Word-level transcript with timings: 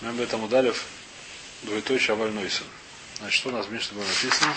Мы 0.00 0.10
об 0.10 0.20
этом 0.20 0.42
удалив 0.44 0.84
двоеточие 1.62 2.14
Авальнойсон. 2.14 2.66
Значит, 3.18 3.38
что 3.38 3.48
у 3.50 3.52
нас 3.52 3.66
в 3.66 3.72
Мишне 3.72 3.96
было 3.96 4.04
написано? 4.04 4.54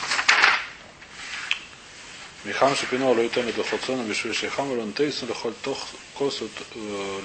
Михам 2.44 2.76
шипино 2.76 3.12
лойтон 3.12 3.52
до 3.52 3.64
хоцона 3.64 4.04
бешвы 4.04 4.34
шехам 4.34 4.72
лон 4.72 4.94
тейсу 4.94 5.26
лохоль 5.26 5.54
тох 5.64 5.88
кос 6.14 6.42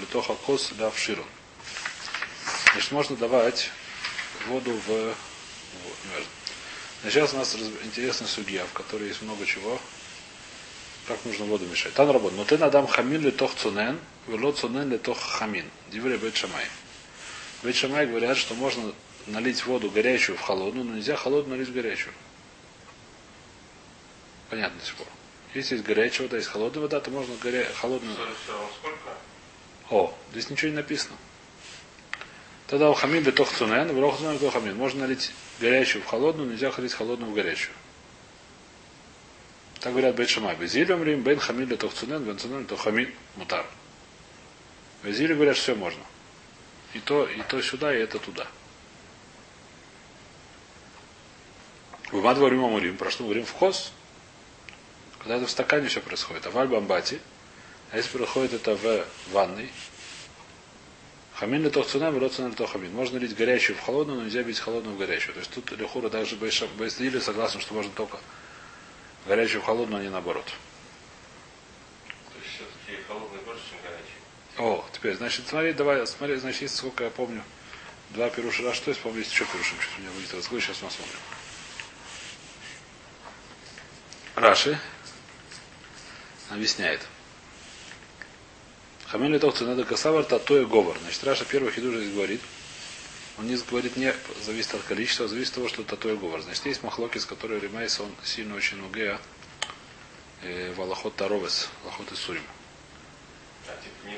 литоха 0.01 0.35
кос 0.35 0.73
ляв 0.79 0.99
широн. 0.99 1.27
Значит, 2.73 2.93
можно 2.93 3.17
давать 3.17 3.71
воду 4.47 4.73
в... 4.87 5.15
Сейчас 7.05 7.35
у 7.35 7.37
нас 7.37 7.55
интересная 7.85 8.29
судья, 8.29 8.65
в 8.65 8.73
которой 8.73 9.09
есть 9.09 9.23
много 9.23 9.47
чего. 9.47 9.81
Как 11.07 11.25
нужно 11.25 11.45
воду 11.47 11.67
мешать. 11.67 11.95
Там 11.95 12.11
работа. 12.11 12.35
Но 12.37 12.45
ты 12.45 12.59
надам 12.59 12.87
хамин 12.87 13.23
ли 13.23 13.31
тох 13.31 13.55
цунен, 13.55 13.99
вело 14.29 14.53
цунен 14.53 14.91
ли 14.91 14.99
тох 14.99 15.21
хамин. 15.21 15.69
Дивре 15.91 16.17
бет 16.17 16.37
шамай. 16.37 16.65
Бет 17.63 17.77
шамай 17.77 18.07
говорят, 18.07 18.37
что 18.37 18.55
можно 18.55 18.93
налить 19.27 19.65
воду 19.67 19.91
горячую 19.91 20.37
в 20.37 20.41
холодную, 20.41 20.85
но 20.85 20.95
нельзя 20.97 21.17
холодную 21.17 21.57
налить 21.57 21.69
в 21.69 21.75
горячую. 21.75 22.13
Понятно 24.51 24.81
до 24.81 24.87
сих 24.87 24.97
пор. 24.97 25.07
Если 25.55 25.75
есть 25.77 25.87
горячая 25.87 26.27
вода, 26.27 26.39
есть 26.39 26.49
холодная 26.49 26.83
вода, 26.83 27.01
то 27.01 27.11
можно 27.11 27.35
горя... 27.37 27.67
холодную... 27.75 28.17
О, 29.91 30.15
здесь 30.33 30.51
ничего 30.51 30.71
не 30.71 30.77
написано. 30.77 31.15
Тогда 32.67 32.91
у 32.91 32.95
хамин 32.95 33.23
бетох 33.23 33.53
цунен, 33.53 33.93
в 33.93 34.01
рох 34.01 34.19
цунен 34.19 34.51
хамин. 34.51 34.77
Можно 34.77 35.01
налить 35.01 35.31
горячую 35.61 36.03
в 36.03 36.07
холодную, 36.07 36.51
нельзя 36.51 36.71
ходить 36.71 36.95
холодную 36.95 37.31
в 37.31 37.35
горячую. 37.35 37.75
Так 39.81 39.93
говорят 39.93 40.17
Бет 40.17 40.29
Шамай. 40.29 40.57
Безилем 40.57 41.03
рим 41.03 41.23
бен 41.23 41.39
хамин 41.39 41.67
бетох 41.67 41.93
цунен, 41.93 42.23
бен 42.25 42.39
цунен 42.39 42.65
то 42.65 42.77
хамин 42.77 43.13
мутар. 43.37 43.67
Безиле 45.03 45.35
говорят, 45.35 45.57
что 45.57 45.65
все 45.65 45.75
можно. 45.75 46.03
И 46.95 47.01
то, 47.01 47.27
и 47.27 47.43
то 47.43 47.61
сюда, 47.63 47.95
и 47.95 48.01
это 48.01 48.19
туда. 48.19 48.47
В 52.11 52.23
Мадварим 52.23 52.65
Амурим, 52.65 52.97
про 52.99 53.11
что 53.11 53.23
мы 53.23 53.31
говорим 53.31 53.47
в 53.47 53.53
хос, 53.53 53.93
когда 55.19 55.37
это 55.37 55.47
в 55.47 55.51
стакане 55.51 55.89
все 55.89 56.01
происходит. 56.01 56.47
А 56.47 56.51
в 56.51 56.59
Альбамбате, 56.59 57.21
а 57.91 57.97
если 57.97 58.17
происходит 58.17 58.53
это 58.53 58.75
в 58.77 59.07
ванной, 59.31 59.71
хамин 61.35 61.63
литох 61.63 61.87
цуна, 61.87 62.11
врот 62.11 62.35
цуна 62.35 62.49
литох 62.49 62.73
хамин. 62.73 62.93
Можно 62.93 63.19
лить 63.19 63.35
горячую 63.35 63.77
в 63.77 63.81
холодную, 63.81 64.19
но 64.19 64.25
нельзя 64.27 64.43
бить 64.43 64.59
холодную 64.59 64.95
в 64.95 64.99
горячую. 64.99 65.35
То 65.35 65.41
есть 65.41 65.53
тут 65.53 65.73
Лехура 65.73 66.11
даже 66.11 66.37
Бейсдили 66.37 67.19
согласен, 67.19 67.61
что 67.61 67.73
можно 67.75 67.93
только 67.93 68.19
горячую 69.27 69.63
в 69.63 69.65
холодную, 69.65 70.01
а 70.01 70.03
не 70.05 70.11
наоборот. 70.11 70.45
То 70.45 72.39
есть 72.43 72.55
все-таки 72.55 73.03
холодный 73.09 73.41
больше, 73.41 73.63
чем 73.71 73.79
горячий. 73.83 74.21
О, 74.59 74.85
теперь, 74.93 75.17
значит, 75.17 75.49
смотри, 75.49 75.73
давай, 75.73 76.07
смотри, 76.07 76.37
значит, 76.37 76.63
есть 76.63 76.77
сколько 76.77 77.05
я 77.05 77.11
помню. 77.11 77.43
Два 78.11 78.29
пируша, 78.29 78.69
а 78.69 78.75
что 78.75 78.91
есть, 78.91 79.01
помню, 79.01 79.21
есть 79.21 79.33
еще 79.33 79.47
пирушим, 79.47 79.81
что 79.81 79.99
у 79.99 80.01
меня 80.03 80.11
будет 80.13 80.35
разговор, 80.35 80.63
сейчас 80.63 80.83
мы 80.83 80.91
смотрим. 80.91 81.19
Раши 84.35 84.79
объясняет. 86.51 87.01
Хамин 89.07 89.33
литох 89.33 89.61
надо 89.61 89.85
касавар, 89.85 90.25
то 90.25 90.59
и 90.59 90.65
говор. 90.65 90.99
Значит, 90.99 91.25
Раша 91.25 91.45
первый 91.45 91.73
хидуш 91.73 91.97
здесь 91.97 92.15
говорит. 92.15 92.41
Он 93.39 93.47
не 93.47 93.57
говорит 93.57 93.97
не 93.97 94.15
зависит 94.43 94.75
от 94.75 94.83
количества, 94.83 95.25
а 95.27 95.29
зависит 95.29 95.51
от 95.51 95.55
того, 95.57 95.69
что 95.69 95.83
тато 95.85 96.11
и 96.11 96.17
говор. 96.17 96.43
Значит, 96.43 96.67
есть 96.67 96.83
махлокис, 96.83 97.25
который 97.25 97.61
ремайся, 97.61 98.03
он 98.03 98.15
сильно 98.23 98.55
очень 98.55 98.77
нугея 98.77 99.19
э, 100.43 100.73
валахот 100.75 101.17
таровес, 101.17 101.69
валахот 101.83 102.13
и 102.13 102.15
сурим. 102.15 102.45
А 103.69 103.73
типа 103.83 104.15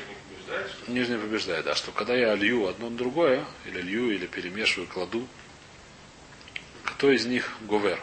Нижний 0.88 1.16
побеждает, 1.16 1.64
да, 1.64 1.74
что 1.74 1.92
когда 1.92 2.14
я 2.14 2.34
лью 2.34 2.66
одно 2.66 2.90
на 2.90 2.96
другое, 2.96 3.44
или 3.64 3.80
лью, 3.80 4.10
или 4.10 4.26
перемешиваю, 4.26 4.88
кладу, 4.88 5.26
кто 6.84 7.10
из 7.10 7.26
них 7.26 7.50
говер? 7.62 7.98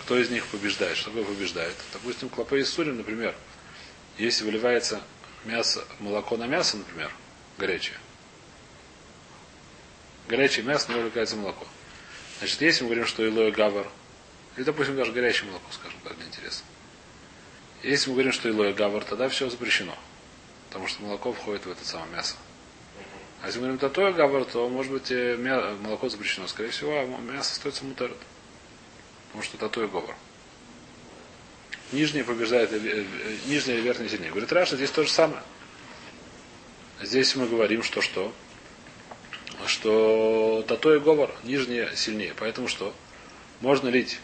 Кто 0.00 0.18
из 0.18 0.30
них 0.30 0.46
побеждает? 0.46 0.96
Что 0.96 1.10
такое 1.10 1.24
побеждает? 1.24 1.74
Допустим, 1.92 2.28
клопы 2.28 2.60
из 2.60 2.68
сурим, 2.68 2.98
например, 2.98 3.34
если 4.18 4.44
выливается 4.44 5.00
мясо, 5.44 5.84
молоко 5.98 6.36
на 6.36 6.46
мясо, 6.46 6.76
например, 6.76 7.10
горячее, 7.58 7.96
горячее 10.28 10.64
мясо, 10.64 10.92
не 10.92 10.98
выливается 10.98 11.36
молоко. 11.36 11.66
Значит, 12.38 12.60
если 12.60 12.82
мы 12.82 12.88
говорим, 12.88 13.06
что 13.06 13.26
илоя 13.26 13.50
гавар, 13.50 13.88
или, 14.56 14.64
допустим, 14.64 14.96
даже 14.96 15.12
горячее 15.12 15.48
молоко, 15.48 15.66
скажем 15.72 15.98
так, 16.04 16.16
для 16.16 16.26
интереса. 16.26 16.62
Если 17.82 18.08
мы 18.08 18.14
говорим, 18.14 18.32
что 18.32 18.48
илоя 18.48 18.72
гавар, 18.72 19.04
тогда 19.04 19.28
все 19.28 19.48
запрещено. 19.48 19.96
Потому 20.74 20.88
что 20.88 21.04
молоко 21.04 21.32
входит 21.32 21.66
в 21.66 21.70
это 21.70 21.84
самое 21.84 22.10
мясо. 22.10 22.34
А 23.40 23.46
если 23.46 23.60
мы 23.60 23.66
говорим 23.66 23.78
татоя 23.78 24.12
гавар, 24.12 24.44
то, 24.44 24.68
может 24.68 24.90
быть, 24.90 25.08
молоко 25.08 26.08
запрещено. 26.08 26.48
Скорее 26.48 26.70
всего, 26.70 26.98
а 26.98 27.06
мясо 27.06 27.52
остается 27.52 27.84
мутарет. 27.84 28.16
Потому 29.28 29.44
что 29.44 29.56
татоя 29.56 29.86
говор. 29.86 30.16
Нижний 31.92 32.24
побеждает, 32.24 32.72
э, 32.72 32.76
э, 32.76 33.04
нижний 33.46 33.74
или 33.74 33.82
верхний 33.82 34.08
сильнее. 34.08 34.32
Говорит, 34.32 34.52
Раша, 34.52 34.74
здесь 34.74 34.90
то 34.90 35.04
же 35.04 35.10
самое. 35.10 35.44
Здесь 37.00 37.36
мы 37.36 37.46
говорим, 37.46 37.84
что 37.84 38.02
что? 38.02 38.34
Что 39.66 40.64
תתאה 40.66 40.96
גבר, 40.96 41.30
нижнее 41.44 41.94
сильнее. 41.94 42.34
Поэтому 42.36 42.66
что? 42.66 42.92
Можно 43.60 43.90
лить 43.90 44.18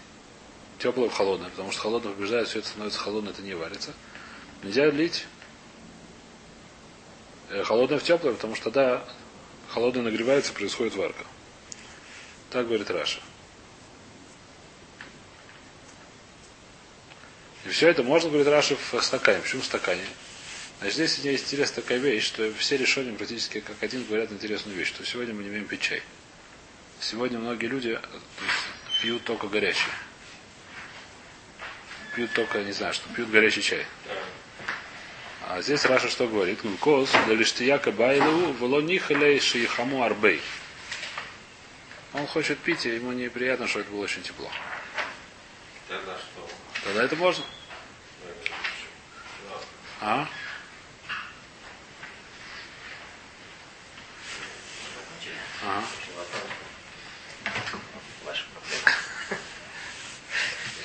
теплое 0.80 1.10
в 1.10 1.14
холодное, 1.14 1.50
потому 1.50 1.70
что 1.70 1.82
холодное 1.82 2.12
побеждает, 2.12 2.48
все 2.48 2.58
это 2.58 2.66
становится 2.66 2.98
холодное, 2.98 3.32
это 3.32 3.42
не 3.42 3.54
варится. 3.54 3.92
Нельзя 4.64 4.90
лить 4.90 5.26
холодное 7.64 7.98
в 7.98 8.02
теплое, 8.02 8.34
потому 8.34 8.54
что 8.54 8.64
тогда 8.70 9.04
холодное 9.68 10.02
нагревается, 10.02 10.52
происходит 10.52 10.94
варка. 10.94 11.24
Так 12.50 12.66
говорит 12.66 12.90
Раша. 12.90 13.20
И 17.64 17.68
все 17.68 17.88
это 17.88 18.02
можно, 18.02 18.28
говорит 18.30 18.48
Раши, 18.48 18.76
в 18.76 19.00
стакане. 19.02 19.40
Почему 19.40 19.62
в 19.62 19.66
стакане? 19.66 20.04
Значит, 20.80 20.94
здесь 20.94 21.18
есть 21.18 21.44
интересная 21.44 21.82
такая 21.82 21.98
вещь, 21.98 22.24
что 22.24 22.52
все 22.54 22.78
решения 22.78 23.12
практически 23.12 23.60
как 23.60 23.82
один 23.82 24.04
говорят 24.04 24.32
интересную 24.32 24.76
вещь, 24.76 24.88
что 24.88 25.04
сегодня 25.04 25.34
мы 25.34 25.42
не 25.42 25.50
умеем 25.50 25.66
пить 25.66 25.82
чай. 25.82 26.02
Сегодня 27.00 27.38
многие 27.38 27.66
люди 27.66 28.00
пьют 29.02 29.24
только 29.24 29.46
горячий. 29.46 29.90
Пьют 32.14 32.32
только, 32.32 32.62
не 32.62 32.72
знаю, 32.72 32.94
что 32.94 33.08
пьют 33.14 33.30
горячий 33.30 33.62
чай. 33.62 33.84
А 35.52 35.62
здесь 35.62 35.84
Раша 35.84 36.08
что 36.08 36.28
говорит? 36.28 36.62
Глюкоз, 36.62 37.10
да 37.10 37.34
лишь 37.34 37.50
ты 37.50 37.64
яка 37.64 37.90
байлу, 37.90 38.52
вело 38.52 38.80
нихалей 38.80 39.40
шиихаму 39.40 40.04
арбей. 40.04 40.40
Он 42.12 42.24
хочет 42.28 42.56
пить, 42.60 42.86
и 42.86 42.90
ему 42.94 43.10
неприятно, 43.10 43.66
что 43.66 43.80
это 43.80 43.90
было 43.90 44.04
очень 44.04 44.22
тепло. 44.22 44.48
Тогда 45.88 46.16
что? 46.16 46.48
Тогда 46.84 47.02
это 47.02 47.16
можно. 47.16 47.44
А? 50.00 50.28
Ага. 55.64 55.84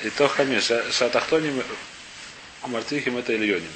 И 0.02 0.10
то 0.10 0.28
хамиш. 0.28 0.72
Шатахтоним 0.92 1.64
Мартихим 2.64 3.18
это 3.18 3.36
Ильоним. 3.36 3.72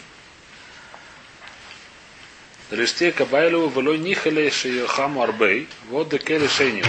Реште 2.72 3.12
Кабайлу 3.12 3.68
вело 3.70 3.96
нихале 3.96 4.52
шиехаму 4.52 5.24
арбей. 5.24 5.68
Вот 5.90 6.10
декели 6.10 6.48
шейнил. 6.48 6.86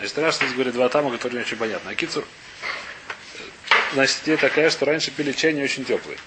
Значит, 0.00 0.34
здесь 0.34 0.52
говорит 0.54 0.74
два 0.74 0.88
тама, 0.88 1.12
которые 1.12 1.38
не 1.38 1.44
очень 1.44 1.56
понятно. 1.56 1.90
А 1.90 1.94
кицур, 1.94 2.24
значит, 3.92 4.18
идея 4.24 4.36
такая, 4.36 4.70
что 4.70 4.84
раньше 4.84 5.12
пили 5.12 5.30
чай 5.30 5.52
не 5.52 5.62
очень 5.62 5.84
теплый. 5.84 6.18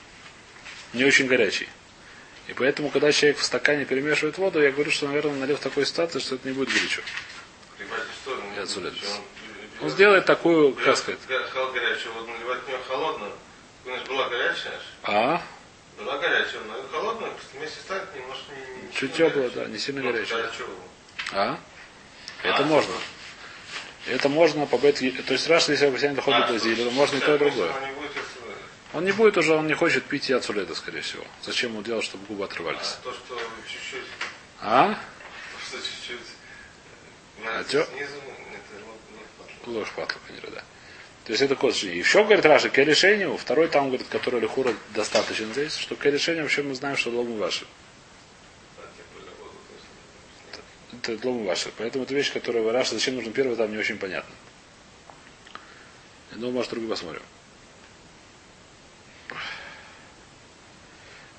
Не 0.94 1.04
очень 1.04 1.28
горячий. 1.28 1.68
И 2.48 2.54
поэтому, 2.54 2.90
когда 2.90 3.12
человек 3.12 3.38
в 3.40 3.44
стакане 3.44 3.84
перемешивает 3.84 4.38
воду, 4.38 4.62
я 4.62 4.72
говорю, 4.72 4.92
что, 4.92 5.08
наверное, 5.08 5.34
налил 5.34 5.58
в 5.58 5.60
такой 5.60 5.86
ситуации, 5.86 6.20
что 6.20 6.36
это 6.36 6.48
не 6.48 6.54
будет 6.54 6.70
горячо. 6.70 7.02
Я 8.56 8.64
отсюда 8.64 8.94
он- 9.82 9.90
сделает 9.90 10.26
такую, 10.26 10.74
как 10.74 10.96
сказать. 10.96 11.20
Вот 11.28 12.28
наливать 12.28 12.64
в 12.64 12.68
нее 12.70 12.80
холодную. 12.88 13.32
У 13.86 13.90
нас 13.90 14.08
была 14.08 14.30
горячая. 14.30 14.80
А? 15.04 15.42
Была 15.98 16.18
горячая, 16.18 16.62
но 16.62 16.74
холодная, 16.92 17.32
вместе 17.54 17.80
станет 17.80 18.14
немножко 18.16 18.52
не, 18.54 18.88
не 18.88 18.94
Чуть 18.94 19.14
теплая, 19.14 19.50
да, 19.50 19.66
не 19.66 19.78
сильно 19.80 20.02
Ну, 20.02 20.12
горячая. 20.12 20.52
А? 21.32 21.60
Это 22.44 22.64
А, 22.64 22.66
можно. 22.66 22.94
Это 24.08 24.30
можно 24.30 24.66
по 24.68 24.78
бет... 24.78 24.98
То 25.00 25.34
есть 25.34 25.48
раз, 25.48 25.68
если 25.70 25.86
объяснение 25.88 26.16
доходит 26.16 26.44
А, 26.44 26.48
до 26.48 26.54
то 26.54 26.60
зиля, 26.60 26.84
есть, 26.84 26.96
можно 26.96 27.18
и 27.18 27.20
то, 27.20 27.36
и 27.36 27.40
другое. 27.40 27.72
он 28.94 29.06
не 29.06 29.12
будет, 29.12 29.38
уже, 29.38 29.54
он 29.54 29.68
не 29.68 29.74
хочет 29.74 30.04
пить 30.06 30.30
яцуледа, 30.30 30.76
скорее 30.76 31.02
всего. 31.02 31.24
Зачем 31.42 31.72
ему 31.72 31.82
делать, 31.82 32.04
чтобы 32.06 32.26
губы 32.28 32.46
отрывались? 32.46 32.98
а 33.02 33.04
то, 33.04 33.14
что 33.14 33.40
чуть-чуть, 33.68 34.06
А? 34.62 34.94
то, 34.94 35.66
что 35.66 35.78
чуть-чуть 35.78 36.20
А 37.48 37.64
снизу, 37.64 37.82
это 37.88 37.96
ну, 37.98 39.18
не 39.18 39.24
хватит. 39.38 39.68
Ложь 39.68 39.92
да. 40.54 40.64
То 41.26 41.32
есть 41.32 41.42
это 41.42 41.56
код 41.56 41.76
И 41.84 41.98
еще 41.98 42.24
говорит 42.24 42.46
Раши, 42.46 42.70
к 42.70 42.78
решению, 42.78 43.36
второй 43.36 43.68
там 43.68 43.88
говорит, 43.88 44.08
который 44.08 44.40
Лихура 44.40 44.74
достаточно 44.94 45.48
здесь, 45.48 45.76
что 45.76 45.96
к 45.96 46.06
решению 46.06 46.44
вообще 46.44 46.62
мы 46.62 46.76
знаем, 46.76 46.96
что 46.96 47.10
лому 47.10 47.36
ваши. 47.38 47.66
Это 50.92 51.18
длом 51.18 51.46
ваши. 51.46 51.72
Поэтому 51.78 52.04
это 52.04 52.14
вещь, 52.14 52.32
которая 52.32 52.72
Раша, 52.72 52.94
зачем 52.94 53.16
нужен 53.16 53.34
первый, 53.34 53.56
там 53.56 53.72
не 53.72 53.78
очень 53.78 53.98
понятно. 53.98 54.34
Ну, 56.36 56.52
может, 56.52 56.70
другой 56.70 56.90
посмотрим. 56.90 57.24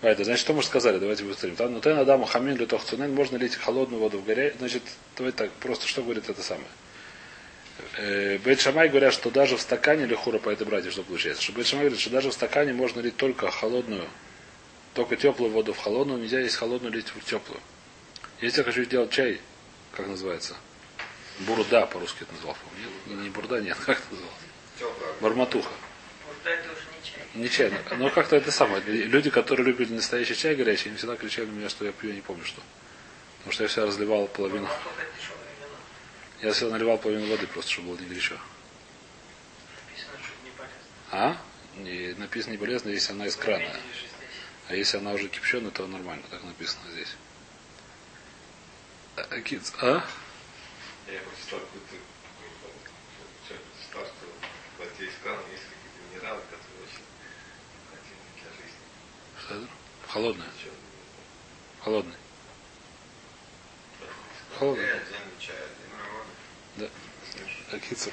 А, 0.03 0.09
это 0.09 0.25
значит, 0.25 0.41
что 0.41 0.53
мы 0.53 0.63
сказали? 0.63 0.99
Давайте 0.99 1.25
быстрее. 1.25 1.55
Там, 1.55 1.73
ну, 1.73 1.81
тен 1.81 1.99
адам 1.99 2.25
хамин 2.25 2.57
литох 2.57 2.85
цунен, 2.85 3.15
можно 3.15 3.37
лить 3.37 3.55
холодную 3.55 4.01
воду 4.01 4.19
в 4.19 4.25
горе. 4.25 4.55
Значит, 4.59 4.83
давайте 5.17 5.39
так, 5.39 5.53
просто 5.53 5.87
что 5.87 6.03
говорит 6.03 6.29
это 6.29 6.43
самое. 6.43 6.69
Э, 7.97 8.39
Бейт 8.39 8.61
Шамай 8.61 8.89
говорят, 8.89 9.13
что 9.15 9.31
даже 9.31 9.57
в 9.57 9.61
стакане 9.61 10.05
или 10.05 10.15
хура 10.15 10.39
по 10.39 10.51
этой 10.51 10.67
братья, 10.67 10.91
что 10.91 11.03
получается. 11.03 11.43
Что 11.43 11.53
Бейт 11.53 11.67
Шамай 11.67 11.85
говорит, 11.85 12.01
что 12.01 12.11
даже 12.11 12.31
в 12.31 12.35
стакане 12.35 12.73
можно 12.73 13.01
лить 13.01 13.17
только 13.17 13.51
холодную, 13.51 14.07
только 14.95 15.17
теплую 15.17 15.51
воду 15.53 15.73
в 15.73 15.79
холодную, 15.79 16.21
нельзя 16.21 16.41
есть 16.41 16.57
холодную 16.57 16.93
лить 16.93 17.07
в 17.15 17.25
теплую. 17.25 17.61
Если 18.41 18.59
я 18.59 18.65
хочу 18.65 18.85
сделать 18.85 19.11
чай, 19.11 19.41
как 19.93 20.07
называется? 20.07 20.57
Бурда 21.41 21.87
по-русски 21.87 22.23
это 22.23 22.33
назвал, 22.33 22.57
помню. 22.65 23.23
Не, 23.23 23.29
бурда, 23.31 23.61
нет, 23.61 23.77
как 23.87 23.99
это 23.99 24.07
называл? 24.11 24.33
Барматуха. 25.21 25.71
Вот 26.27 26.37
это 26.45 26.73
уже 26.73 26.83
не 26.95 27.49
чай. 27.51 27.71
Не 27.71 27.71
чай, 27.71 27.99
но- 27.99 28.11
как-то 28.11 28.37
это 28.37 28.51
самое. 28.51 28.83
Люди, 28.85 29.31
которые 29.31 29.67
любят 29.67 29.91
настоящий 29.91 30.35
чай 30.35 30.55
горячий, 30.55 30.89
они 30.89 30.99
всегда 30.99 31.17
кричали 31.17 31.47
на 31.47 31.53
меня, 31.53 31.69
что 31.69 31.85
я 31.85 31.93
пью, 31.93 32.11
я 32.11 32.17
не 32.17 32.23
помню 32.23 32.45
что. 32.45 32.61
Потому 33.39 33.53
что 33.53 33.63
я 33.65 33.69
всегда 33.69 33.87
разливал 33.87 34.27
половину. 34.29 34.67
Вино. 34.67 34.71
Я 36.43 36.53
всегда 36.53 36.73
наливал 36.73 36.99
половину 36.99 37.31
воды 37.31 37.47
просто, 37.47 37.73
чтобы 37.73 37.89
было 37.89 37.99
не 37.99 38.09
горячо. 38.09 38.37
Написано, 39.89 40.19
что 40.19 40.45
не 40.45 40.51
полезно. 40.51 40.77
А? 41.11 41.43
И 41.79 42.15
написано 42.19 42.53
не 42.53 42.59
полезно, 42.59 42.91
если 42.91 43.13
она 43.13 43.27
из 43.27 43.37
крана. 43.37 43.71
А 44.69 44.75
если 44.75 44.99
она 44.99 45.13
уже 45.13 45.29
кипяченая, 45.29 45.71
то 45.71 45.87
нормально, 45.87 46.25
так 46.31 46.43
написано 46.45 46.91
здесь. 46.93 47.15
А, 49.17 49.21
а, 49.23 49.25
а? 49.25 50.05
Я 51.11 51.21
прочитал 51.21 51.61
какой-то 51.61 51.97
человек 53.47 53.65
читал, 53.81 54.05
что 54.05 54.27
в 54.77 54.79
воде 54.79 55.07
из 55.07 55.15
крана 55.23 55.41
есть 55.53 55.63
какие-то 55.63 56.01
минералы, 56.11 56.43
которые 56.43 56.83
очень 56.85 57.05
хотели 57.91 58.21
для 58.35 58.51
жизни. 58.51 58.79
Что 59.41 59.55
это? 59.55 59.69
Холодная. 60.09 60.51
Холодная. 61.83 62.19
Холодная. 64.59 65.03
Отдельный 66.77 66.91
воду. 66.91 66.91
А, 67.73 67.79
кицер. 67.79 68.13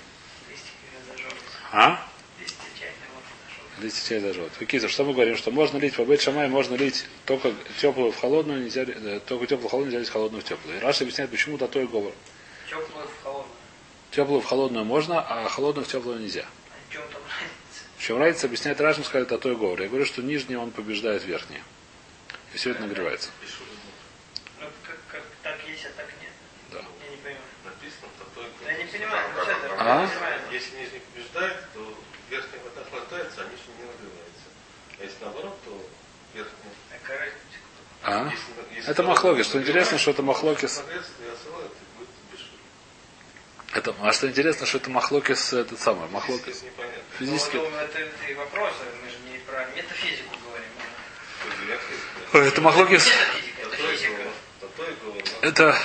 Листики 0.50 0.86
уже 0.90 1.06
зажевываются. 1.12 1.58
А? 1.72 2.08
Листья 2.40 2.58
чайной 2.80 2.96
воды 3.14 3.28
нашел. 3.46 3.84
Листья 3.84 4.10
чай 4.10 4.20
зажжет. 4.20 4.68
Кицер, 4.68 4.90
что 4.90 5.04
мы 5.04 5.14
говорим? 5.14 5.38
Что 5.38 5.52
можно 5.52 5.78
лить 5.78 5.96
по 5.96 6.06
бейт 6.06 6.22
шамай, 6.22 6.48
можно 6.48 6.76
лить 6.76 7.06
только 7.26 7.54
теплую 7.80 8.12
в 8.12 8.20
холодную, 8.20 8.64
нельзя, 8.64 8.84
э, 8.84 9.20
только 9.26 9.48
теплую 9.48 9.68
в 9.68 9.72
холодную, 9.72 9.92
нельзя 9.92 10.00
лить 10.00 10.10
холодную 10.10 10.42
в 10.42 10.46
теплую. 10.46 10.78
И 10.78 10.80
Раша 10.80 11.04
объясняет, 11.04 11.32
почему 11.32 11.58
то 11.58 11.68
и 11.80 11.86
говор. 11.86 12.14
Теплую 12.70 13.08
в 13.08 13.24
холодную. 13.24 13.56
Теплую 14.12 14.42
в 14.42 14.46
холодную 14.46 14.86
можно, 14.86 15.22
а 15.22 15.48
холодную 15.50 15.86
в 15.86 15.88
теплую 15.88 16.20
нельзя. 16.20 16.46
А 16.46 16.90
в 16.90 16.94
чем 16.94 17.02
там 17.12 17.22
разница? 17.24 17.84
В 17.98 18.02
чем 18.02 18.18
разница, 18.18 18.48
объясняет 18.48 18.82
Рашин, 18.82 19.04
сказать 19.04 19.28
то 19.28 19.52
и 19.52 19.56
говор. 19.56 19.82
Я 19.82 19.88
говорю, 19.88 20.06
что 20.06 20.22
нижний 20.22 20.56
он 20.56 20.72
побеждает 20.72 21.26
верхний. 21.26 21.60
И 22.54 22.58
все 22.58 22.72
это 22.72 22.82
нагревается. 22.82 23.30
Ну, 24.60 24.68
как, 24.84 24.98
как 25.12 25.24
так 25.42 25.58
есть, 25.68 25.86
а 25.86 25.90
так 25.98 26.08
нет. 26.22 26.32
Да. 26.72 26.78
Я 26.78 27.10
не 27.10 27.18
понимаю. 27.18 27.42
Написано, 27.84 28.08
то 28.18 28.26
то 28.36 28.42
и 28.42 28.72
Я 28.72 28.78
не 28.78 28.86
понимаю, 28.86 29.30
ну 29.36 29.42
что 29.42 29.52
это? 29.52 29.76
А? 29.78 30.10
Если 30.52 30.78
нижний 30.78 31.00
побеждает, 31.00 31.58
то 31.74 31.94
верхняя 32.30 32.64
вода 32.64 32.82
охлаждается, 32.82 33.42
а 33.42 33.44
нижний 33.44 33.74
не 33.78 33.84
нагревается. 33.84 34.48
А 35.00 35.04
если 35.04 35.24
наоборот, 35.24 35.58
то 35.66 35.90
верхняя... 36.34 36.74
Разница? 37.10 37.36
А? 38.04 38.30
Если- 38.32 38.76
если 38.76 38.92
Это 38.92 39.04
махлокис. 39.04 39.46
Что 39.48 39.60
интересно, 39.60 39.98
что 39.98 40.12
это 40.12 40.24
махлокис. 40.24 40.84
Это, 43.74 43.96
а 44.02 44.14
что 44.14 44.28
интересно, 44.30 44.66
что 44.68 44.78
это 44.78 44.90
махлокис, 44.92 45.52
этот 45.52 45.80
самый, 45.80 46.08
махлокис. 46.10 46.64
Физически. 47.18 47.56
Ну, 47.58 47.66
это, 47.70 48.00
это 48.00 48.26
и 48.30 48.34
вопросы, 48.36 48.84
мы 49.04 49.10
же 49.10 49.18
не 49.32 49.40
про 49.40 49.66
метафизику 49.76 50.36
говорим. 50.46 50.70
Это 52.48 52.62
махлокис. 52.62 53.08
Это 55.42 55.76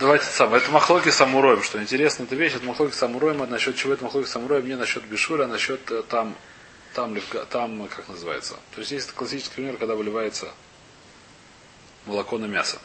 давайте 0.00 0.24
самое, 0.24 0.62
это 0.62 0.72
махлоки 0.72 1.10
самуроем, 1.10 1.62
что 1.62 1.80
интересно, 1.80 2.24
эта 2.24 2.34
вещь, 2.34 2.54
это 2.54 2.64
махлоки 2.64 2.94
самуроем, 2.94 3.42
а 3.42 3.46
насчет 3.46 3.76
чего 3.76 3.92
это 3.92 4.02
махлоки 4.02 4.26
самуроем, 4.26 4.66
не 4.66 4.76
насчет 4.76 5.04
бешура, 5.04 5.44
а 5.44 5.46
насчет 5.46 5.88
э, 5.90 6.02
там, 6.08 6.34
там, 6.94 7.16
там, 7.50 7.86
как 7.88 8.08
называется. 8.08 8.54
То 8.74 8.80
есть 8.80 8.90
есть 8.90 9.12
классический 9.12 9.54
пример, 9.54 9.76
когда 9.76 9.94
выливается 9.94 10.48
молоко 12.06 12.38
на 12.38 12.46
мясо. 12.46 12.78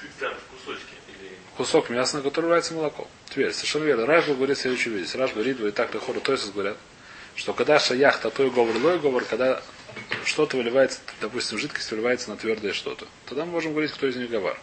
Ты 0.00 0.08
там 0.18 0.34
в 0.34 0.58
кусочки 0.58 0.94
или... 1.08 1.30
Кусок 1.56 1.88
мяса, 1.88 2.16
на 2.16 2.22
который 2.22 2.46
выливается 2.46 2.74
молоко. 2.74 3.08
Теперь, 3.30 3.52
совершенно 3.52 3.84
верно. 3.84 4.06
Рашба 4.06 4.34
говорит 4.34 4.58
следующую 4.58 4.98
вещь. 4.98 5.14
Рашба 5.14 5.36
говорит, 5.36 5.60
и 5.60 5.70
так 5.70 5.94
Лехора 5.94 6.20
Тойсус 6.20 6.50
говорят, 6.50 6.76
что 7.36 7.52
когда 7.54 7.78
шаях, 7.78 8.18
то 8.18 8.42
и 8.42 8.50
говор, 8.50 8.76
лой 8.76 8.98
говор, 8.98 9.24
когда 9.24 9.62
что-то 10.24 10.56
выливается, 10.56 10.98
допустим, 11.20 11.58
жидкость 11.58 11.90
выливается 11.90 12.30
на 12.30 12.36
твердое 12.36 12.72
что-то, 12.72 13.06
тогда 13.26 13.44
мы 13.44 13.52
можем 13.52 13.72
говорить, 13.72 13.92
кто 13.92 14.06
из 14.06 14.16
них 14.16 14.28
говор. 14.28 14.58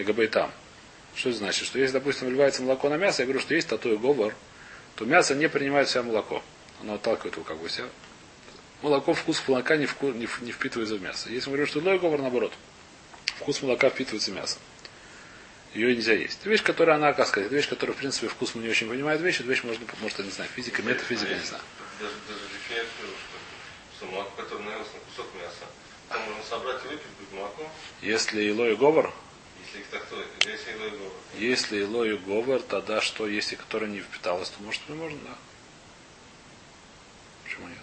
Или 0.00 0.06
габай 0.06 0.28
там. 0.28 0.50
Что 1.14 1.28
это 1.28 1.38
значит? 1.38 1.66
Что 1.66 1.78
если, 1.78 1.92
допустим, 1.92 2.26
выливается 2.26 2.62
молоко 2.62 2.88
на 2.88 2.96
мясо, 2.96 3.20
я 3.20 3.26
говорю, 3.26 3.40
что 3.40 3.54
есть 3.54 3.68
тато 3.68 3.90
и 3.90 3.96
говор, 3.98 4.34
то 4.94 5.04
мясо 5.04 5.34
не 5.34 5.46
принимает 5.46 5.88
в 5.88 5.90
себя 5.90 6.02
молоко. 6.02 6.42
Оно 6.80 6.94
отталкивает 6.94 7.34
его 7.34 7.44
как 7.44 7.58
бы 7.58 7.68
себя. 7.68 7.86
Молоко, 8.80 9.12
вкус 9.12 9.42
молока 9.46 9.76
не, 9.76 9.84
вку- 9.84 10.14
не, 10.14 10.26
не 10.40 10.52
впитывается 10.52 10.94
в 10.94 11.02
мясо. 11.02 11.28
Если 11.28 11.50
мы 11.50 11.56
говорим, 11.56 11.66
что 11.66 11.80
лой 11.80 11.98
говор, 11.98 12.18
наоборот, 12.18 12.54
вкус 13.40 13.60
молока 13.60 13.90
впитывается 13.90 14.30
в 14.30 14.34
мясо. 14.34 14.56
Ее 15.74 15.94
нельзя 15.94 16.14
есть. 16.14 16.38
Это 16.40 16.48
вещь, 16.48 16.62
которая, 16.62 16.96
она, 16.96 17.12
как 17.12 17.26
сказать, 17.28 17.48
это 17.48 17.56
вещь, 17.56 17.68
которая, 17.68 17.94
в 17.94 17.98
принципе, 17.98 18.28
вкус 18.28 18.54
мы 18.54 18.62
не 18.62 18.70
очень 18.70 18.88
понимает 18.88 19.20
вещь, 19.20 19.40
эту 19.40 19.50
вещь 19.50 19.62
можно, 19.64 19.84
может, 20.00 20.18
я 20.18 20.24
не 20.24 20.30
знаю, 20.30 20.48
физика, 20.56 20.80
метафизика, 20.80 21.34
не 21.34 21.44
знаю. 21.44 21.62
Даже, 22.00 22.14
даже 22.26 22.40
дефиниция, 22.54 22.86
что, 22.96 23.98
что 23.98 24.06
молоко, 24.06 24.30
которое 24.38 24.64
навелось 24.64 24.88
на 24.94 25.00
кусок 25.10 25.26
мяса, 25.34 25.66
там 26.08 26.22
можно 26.22 26.42
собрать 26.48 26.80
и 26.86 26.88
выпить 26.88 27.06
будет 27.18 27.38
молоко, 27.38 27.68
Если 28.00 28.42
Илой 28.44 28.74
говор, 28.76 29.12
если 29.70 29.80
их 29.80 29.86
так 29.90 30.04
то, 30.06 30.16
если 30.48 30.72
его 30.72 30.84
его. 30.84 31.12
если 31.34 31.78
Илой 31.80 32.18
говор, 32.18 32.60
тогда 32.62 33.00
что, 33.00 33.26
если 33.26 33.56
которая 33.56 33.90
не 33.90 34.00
впиталась, 34.00 34.50
то 34.50 34.62
может 34.62 34.80
и 34.88 34.92
можно, 34.92 35.18
да. 35.24 35.34
Почему 37.44 37.68
нет? 37.68 37.78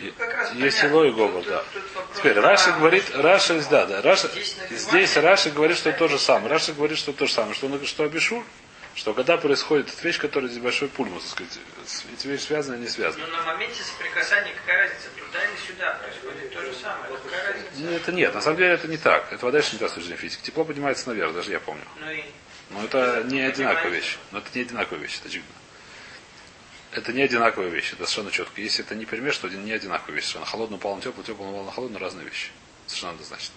Нет, 0.00 0.14
раз 0.18 0.52
есть 0.54 0.80
понятно. 0.80 0.96
Илой 0.96 1.12
говор, 1.12 1.42
Тут- 1.42 1.48
да. 1.48 1.58
тут- 1.58 1.82
тут 1.82 1.94
вопрос 1.94 2.18
Теперь 2.18 2.40
Раши 2.40 2.72
говорит, 2.72 3.10
Раши, 3.14 3.64
да, 3.70 3.86
да, 3.86 4.00
Раши, 4.02 4.28
Здесь 4.28 4.56
здесь 4.70 5.16
Раши 5.16 5.50
говорит, 5.50 5.76
что 5.76 5.92
то 5.92 6.08
же 6.08 6.18
самое. 6.18 6.48
Раши 6.48 6.72
говорит, 6.72 6.98
что 6.98 7.12
то 7.12 7.26
же 7.26 7.32
самое, 7.32 7.54
что 7.54 7.66
он 7.66 7.84
что 7.84 8.04
Абишур, 8.04 8.44
что 8.94 9.12
когда 9.12 9.36
происходит 9.36 9.88
эта 9.90 10.02
вещь, 10.02 10.18
которая 10.18 10.48
здесь 10.48 10.62
большой 10.62 10.88
пульмус, 10.88 11.24
так 11.24 11.32
сказать, 11.32 11.58
эти 12.14 12.26
вещи 12.26 12.44
связаны, 12.44 12.76
не 12.76 12.88
связаны. 12.88 13.26
Но 13.26 13.36
на 13.36 13.42
моменте 13.42 13.82
соприкасания 13.82 14.54
какая 14.54 14.84
разница? 14.84 15.08
Туда 15.36 15.44
или 15.44 15.56
сюда 15.56 15.92
происходит 15.94 16.52
то 16.52 16.60
же 16.62 16.72
самое. 16.74 17.18
Какая 17.24 17.52
разница? 17.52 17.70
Ну, 17.78 17.90
это 17.90 18.12
нет, 18.12 18.34
на 18.34 18.40
самом 18.40 18.56
деле 18.56 18.74
это 18.74 18.88
не 18.88 18.96
так. 18.96 19.32
Это 19.32 19.44
вода 19.44 19.58
еще 19.58 19.72
не 19.72 19.78
та 19.78 19.88
с 19.88 19.92
точки 19.92 20.06
зрения 20.06 20.20
физики. 20.20 20.42
Тепло 20.42 20.64
поднимается 20.64 21.08
наверх, 21.08 21.34
даже 21.34 21.50
я 21.50 21.60
помню. 21.60 21.84
Ну 22.00 22.10
и 22.10 22.24
Но 22.70 22.84
это 22.84 23.24
не 23.26 23.40
одинаковая 23.40 23.90
вещь. 23.90 24.16
Но 24.32 24.38
это 24.38 24.48
не 24.54 24.62
одинаковая 24.62 25.00
вещь, 25.00 25.18
это 25.18 25.28
очевидно. 25.28 25.54
Это 26.92 27.12
не 27.12 27.22
одинаковая 27.22 27.68
вещь, 27.68 27.92
это 27.92 28.06
совершенно 28.06 28.30
четко. 28.30 28.60
Если 28.60 28.84
это 28.84 28.94
не 28.94 29.04
перемеш, 29.04 29.36
то 29.36 29.48
не 29.48 29.72
одинаковая 29.72 30.16
вещь. 30.16 30.24
Совершенно 30.24 30.46
холодно 30.46 30.76
упал 30.76 30.96
на 30.96 31.02
теплую, 31.02 31.26
теплую 31.26 31.50
упал 31.50 31.64
на 31.64 31.72
холодную, 31.72 32.00
разные 32.00 32.24
вещи. 32.24 32.50
Совершенно 32.86 33.12
однозначно. 33.12 33.54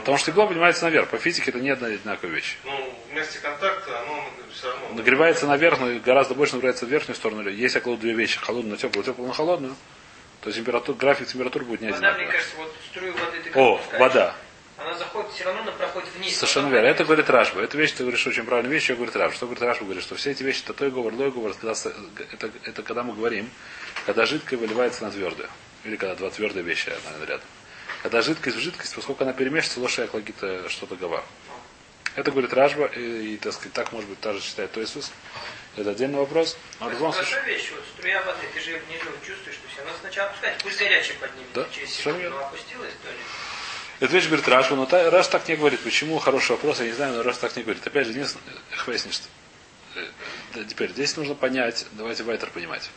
Потому 0.00 0.18
что 0.18 0.30
тепло 0.30 0.46
поднимается 0.46 0.84
наверх. 0.84 1.08
По 1.08 1.18
физике 1.18 1.50
это 1.50 1.60
не 1.60 1.70
одна 1.70 1.88
одинаковая 1.88 2.34
вещь. 2.34 2.58
Ну, 2.64 2.94
в 3.10 3.14
месте 3.14 3.38
контакта 3.38 4.00
оно 4.00 4.28
все 4.52 4.66
равно. 4.70 4.96
Нагревается 4.96 5.46
наверх, 5.46 5.80
но 5.80 5.98
гораздо 6.00 6.34
больше 6.34 6.54
нагревается 6.54 6.86
в 6.86 6.90
верхнюю 6.90 7.16
сторону. 7.16 7.48
Я 7.48 7.80
кладу 7.80 7.98
две 7.98 8.12
вещи, 8.12 8.38
холодную 8.38 8.72
на 8.72 8.76
теплую, 8.76 9.04
теплую 9.04 9.28
на 9.28 9.34
холодную, 9.34 9.76
то 10.42 10.52
температура, 10.52 10.96
график 10.96 11.28
температур 11.28 11.64
будет 11.64 11.80
не 11.80 11.90
вода, 11.90 11.98
мне 12.00 12.08
одинаковый. 12.08 12.32
кажется, 12.32 12.56
вот 12.58 12.74
струю 12.90 13.12
воды 13.14 13.38
ты 13.42 13.50
О, 13.58 13.76
пускаешь, 13.78 14.00
вода. 14.00 14.34
Она 14.76 14.94
заходит, 14.94 15.30
все 15.32 15.44
равно 15.44 15.62
она 15.62 15.72
проходит 15.72 16.08
вниз. 16.16 16.34
Совершенно 16.36 16.68
верно. 16.68 16.86
Это 16.88 17.04
говорит 17.04 17.30
Рашба. 17.30 17.60
Эта 17.62 17.78
вещь, 17.78 17.92
ты 17.92 18.02
говоришь 18.02 18.26
очень 18.26 18.44
правильную 18.44 18.74
вещь, 18.74 18.84
что 18.84 18.96
говорит 18.96 19.14
Рашба. 19.14 19.36
Что 19.36 19.46
говорит 19.46 19.62
Рашба? 19.62 19.84
Говорит, 19.84 20.02
что 20.02 20.16
все 20.16 20.32
эти 20.32 20.42
вещи, 20.42 20.62
это 20.64 20.74
той 20.74 20.90
говор, 20.90 21.12
лой 21.14 21.30
говор, 21.30 21.54
с- 21.54 21.86
это, 22.32 22.50
это 22.64 22.82
когда 22.82 23.04
мы 23.04 23.14
говорим, 23.14 23.48
когда 24.06 24.26
жидкое 24.26 24.58
выливается 24.58 25.04
на 25.04 25.12
твердое. 25.12 25.48
Или 25.84 25.94
когда 25.96 26.16
два 26.16 26.30
твердые 26.30 26.64
вещи, 26.64 26.88
наверное, 26.88 27.26
рядом. 27.28 27.46
Когда 28.02 28.20
жидкость 28.22 28.56
в 28.56 28.60
жидкость, 28.60 28.94
поскольку 28.96 29.22
она 29.22 29.32
перемешивается, 29.32 29.78
лошадь 29.78 30.10
какие-то 30.10 30.68
что-то 30.68 30.96
гава. 30.96 31.22
Это 32.16 32.32
говорит 32.32 32.52
Рашба, 32.52 32.86
и, 32.86 33.34
и, 33.34 33.36
так 33.36 33.52
сказать, 33.52 33.72
так, 33.72 33.92
может 33.92 34.08
быть, 34.10 34.18
тоже 34.20 34.40
считает 34.40 34.72
Тойсус. 34.72 35.12
Это 35.76 35.90
отдельный 35.90 36.18
вопрос. 36.18 36.56
Но 36.80 36.86
в 36.86 36.88
Это 36.90 36.98
любом 36.98 37.12
случае, 37.12 37.34
Хорошая 37.36 37.54
вещь, 37.56 37.70
вот 37.74 37.84
струя 37.96 38.22
воды, 38.22 38.46
ты 38.52 38.60
же 38.60 38.78
внизу 38.86 39.04
чувствуешь, 39.26 39.56
то 39.56 39.66
есть 39.68 39.78
она 39.80 39.90
сначала 40.00 40.28
опускается, 40.28 40.64
пусть 40.64 40.78
горячая 40.78 41.16
поднимется, 41.18 41.54
Да, 41.54 41.66
через 41.74 41.90
секунду 41.94 42.18
верно. 42.18 42.46
опустилась, 42.46 42.92
то 43.02 43.08
ли. 43.08 43.16
Эта 44.00 44.12
вещь 44.14 44.26
говорит 44.26 44.48
Рашба, 44.48 44.76
но 44.76 44.86
та- 44.86 45.10
Раш 45.10 45.28
так 45.28 45.48
не 45.48 45.56
говорит. 45.56 45.80
Почему? 45.80 46.18
Хороший 46.18 46.52
вопрос, 46.52 46.80
я 46.80 46.86
не 46.86 46.92
знаю, 46.92 47.14
но 47.14 47.22
Раш 47.22 47.36
так 47.38 47.56
не 47.56 47.62
говорит. 47.62 47.86
Опять 47.86 48.06
же, 48.08 48.14
не 48.14 48.26
хвестни, 48.76 49.12
что. 49.12 49.26
э, 49.94 50.64
теперь, 50.68 50.90
здесь 50.90 51.16
нужно 51.16 51.34
понять, 51.34 51.86
давайте 51.92 52.22
Вайтер 52.24 52.50
понимать. 52.50 52.90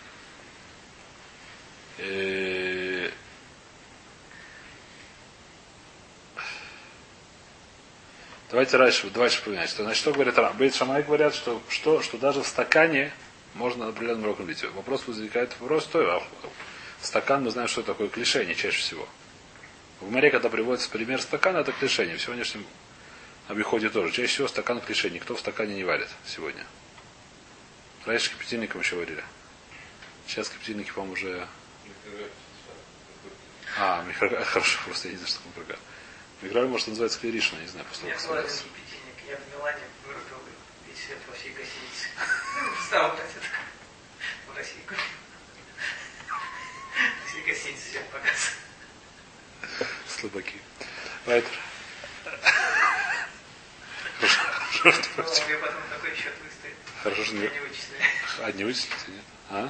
Давайте 8.56 8.78
раньше, 8.78 9.10
давайте 9.10 9.36
вспоминать, 9.36 9.70
что, 9.70 9.84
значит, 9.84 10.00
что 10.00 10.14
говорит 10.14 10.38
Рам? 10.38 10.56
Бейт 10.56 10.74
Шамай 10.74 11.04
говорят, 11.04 11.36
что, 11.36 11.62
что, 11.68 12.02
что 12.02 12.18
даже 12.18 12.42
в 12.42 12.48
стакане 12.48 13.12
можно 13.54 13.90
определенным 13.90 14.24
уроком 14.24 14.48
лить. 14.48 14.64
Вопрос 14.76 15.06
возникает, 15.08 15.54
вопрос 15.60 15.86
той, 15.88 16.10
а 16.10 16.24
стакан, 17.02 17.44
мы 17.44 17.52
знаем, 17.52 17.68
что 17.68 17.84
такое 17.84 18.08
клишение 18.08 18.56
чаще 18.56 18.80
всего. 18.80 19.10
В 20.00 20.10
море, 20.10 20.32
когда 20.32 20.48
приводится 20.48 20.90
пример 20.90 21.22
стакана, 21.22 21.58
это 21.58 21.74
клишение. 21.74 22.16
В 22.16 22.22
сегодняшнем 22.22 22.66
обиходе 23.50 23.90
тоже. 23.90 24.14
Чаще 24.14 24.28
всего 24.28 24.48
стакан 24.48 24.80
клишение. 24.80 25.20
Никто 25.20 25.36
в 25.36 25.40
стакане 25.42 25.76
не 25.76 25.84
варит 25.84 26.08
сегодня. 26.26 26.66
Раньше 28.06 28.32
кипятильником 28.32 28.80
еще 28.80 28.96
варили. 28.96 29.26
Сейчас 30.28 30.48
кипятильники, 30.48 30.92
по-моему, 30.92 31.12
уже... 31.16 31.46
А, 33.78 34.02
микро... 34.04 34.30
хорошо, 34.46 34.80
просто 34.86 35.10
я 35.10 35.16
не 35.16 35.18
знаю, 35.18 35.30
что 35.30 35.42
такое 35.54 35.78
Микрогар, 36.46 36.70
может, 36.70 36.88
называется 36.88 37.20
клиришна, 37.20 37.58
не 37.58 37.68
знаю, 37.68 37.88
после 37.90 38.10
Я 38.10 38.16
того, 38.18 38.28
была 38.34 38.44
как 38.44 38.52
кипятильник, 38.52 39.18
я 39.28 39.36
в 39.36 39.50
Милане 39.50 39.82
вырубил 40.06 40.38
весь 40.88 41.04
свет 41.04 41.18
во 41.28 41.34
всей 41.34 41.50
гостинице. 41.50 42.08
Встал, 42.84 43.16
блядь, 43.16 43.26
это 43.36 44.54
в 44.54 44.56
России 44.56 44.80
купил. 44.88 45.04
Во 46.30 47.30
всей 47.30 47.42
гостинице 47.42 47.90
свет 47.90 48.04
погас. 48.12 48.54
Слабаки. 50.08 50.62
Вайтер. 51.26 51.50
Хорошо, 54.20 55.02
Ну, 55.18 55.24
мне 55.48 55.58
потом 55.58 55.82
такой 55.90 56.16
счет 56.16 56.34
выставит. 56.44 56.76
Хорошо, 57.02 57.24
что 57.24 57.34
не... 57.34 57.48
Вычислили. 57.48 58.00
А, 58.44 58.52
не 58.52 58.64
вычислите, 58.66 58.96
нет? 59.08 59.24
А? 59.50 59.70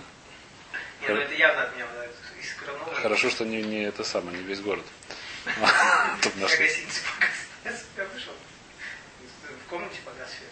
Не, 1.01 1.08
ну 1.08 1.15
это 1.22 1.34
явно 1.36 1.63
от 1.63 1.75
меня 1.75 1.88
вот. 1.96 2.96
Хорошо, 3.01 3.29
что 3.29 3.46
не, 3.46 3.62
не 3.62 3.84
это 3.86 4.03
самое, 4.03 4.38
не 4.38 4.44
весь 4.44 4.60
город. 4.60 4.84
Тут 6.22 6.36
нашли. 6.38 6.70
В 9.66 9.70
комнате 9.70 9.98
погас 10.06 10.30
свет. 10.30 10.50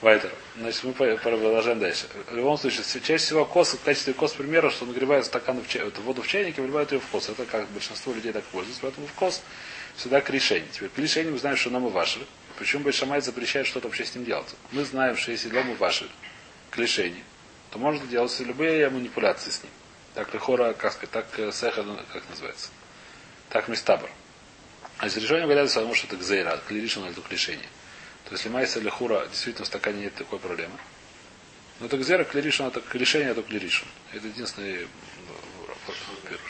Вайтер. 0.00 0.32
Значит, 0.56 0.84
мы 0.84 0.92
продолжаем 0.92 1.78
дальше. 1.78 2.06
В 2.30 2.34
любом 2.34 2.56
случае, 2.56 2.84
чаще 2.84 3.18
всего 3.18 3.44
кос, 3.44 3.74
в 3.74 3.82
качестве 3.82 4.14
кос 4.14 4.32
примера, 4.32 4.70
что 4.70 4.86
нагревают 4.86 5.26
стакан 5.26 5.60
в 5.60 5.68
чай, 5.68 5.82
воду 6.04 6.22
в 6.22 6.26
чайнике, 6.26 6.62
выливают 6.62 6.92
ее 6.92 7.00
в 7.00 7.06
кос. 7.08 7.28
Это 7.28 7.44
как 7.44 7.68
большинство 7.68 8.14
людей 8.14 8.32
так 8.32 8.44
пользуются. 8.44 8.80
Поэтому 8.82 9.06
в 9.06 9.12
кос 9.12 9.42
всегда 9.96 10.22
к 10.22 10.30
решению. 10.30 10.68
Теперь 10.72 10.88
к 10.88 10.98
решению 10.98 11.32
мы 11.32 11.38
знаем, 11.38 11.56
что 11.56 11.68
нам 11.68 11.86
и 11.86 11.90
ваши. 11.90 12.20
Почему 12.58 12.84
Большамай 12.84 13.20
запрещает 13.20 13.66
что-то 13.66 13.88
вообще 13.88 14.04
с 14.04 14.14
ним 14.14 14.24
делать? 14.24 14.48
Мы 14.72 14.84
знаем, 14.84 15.16
что 15.16 15.32
если 15.32 15.54
лому 15.54 15.74
ваши 15.74 16.08
к 16.70 16.78
решению, 16.78 17.24
то 17.70 17.78
можно 17.78 18.06
делать 18.06 18.38
любые 18.40 18.88
манипуляции 18.88 19.50
с 19.50 19.62
ним. 19.62 19.72
Так 20.14 20.34
лихора, 20.34 20.72
как 20.72 20.92
сказать, 20.92 21.10
так 21.10 21.26
э, 21.38 21.52
сеха, 21.52 21.82
ну, 21.82 21.98
как 22.12 22.28
называется. 22.28 22.70
Так 23.48 23.68
мистабр. 23.68 24.10
А 24.98 25.06
если 25.06 25.20
решение 25.20 25.44
говорят, 25.44 25.72
потому 25.72 25.94
что 25.94 26.06
это 26.06 26.16
гзейра, 26.16 26.60
клиришин 26.68 27.06
или 27.06 27.14
клишение. 27.20 27.68
То 28.24 28.32
есть, 28.32 28.44
если 28.44 28.48
майса 28.48 28.78
или 28.80 28.88
хура 28.88 29.26
действительно 29.26 29.64
в 29.64 29.68
стакане 29.68 30.02
нет 30.02 30.14
такой 30.14 30.38
проблемы. 30.38 30.78
Но 31.78 31.86
это 31.86 31.96
гзера, 31.96 32.24
клиришин, 32.24 32.66
это 32.66 32.80
клишение, 32.80 33.30
это 33.30 33.42
клиришин. 33.42 33.88
Это 34.12 34.26
единственный 34.26 34.86
ну, 35.26 35.94
пируш. 36.28 36.40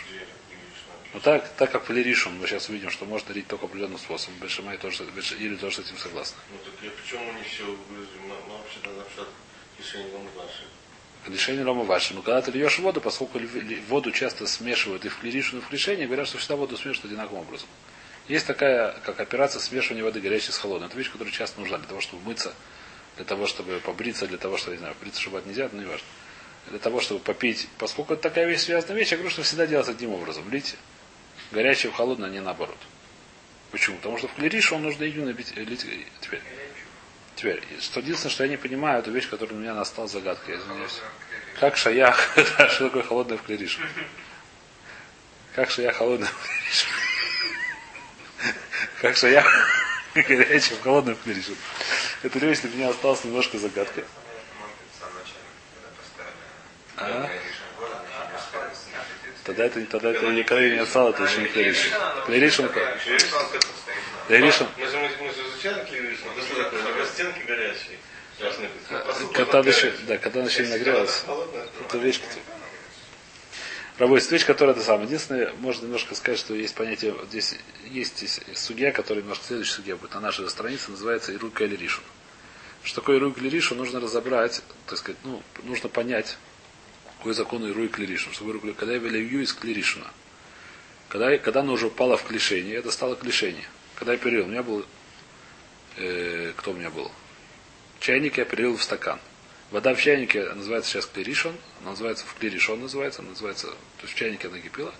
Но 1.12 1.18
так, 1.20 1.48
так 1.56 1.72
как 1.72 1.86
полиришин, 1.86 2.38
мы 2.38 2.46
сейчас 2.46 2.68
увидим, 2.68 2.90
что 2.90 3.04
можно 3.04 3.28
дарить 3.28 3.48
только 3.48 3.66
определенным 3.66 3.98
способом. 3.98 4.38
Бешамай 4.40 4.78
тоже, 4.78 5.04
Беш- 5.04 5.36
или 5.36 5.56
тоже 5.56 5.76
с 5.76 5.78
этим 5.80 5.98
согласны. 5.98 6.38
Ну 6.52 6.58
так 6.64 6.74
я 6.82 6.90
почему 6.90 7.30
они 7.30 7.42
все 7.42 7.64
выразили? 7.64 8.18
Мы 8.22 8.34
мы 8.48 8.58
вообще 8.58 8.78
тогда 8.82 9.02
в 9.02 9.78
решение 9.80 10.12
вам 10.12 10.24
наши. 10.36 10.64
Клишение 11.26 11.64
рома 11.64 11.84
ваши. 11.84 12.14
Но 12.14 12.22
когда 12.22 12.40
ты 12.40 12.50
льешь 12.50 12.78
воду, 12.78 13.00
поскольку 13.00 13.38
ль- 13.38 13.44
ль- 13.44 13.80
воду 13.88 14.10
часто 14.10 14.46
смешивают 14.46 15.04
и 15.04 15.08
в 15.08 15.18
клиришин, 15.18 15.58
и 15.58 15.62
в 15.62 15.68
клишение, 15.68 16.06
говорят, 16.06 16.26
что 16.28 16.38
всегда 16.38 16.56
воду 16.56 16.76
смешивают 16.76 17.04
одинаковым 17.12 17.42
образом. 17.42 17.68
Есть 18.28 18.46
такая, 18.46 18.92
как 19.04 19.20
операция 19.20 19.60
смешивания 19.60 20.02
воды 20.04 20.20
горячей 20.20 20.52
с 20.52 20.58
холодной. 20.58 20.88
Это 20.88 20.96
вещь, 20.96 21.10
которая 21.10 21.32
часто 21.32 21.60
нужна 21.60 21.78
для 21.78 21.88
того, 21.88 22.00
чтобы 22.00 22.22
мыться, 22.22 22.54
для 23.16 23.24
того, 23.24 23.46
чтобы 23.46 23.80
побриться, 23.80 24.26
для 24.26 24.38
того, 24.38 24.56
чтобы, 24.56 24.76
не 24.76 24.78
знаю, 24.78 24.94
бриться, 25.00 25.20
чтобы 25.20 25.42
нельзя, 25.44 25.68
но 25.72 25.80
не 25.80 25.86
важно. 25.86 26.06
Для 26.68 26.78
того, 26.78 27.00
чтобы 27.00 27.20
попить. 27.20 27.68
Поскольку 27.78 28.14
это 28.14 28.22
такая 28.22 28.46
вещь, 28.46 28.60
связанная 28.60 28.96
вещь, 28.96 29.10
я 29.10 29.16
говорю, 29.16 29.30
что 29.30 29.42
всегда 29.42 29.66
делать 29.66 29.88
одним 29.88 30.12
образом. 30.12 30.48
Лить 30.50 30.76
горячее 31.52 31.90
в 31.90 31.96
холодное, 31.96 32.28
а 32.28 32.32
не 32.32 32.40
наоборот. 32.40 32.78
Почему? 33.72 33.96
Потому 33.96 34.18
что 34.18 34.28
в 34.28 34.34
клиришу 34.34 34.76
он 34.76 34.82
нужно 34.82 35.04
именно 35.04 35.32
бить, 35.32 35.54
лить 35.56 35.84
теперь. 36.20 36.42
Теперь, 37.40 37.62
единственное, 37.70 38.30
что 38.30 38.44
я 38.44 38.50
не 38.50 38.58
понимаю, 38.58 38.98
это 38.98 39.10
вещь, 39.10 39.26
которая 39.26 39.56
у 39.56 39.58
меня 39.58 39.72
настала 39.72 40.06
загадкой, 40.06 40.56
я 40.56 40.60
извиняюсь. 40.60 41.00
Как 41.58 41.74
шаях, 41.74 42.36
что 42.68 42.88
такое 42.88 43.02
холодное 43.02 43.38
в 43.38 43.42
клиришу? 43.42 43.80
Как 45.54 45.70
шаях 45.70 45.96
холодное 45.96 46.28
в 46.28 46.46
клиришу? 46.46 46.86
Как 49.00 49.16
шаях 49.16 49.46
горячее 50.14 50.76
в 50.76 50.82
холодное 50.82 51.14
в 51.14 51.22
клиришу? 51.22 51.56
Эта 52.22 52.38
вещь 52.40 52.58
для 52.58 52.70
меня 52.72 52.90
осталась 52.90 53.24
немножко 53.24 53.56
загадкой. 53.56 54.04
А? 56.98 57.30
Тогда 59.44 59.64
это, 59.64 59.82
тогда 59.86 60.10
это 60.10 60.26
никогда 60.26 60.68
не 60.68 60.76
отстало, 60.76 61.08
это 61.08 61.22
еще 61.22 61.40
не 61.40 61.48
клиришн. 61.48 61.88
Клиришн 62.26 62.66
Клиришн. 64.28 64.64
Мы 64.76 64.86
же, 64.86 64.98
мы, 64.98 65.49
стенки 65.60 67.42
горячие. 67.46 67.98
Должны 68.38 68.68
быть. 68.68 68.82
Ну, 68.90 69.44
вот 69.52 69.66
еще, 69.66 69.92
да, 70.06 70.18
когда 70.18 70.40
она 70.40 70.48
еще 70.48 70.64
не 70.64 70.70
нагрелась. 70.70 71.24
Это 71.80 71.98
вещь, 71.98 72.20
которая... 73.98 74.20
Вещь, 74.30 74.46
которая 74.46 74.74
это 74.74 74.84
самое. 74.84 75.04
Единственное, 75.06 75.52
можно 75.58 75.84
немножко 75.84 76.14
сказать, 76.14 76.38
что 76.40 76.54
есть 76.54 76.74
понятие, 76.74 77.14
здесь 77.28 77.56
есть 77.90 78.40
судья, 78.56 78.92
который 78.92 79.22
немножко 79.22 79.44
следующий 79.44 79.72
судья 79.72 79.96
будет 79.96 80.14
на 80.14 80.20
нашей 80.20 80.48
странице, 80.48 80.90
называется 80.90 81.32
Ирука 81.32 81.64
или 81.64 81.76
Ришун. 81.76 82.04
Что 82.82 83.02
такое 83.02 83.18
Ирук 83.18 83.36
или 83.38 83.50
Ришун, 83.50 83.76
нужно 83.76 84.00
разобрать, 84.00 84.62
так 84.86 84.96
сказать, 84.96 85.20
ну, 85.22 85.42
нужно 85.64 85.90
понять, 85.90 86.38
какой 87.18 87.34
закон 87.34 87.68
Ирук 87.68 87.98
или 87.98 88.06
Ришун. 88.06 88.32
Что 88.32 88.48
Ирук, 88.48 88.62
когда 88.76 88.94
я 88.94 88.98
велевью 88.98 89.42
из 89.42 89.52
клиришуна. 89.52 90.10
Когда, 91.10 91.36
когда 91.36 91.60
она 91.60 91.72
уже 91.72 91.88
упала 91.88 92.16
в 92.16 92.24
клишение, 92.24 92.76
это 92.76 92.90
стало 92.90 93.16
клишение. 93.16 93.66
Когда 93.96 94.12
я 94.12 94.18
перелил, 94.18 94.44
у 94.44 94.48
меня 94.48 94.62
был, 94.62 94.86
э, 95.96 96.52
кто 96.56 96.72
у 96.72 96.74
меня 96.74 96.90
был? 96.90 97.10
Чайник 98.00 98.38
я 98.38 98.44
перелил 98.44 98.76
в 98.76 98.82
стакан. 98.82 99.20
Вода 99.70 99.94
в 99.94 100.00
чайнике 100.00 100.52
называется 100.54 100.90
сейчас 100.90 101.06
клиришон, 101.06 101.54
она 101.80 101.90
называется 101.90 102.24
в 102.26 102.34
клиришон 102.34 102.80
называется, 102.80 103.22
называется, 103.22 103.68
то 103.68 104.02
есть 104.02 104.14
в 104.14 104.16
чайнике 104.16 104.48
она 104.48 104.58
кипела. 104.58 104.92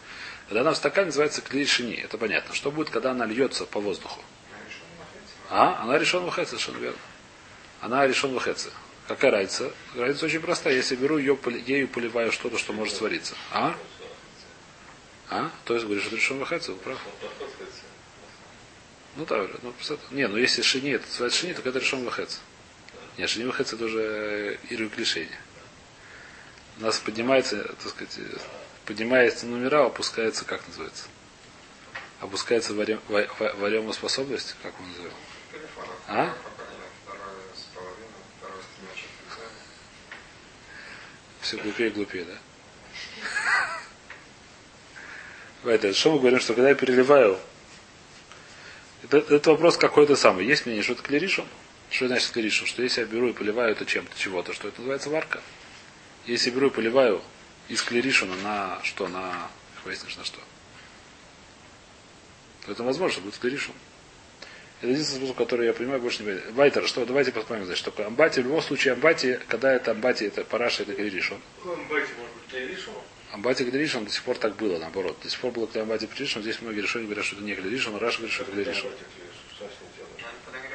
Когда 0.48 0.60
она 0.60 0.72
в 0.72 0.76
стакане 0.76 1.06
называется 1.06 1.42
клиришини, 1.42 1.94
это 1.94 2.18
понятно. 2.18 2.54
Что 2.54 2.70
будет, 2.70 2.90
когда 2.90 3.10
она 3.10 3.26
льется 3.26 3.66
по 3.66 3.80
воздуху? 3.80 4.20
А, 5.48 5.82
она 5.82 5.98
решен 5.98 6.24
в 6.24 6.32
совершенно 6.32 6.78
верно. 6.78 6.98
Она 7.80 8.06
решен 8.06 8.36
в 8.36 8.56
Какая 9.08 9.32
разница? 9.32 9.72
Разница 9.96 10.26
очень 10.26 10.40
простая. 10.40 10.74
Если 10.74 10.94
беру 10.94 11.18
ее, 11.18 11.36
ею 11.66 11.88
поливаю 11.88 12.30
что-то, 12.30 12.58
что 12.58 12.72
может 12.72 12.94
свариться. 12.94 13.34
А? 13.50 13.74
А? 15.28 15.50
То 15.64 15.74
есть 15.74 15.86
говоришь, 15.86 16.04
что 16.04 16.14
решен 16.14 16.38
в 16.38 16.48
вы 16.48 16.74
прав. 16.76 16.98
Ну 19.16 19.26
да, 19.26 19.46
ну, 19.62 19.72
посмотри. 19.72 20.04
не, 20.12 20.28
ну 20.28 20.36
если 20.36 20.62
шини, 20.62 20.92
это 20.92 21.06
называется 21.06 21.40
шини, 21.40 21.52
так 21.52 21.66
это 21.66 21.78
решен 21.78 22.08
в 22.08 22.28
Нет, 23.18 23.28
шини 23.28 23.44
в 23.50 23.60
это 23.60 23.84
уже 23.84 24.58
иру 24.70 24.88
клишение. 24.88 25.38
У 26.78 26.82
нас 26.82 26.98
поднимается, 26.98 27.64
так 27.64 27.88
сказать, 27.90 28.18
поднимается 28.86 29.46
номера, 29.46 29.84
опускается, 29.86 30.44
как 30.44 30.66
называется? 30.68 31.04
Опускается 32.20 32.72
варем- 32.72 33.00
ва- 33.08 33.28
ва- 33.38 33.54
варемоспособность, 33.56 34.54
как 34.62 34.72
мы 34.80 34.86
называем? 34.88 35.14
А? 36.06 36.34
Все 41.40 41.56
глупее 41.56 41.90
и 41.90 41.92
глупее, 41.92 42.24
да? 42.24 42.38
Это, 45.70 45.92
что 45.92 46.12
мы 46.12 46.20
говорим, 46.20 46.40
что 46.40 46.54
когда 46.54 46.68
я 46.70 46.74
переливаю, 46.74 47.38
это, 49.10 49.34
это 49.34 49.50
вопрос 49.50 49.76
какой-то 49.76 50.16
самый. 50.16 50.46
Есть 50.46 50.66
мнение, 50.66 50.82
что 50.82 50.92
это 50.92 51.02
клиришем? 51.02 51.46
Что 51.90 52.06
значит 52.06 52.30
клиришем? 52.30 52.66
Что 52.66 52.82
если 52.82 53.00
я 53.00 53.06
беру 53.06 53.28
и 53.28 53.32
поливаю 53.32 53.72
это 53.72 53.84
чем-то, 53.84 54.16
чего-то, 54.16 54.52
что 54.52 54.68
это 54.68 54.78
называется 54.80 55.10
варка? 55.10 55.40
Если 56.26 56.50
я 56.50 56.56
беру 56.56 56.68
и 56.68 56.70
поливаю 56.70 57.22
из 57.68 57.82
клиришина 57.82 58.34
на 58.36 58.78
что? 58.84 59.08
На, 59.08 59.48
выяснишь, 59.84 60.16
на 60.16 60.24
что? 60.24 60.38
То 62.64 62.72
это 62.72 62.82
возможно, 62.84 63.12
что 63.12 63.22
будет 63.22 63.38
клиришем. 63.38 63.74
Это 64.80 64.92
единственный 64.92 65.18
способ, 65.18 65.36
который 65.36 65.66
я 65.66 65.74
понимаю, 65.74 66.00
больше 66.00 66.22
не 66.22 66.30
понимаю. 66.30 66.54
Вайтер, 66.54 66.86
что, 66.86 67.04
давайте 67.04 67.32
посмотрим, 67.32 67.66
значит, 67.66 67.84
такое 67.84 68.06
амбати. 68.06 68.40
В 68.40 68.44
любом 68.44 68.62
случае, 68.62 68.94
амбати, 68.94 69.38
когда 69.48 69.72
это 69.72 69.90
амбати, 69.90 70.24
это 70.24 70.44
параша, 70.44 70.84
это 70.84 70.94
клиришем. 70.94 71.40
Байте, 71.64 72.12
может 72.14 72.34
быть, 72.34 72.46
клиришн? 72.50 72.90
Амбати 73.32 73.62
Глиришин 73.64 74.04
до 74.04 74.10
сих 74.10 74.22
пор 74.24 74.36
так 74.38 74.56
было, 74.56 74.78
наоборот. 74.78 75.16
До 75.22 75.28
сих 75.30 75.38
пор 75.40 75.52
было, 75.52 75.66
когда 75.66 75.82
Амбати 75.82 76.06
Глиришин, 76.06 76.42
здесь 76.42 76.60
многие 76.60 76.80
решения 76.80 77.04
говорят, 77.06 77.24
что 77.24 77.36
это 77.36 77.44
не 77.44 77.54
Глиришин, 77.54 77.94
а 77.94 77.98
Раша 77.98 78.18
говорит, 78.18 78.34
что 78.34 78.42
это 78.42 78.52
Глиришин. 78.52 78.90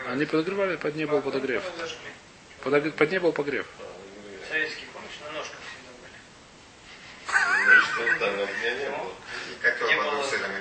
Они 0.07 0.25
подогревали, 0.25 0.75
под 0.77 0.95
ней 0.95 1.05
был 1.05 1.21
подогрев. 1.21 1.63
Подогр- 2.63 2.91
Под 2.91 3.11
ней 3.11 3.19
был 3.19 3.31
погрев. 3.33 3.65
Советский, 4.49 4.85
на 5.25 5.31
ножках 5.33 5.59
всегда 5.67 5.91
были. 5.99 6.13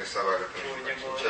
Рисовали. 0.00 0.44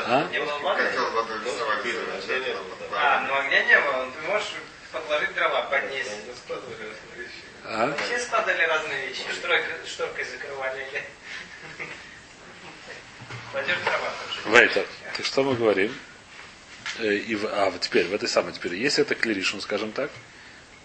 А? 0.07 0.29
Котел 0.77 1.11
рисовали. 1.45 1.79
огня 1.79 2.39
не 2.39 2.55
было. 2.55 2.65
А, 2.97 3.21
ну 3.29 3.35
огня 3.39 3.65
не 3.65 3.81
было. 3.81 4.11
Ты 4.13 4.29
можешь 4.29 4.53
подложить 4.93 5.35
дрова, 5.35 5.63
поднести. 5.63 6.11
А? 7.65 7.97
Все 7.97 8.19
складывали 8.19 8.63
разные 8.63 9.09
вещи. 9.09 9.23
Шторкой, 9.33 9.65
шторкой 9.87 10.25
закрывали 10.25 10.87
или... 10.91 11.03
Вейта, 14.47 14.87
то 15.17 15.23
что 15.23 15.43
мы 15.45 15.55
говорим? 15.55 15.95
Э, 16.99 17.15
И 17.15 17.39
а 17.43 17.71
вот 17.71 17.81
теперь, 17.81 18.07
в 18.07 18.15
этой 18.15 18.29
самой 18.29 18.53
теперь, 18.53 18.75
если 18.75 19.03
это 19.03 19.15
клиришн, 19.15 19.61
скажем 19.61 19.93
так, 19.93 20.11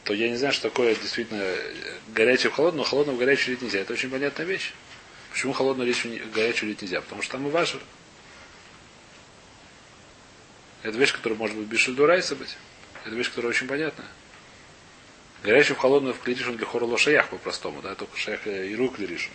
то 0.03 0.13
я 0.13 0.29
не 0.29 0.37
знаю, 0.37 0.53
что 0.53 0.69
такое 0.69 0.95
действительно 0.95 1.41
э, 1.41 1.73
горячее 2.07 2.51
в 2.51 2.53
холодную, 2.55 2.83
но 2.83 2.89
холодное 2.89 3.15
в 3.15 3.17
горячую 3.17 3.55
лить 3.55 3.61
нельзя. 3.61 3.79
Это 3.79 3.93
очень 3.93 4.09
понятная 4.09 4.45
вещь. 4.45 4.73
Почему 5.31 5.53
холодную 5.53 5.93
в 5.93 6.31
горячую 6.31 6.69
лить 6.69 6.81
нельзя? 6.81 7.01
Потому 7.01 7.21
что 7.21 7.33
там 7.33 7.47
и 7.47 7.51
важно. 7.51 7.79
Это 10.83 10.97
вещь, 10.97 11.11
которая 11.11 11.37
может 11.37 11.57
быть 11.57 11.67
без 11.67 11.79
шельдурайса 11.79 12.35
быть. 12.35 12.55
Это 13.05 13.15
вещь, 13.15 13.29
которая 13.29 13.49
очень 13.49 13.67
понятная. 13.67 14.07
Горячую 15.43 15.77
в 15.77 15.79
холодную 15.79 16.13
в 16.13 16.19
клиришн 16.19 16.51
для 16.51 16.65
хороло 16.65 16.97
шаях 16.97 17.29
по-простому, 17.29 17.81
да, 17.81 17.95
только 17.95 18.17
шаях 18.17 18.45
и 18.47 18.75
рук 18.75 18.97
клиришн. 18.97 19.31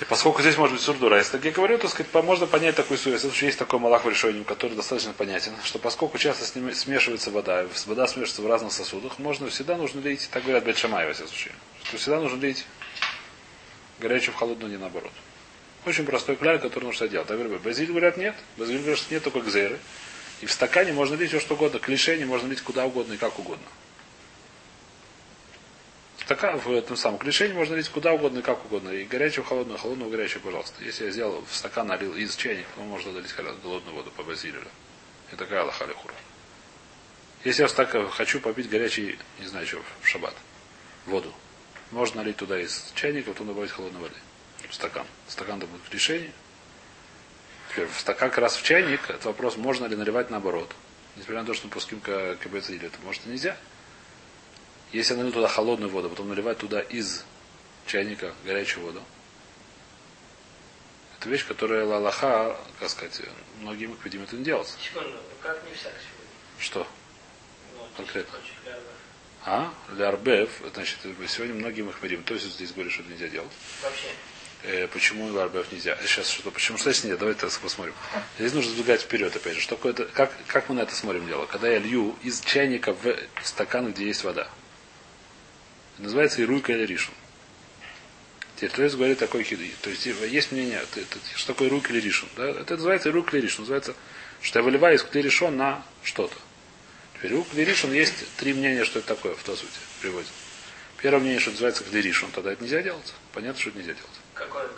И 0.00 0.04
поскольку 0.04 0.42
здесь 0.42 0.58
может 0.58 0.74
быть 0.74 0.82
сурдура, 0.82 1.16
если 1.16 1.32
так 1.32 1.44
я 1.46 1.52
говорю, 1.52 1.78
то 1.78 1.88
сказать, 1.88 2.12
можно 2.22 2.46
понять 2.46 2.76
такую 2.76 2.98
суть. 2.98 3.14
Если 3.14 3.46
есть 3.46 3.58
такой 3.58 3.78
малах 3.78 4.04
в 4.04 4.10
решении, 4.10 4.42
который 4.42 4.76
достаточно 4.76 5.14
понятен, 5.14 5.52
что 5.64 5.78
поскольку 5.78 6.18
часто 6.18 6.44
с 6.44 6.54
ними 6.54 6.72
смешивается 6.72 7.30
вода, 7.30 7.66
вода 7.86 8.06
смешивается 8.06 8.42
в 8.42 8.46
разных 8.46 8.72
сосудах, 8.72 9.18
можно 9.18 9.48
всегда 9.48 9.78
нужно 9.78 10.00
лить, 10.00 10.28
так 10.30 10.42
говорят 10.42 10.64
Бетшамай 10.64 11.06
во 11.06 11.14
всяком 11.14 11.30
случае, 11.30 11.54
что 11.84 11.96
всегда 11.96 12.20
нужно 12.20 12.38
лить 12.44 12.66
горячую 13.98 14.34
в 14.34 14.36
холодную, 14.36 14.70
не 14.70 14.76
наоборот. 14.76 15.12
Очень 15.86 16.04
простой 16.04 16.36
кляр, 16.36 16.58
который 16.58 16.84
нужно 16.84 17.08
делать. 17.08 17.28
Так 17.28 17.38
говорят, 17.38 17.62
Базиль 17.62 17.86
говорят 17.86 18.16
нет. 18.16 18.34
Базиль 18.56 18.78
говорят, 18.78 18.98
что 18.98 19.14
нет 19.14 19.22
только 19.22 19.40
гзеры. 19.40 19.78
И 20.40 20.46
в 20.46 20.52
стакане 20.52 20.92
можно 20.92 21.14
лить 21.14 21.30
все 21.30 21.40
что 21.40 21.54
угодно. 21.54 21.78
Клишение 21.78 22.26
можно 22.26 22.48
лить 22.48 22.60
куда 22.60 22.84
угодно 22.84 23.14
и 23.14 23.16
как 23.16 23.38
угодно. 23.38 23.66
Стакан 26.26 26.58
в 26.58 26.72
этом 26.72 26.96
самом 26.96 27.18
клишении 27.18 27.54
можно 27.54 27.76
лить 27.76 27.88
куда 27.88 28.12
угодно 28.12 28.40
и 28.40 28.42
как 28.42 28.64
угодно. 28.64 28.90
И 28.90 29.04
горячую, 29.04 29.44
холодную, 29.44 29.78
холодную, 29.78 30.10
горячую, 30.10 30.42
пожалуйста. 30.42 30.82
Если 30.84 31.04
я 31.04 31.10
сделал 31.12 31.44
в 31.48 31.54
стакан 31.54 31.86
налил 31.86 32.16
из 32.16 32.34
чайника, 32.34 32.68
то 32.74 32.80
можно 32.80 33.12
долить 33.12 33.30
холодную 33.30 33.94
воду 33.94 34.10
по 34.10 34.24
базилю. 34.24 34.60
Это 35.28 35.44
такая 35.44 35.62
лохалихура. 35.62 36.14
Если 37.44 37.62
я 37.62 37.68
в 37.68 37.70
стакан 37.70 38.10
хочу 38.10 38.40
попить 38.40 38.68
горячий, 38.68 39.20
не 39.38 39.46
знаю 39.46 39.68
что, 39.68 39.80
в 40.02 40.08
шаббат, 40.08 40.34
воду, 41.06 41.32
можно 41.92 42.22
налить 42.22 42.38
туда 42.38 42.60
из 42.60 42.90
чайника, 42.96 43.30
потом 43.30 43.46
добавить 43.46 43.70
холодной 43.70 44.00
воды. 44.00 44.16
В 44.68 44.74
стакан. 44.74 45.06
Стакан 45.28 45.58
это 45.58 45.68
будет 45.68 45.94
решение. 45.94 46.32
В 47.76 48.00
стакан 48.00 48.30
как 48.30 48.38
раз 48.38 48.56
в 48.56 48.62
чайник, 48.62 49.10
это 49.10 49.28
вопрос, 49.28 49.56
можно 49.56 49.86
ли 49.86 49.96
наливать 49.96 50.30
наоборот. 50.30 50.74
Несмотря 51.16 51.40
на 51.40 51.46
то, 51.46 51.54
что 51.54 51.68
пуским 51.68 52.00
КБЦ 52.00 52.70
или 52.70 52.86
это 52.86 52.98
может 53.04 53.26
и 53.26 53.30
нельзя. 53.30 53.56
Если 54.92 55.12
я 55.12 55.18
налью 55.18 55.32
туда 55.32 55.48
холодную 55.48 55.90
воду, 55.90 56.08
потом 56.08 56.28
наливать 56.28 56.58
туда 56.58 56.80
из 56.80 57.24
чайника 57.86 58.34
горячую 58.44 58.86
воду. 58.86 59.02
Это 61.18 61.28
вещь, 61.28 61.46
которая 61.46 61.84
лалаха, 61.84 62.58
как 62.78 62.90
сказать, 62.90 63.20
многим 63.60 63.96
видимо 64.04 64.24
это 64.24 64.36
не 64.36 64.44
делать. 64.44 64.74
Секунду, 64.80 65.18
как 65.42 65.62
не 65.64 65.74
всяк 65.74 65.92
сегодня? 65.92 66.30
Что? 66.58 66.86
Ну, 67.74 67.86
Конкретно. 67.96 68.38
А? 69.44 69.72
Для 69.92 70.08
арбев, 70.08 70.50
значит, 70.74 70.98
сегодня 71.28 71.54
многим 71.54 71.88
их 71.88 72.02
видим. 72.02 72.22
То 72.24 72.34
есть 72.34 72.46
здесь 72.46 72.72
говорит, 72.72 72.92
что 72.92 73.02
это 73.02 73.12
нельзя 73.12 73.28
делать. 73.28 73.52
Вообще. 73.82 74.08
Э, 74.66 74.88
почему 74.88 75.28
в 75.28 75.38
арбев 75.38 75.70
нельзя? 75.70 75.96
Сейчас 76.02 76.28
что? 76.28 76.50
Почему 76.50 76.76
что 76.76 76.90
здесь 76.92 77.04
нет? 77.04 77.18
Давайте 77.20 77.40
так 77.42 77.52
посмотрим. 77.60 77.94
Здесь 78.36 78.52
нужно 78.52 78.72
сдвигать 78.72 79.00
вперед, 79.00 79.34
опять 79.34 79.54
же. 79.54 79.60
Что 79.60 79.78
это, 79.84 80.06
как, 80.06 80.32
как 80.48 80.68
мы 80.68 80.74
на 80.74 80.80
это 80.80 80.94
смотрим 80.94 81.24
дело? 81.28 81.46
Когда 81.46 81.68
я 81.68 81.78
лью 81.78 82.16
из 82.24 82.40
чайника 82.40 82.92
в 82.92 83.16
стакан, 83.44 83.92
где 83.92 84.06
есть 84.06 84.24
вода. 84.24 84.48
Называется 85.98 86.42
ируйка 86.42 86.72
или 86.72 86.84
ришун. 86.84 87.14
Теперь, 88.56 88.82
есть 88.82 88.96
говорит 88.96 89.18
такой 89.18 89.44
хиды. 89.44 89.70
То 89.82 89.90
есть 89.90 90.04
есть 90.04 90.50
мнение, 90.50 90.82
что 91.36 91.52
такое 91.52 91.68
рук 91.68 91.88
или 91.90 92.00
ришун. 92.00 92.28
Да? 92.36 92.48
Это 92.48 92.74
называется 92.74 93.12
рук 93.12 93.32
или 93.34 93.42
ришун. 93.42 93.62
Называется, 93.62 93.94
что 94.42 94.58
я 94.58 94.64
выливаю 94.64 94.96
из 94.96 95.04
клиришон 95.04 95.56
на 95.56 95.84
что-то. 96.02 96.34
Теперь 97.14 97.34
рук 97.34 97.46
или 97.54 97.62
ришун 97.62 97.92
есть 97.92 98.14
три 98.36 98.52
мнения, 98.52 98.84
что 98.84 98.98
это 98.98 99.08
такое 99.08 99.36
в 99.36 99.42
то 99.44 99.54
сути 99.54 99.78
приводит. 100.00 100.28
Первое 101.00 101.20
мнение, 101.20 101.38
что 101.38 101.50
называется 101.50 101.84
клиришун, 101.84 102.32
тогда 102.32 102.52
это 102.52 102.64
нельзя 102.64 102.82
делать. 102.82 103.14
Понятно, 103.32 103.60
что 103.60 103.70
это 103.70 103.78
нельзя 103.78 103.92
делать. 103.92 104.15
Какое? 104.36 104.68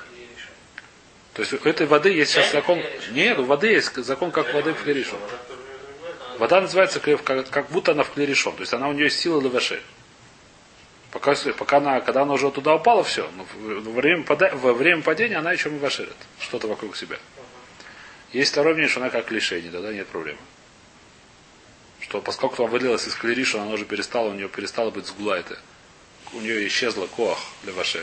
То 1.34 1.42
есть 1.42 1.52
у 1.52 1.68
этой 1.68 1.86
воды 1.86 2.10
есть 2.10 2.32
сейчас 2.32 2.50
закон. 2.50 2.82
Нет, 3.12 3.38
у 3.38 3.44
воды 3.44 3.68
есть 3.68 3.94
закон, 3.96 4.30
как 4.32 4.52
воды 4.54 4.72
в 4.72 4.82
клиришон. 4.82 5.18
Вода 6.38 6.60
называется 6.60 7.00
как, 7.00 7.48
как 7.48 7.68
будто 7.70 7.92
она 7.92 8.02
в 8.02 8.12
клиришон. 8.12 8.54
То 8.54 8.62
есть 8.62 8.72
она 8.72 8.88
у 8.88 8.92
нее 8.92 9.04
есть 9.04 9.20
сила 9.20 9.40
леваше. 9.40 9.80
Пока, 11.10 11.34
пока 11.56 11.78
она, 11.78 12.00
когда 12.00 12.22
она 12.22 12.34
уже 12.34 12.50
туда 12.50 12.74
упала, 12.74 13.02
все. 13.02 13.30
Но 13.36 13.46
во 13.56 13.92
время, 13.92 14.24
пода- 14.24 14.54
во 14.54 14.72
время 14.72 15.02
падения 15.02 15.38
она 15.38 15.52
еще 15.52 15.70
мываширит. 15.70 16.16
Что-то 16.40 16.66
вокруг 16.66 16.96
себя. 16.96 17.18
Есть 18.32 18.52
второе 18.52 18.74
мнение, 18.74 18.90
что 18.90 19.00
она 19.00 19.10
как 19.10 19.30
лишение, 19.30 19.70
тогда 19.70 19.92
нет 19.92 20.06
проблемы. 20.08 20.38
Что 22.00 22.20
поскольку 22.20 22.56
там 22.56 22.66
вылилась 22.68 23.06
из 23.06 23.14
клиришона, 23.14 23.64
она 23.64 23.72
уже 23.72 23.84
перестала, 23.84 24.28
у 24.28 24.34
нее 24.34 24.48
перестала 24.48 24.90
быть 24.90 25.06
сгула 25.06 25.34
это. 25.34 25.58
У 26.32 26.40
нее 26.40 26.66
исчезла 26.66 27.06
коах 27.06 27.38
для 27.62 27.72
вашей. 27.72 28.02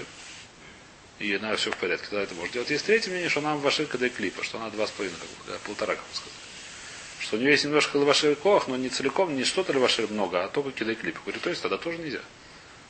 И 1.20 1.34
она 1.34 1.56
все 1.56 1.72
в 1.72 1.78
порядке, 1.78 2.08
тогда 2.10 2.24
это 2.24 2.36
может 2.36 2.54
делать. 2.54 2.70
Есть 2.70 2.86
третье 2.86 3.10
мнение, 3.10 3.30
что 3.30 3.40
она 3.40 3.56
ваши 3.56 3.86
когда 3.86 4.10
клипа, 4.10 4.44
что 4.44 4.58
она 4.58 4.70
два 4.70 4.86
с 4.86 4.92
половиной, 4.92 5.18
как 5.18 5.30
бы, 5.30 5.60
полтора, 5.66 5.96
как 5.96 6.04
бы 6.04 6.16
сказать. 6.16 6.34
Что 7.20 7.38
у 7.38 7.40
нее 7.40 7.52
есть 7.52 7.64
немножко 7.64 7.98
лаваши 7.98 8.36
коах, 8.36 8.68
но 8.68 8.76
не 8.76 8.90
целиком, 8.90 9.36
не 9.36 9.46
что-то 9.46 9.72
лаваши 9.74 10.06
много, 10.08 10.44
а 10.44 10.50
только 10.50 10.72
кидай 10.72 10.96
клипа. 10.96 11.22
Говорю, 11.24 11.40
то 11.40 11.50
есть 11.50 11.62
тогда 11.62 11.78
тоже 11.78 11.98
нельзя. 11.98 12.20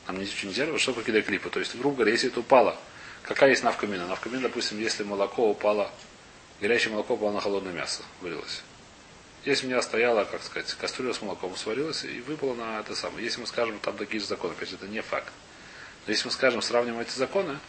Нам 0.07 0.19
ничего 0.19 0.49
нельзя, 0.49 0.65
что 0.79 0.93
только 0.93 1.07
кидай 1.07 1.21
клипа. 1.21 1.49
То 1.49 1.59
есть, 1.59 1.75
грубо 1.75 1.97
говоря, 1.97 2.11
если 2.11 2.29
это 2.29 2.39
упало, 2.39 2.77
какая 3.23 3.51
есть 3.51 3.63
навкамина? 3.63 4.07
Навкамина, 4.07 4.41
допустим, 4.41 4.79
если 4.79 5.03
молоко 5.03 5.49
упало, 5.49 5.91
горячее 6.59 6.93
молоко 6.93 7.13
упало 7.13 7.31
на 7.31 7.41
холодное 7.41 7.73
мясо, 7.73 8.01
вылилось. 8.21 8.63
Если 9.45 9.67
у 9.67 9.69
меня 9.69 9.81
стояла, 9.83 10.23
как 10.23 10.41
сказать, 10.41 10.73
кастрюля 10.73 11.13
с 11.13 11.21
молоком 11.21 11.55
сварилась 11.55 12.03
и 12.03 12.19
выпала 12.21 12.55
на 12.55 12.79
это 12.79 12.95
самое. 12.95 13.23
Если 13.23 13.39
мы 13.39 13.45
скажем, 13.45 13.77
там 13.77 13.95
такие 13.95 14.19
же 14.19 14.25
законы, 14.25 14.53
опять 14.53 14.69
же, 14.69 14.75
это 14.75 14.87
не 14.87 15.01
факт. 15.01 15.31
Но 16.07 16.11
если 16.11 16.25
мы 16.25 16.31
скажем, 16.31 16.63
сравним 16.63 16.99
эти 16.99 17.15
законы, 17.15 17.59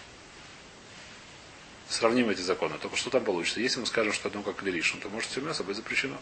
сравним 1.89 2.31
эти 2.31 2.41
законы, 2.41 2.79
только 2.79 2.97
что 2.97 3.11
там 3.11 3.25
получится? 3.25 3.61
Если 3.61 3.81
мы 3.81 3.87
скажем, 3.87 4.13
что 4.13 4.29
одно 4.29 4.43
как 4.43 4.63
лиришн, 4.63 4.99
то 4.99 5.09
может 5.09 5.31
все 5.31 5.41
мясо 5.41 5.65
быть 5.65 5.77
запрещено. 5.77 6.19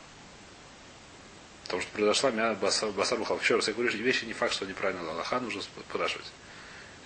Потому 1.64 1.83
что 1.83 1.90
произошла 1.92 2.31
мя 2.31 2.55
баса 2.55 2.88
баса 2.88 3.16
бухал. 3.16 3.38
Еще 3.38 3.57
раз, 3.57 3.68
я 3.68 3.74
говорю, 3.74 3.90
вещи 3.90 4.24
не 4.24 4.33
факт, 4.33 4.53
что 4.53 4.66
неправильно 4.66 5.11
Аллаха 5.11 5.40
нужно 5.40 5.62
спрашивать. 5.62 6.27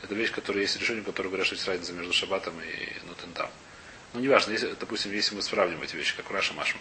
Это 0.02 0.14
вещь, 0.14 0.32
которая 0.32 0.62
есть 0.62 0.78
решение, 0.78 1.02
которое 1.02 1.28
говорят, 1.28 1.46
что 1.46 1.56
есть 1.56 1.66
разница 1.66 1.92
между 1.92 2.12
шабатом 2.12 2.54
и 2.60 3.06
нутентам. 3.06 3.50
Ну, 4.14 4.20
неважно, 4.20 4.52
если, 4.52 4.74
допустим, 4.78 5.12
если 5.12 5.34
мы 5.34 5.42
сравним 5.42 5.82
эти 5.82 5.96
вещи, 5.96 6.16
как 6.16 6.30
Раша 6.30 6.54
Машма. 6.54 6.80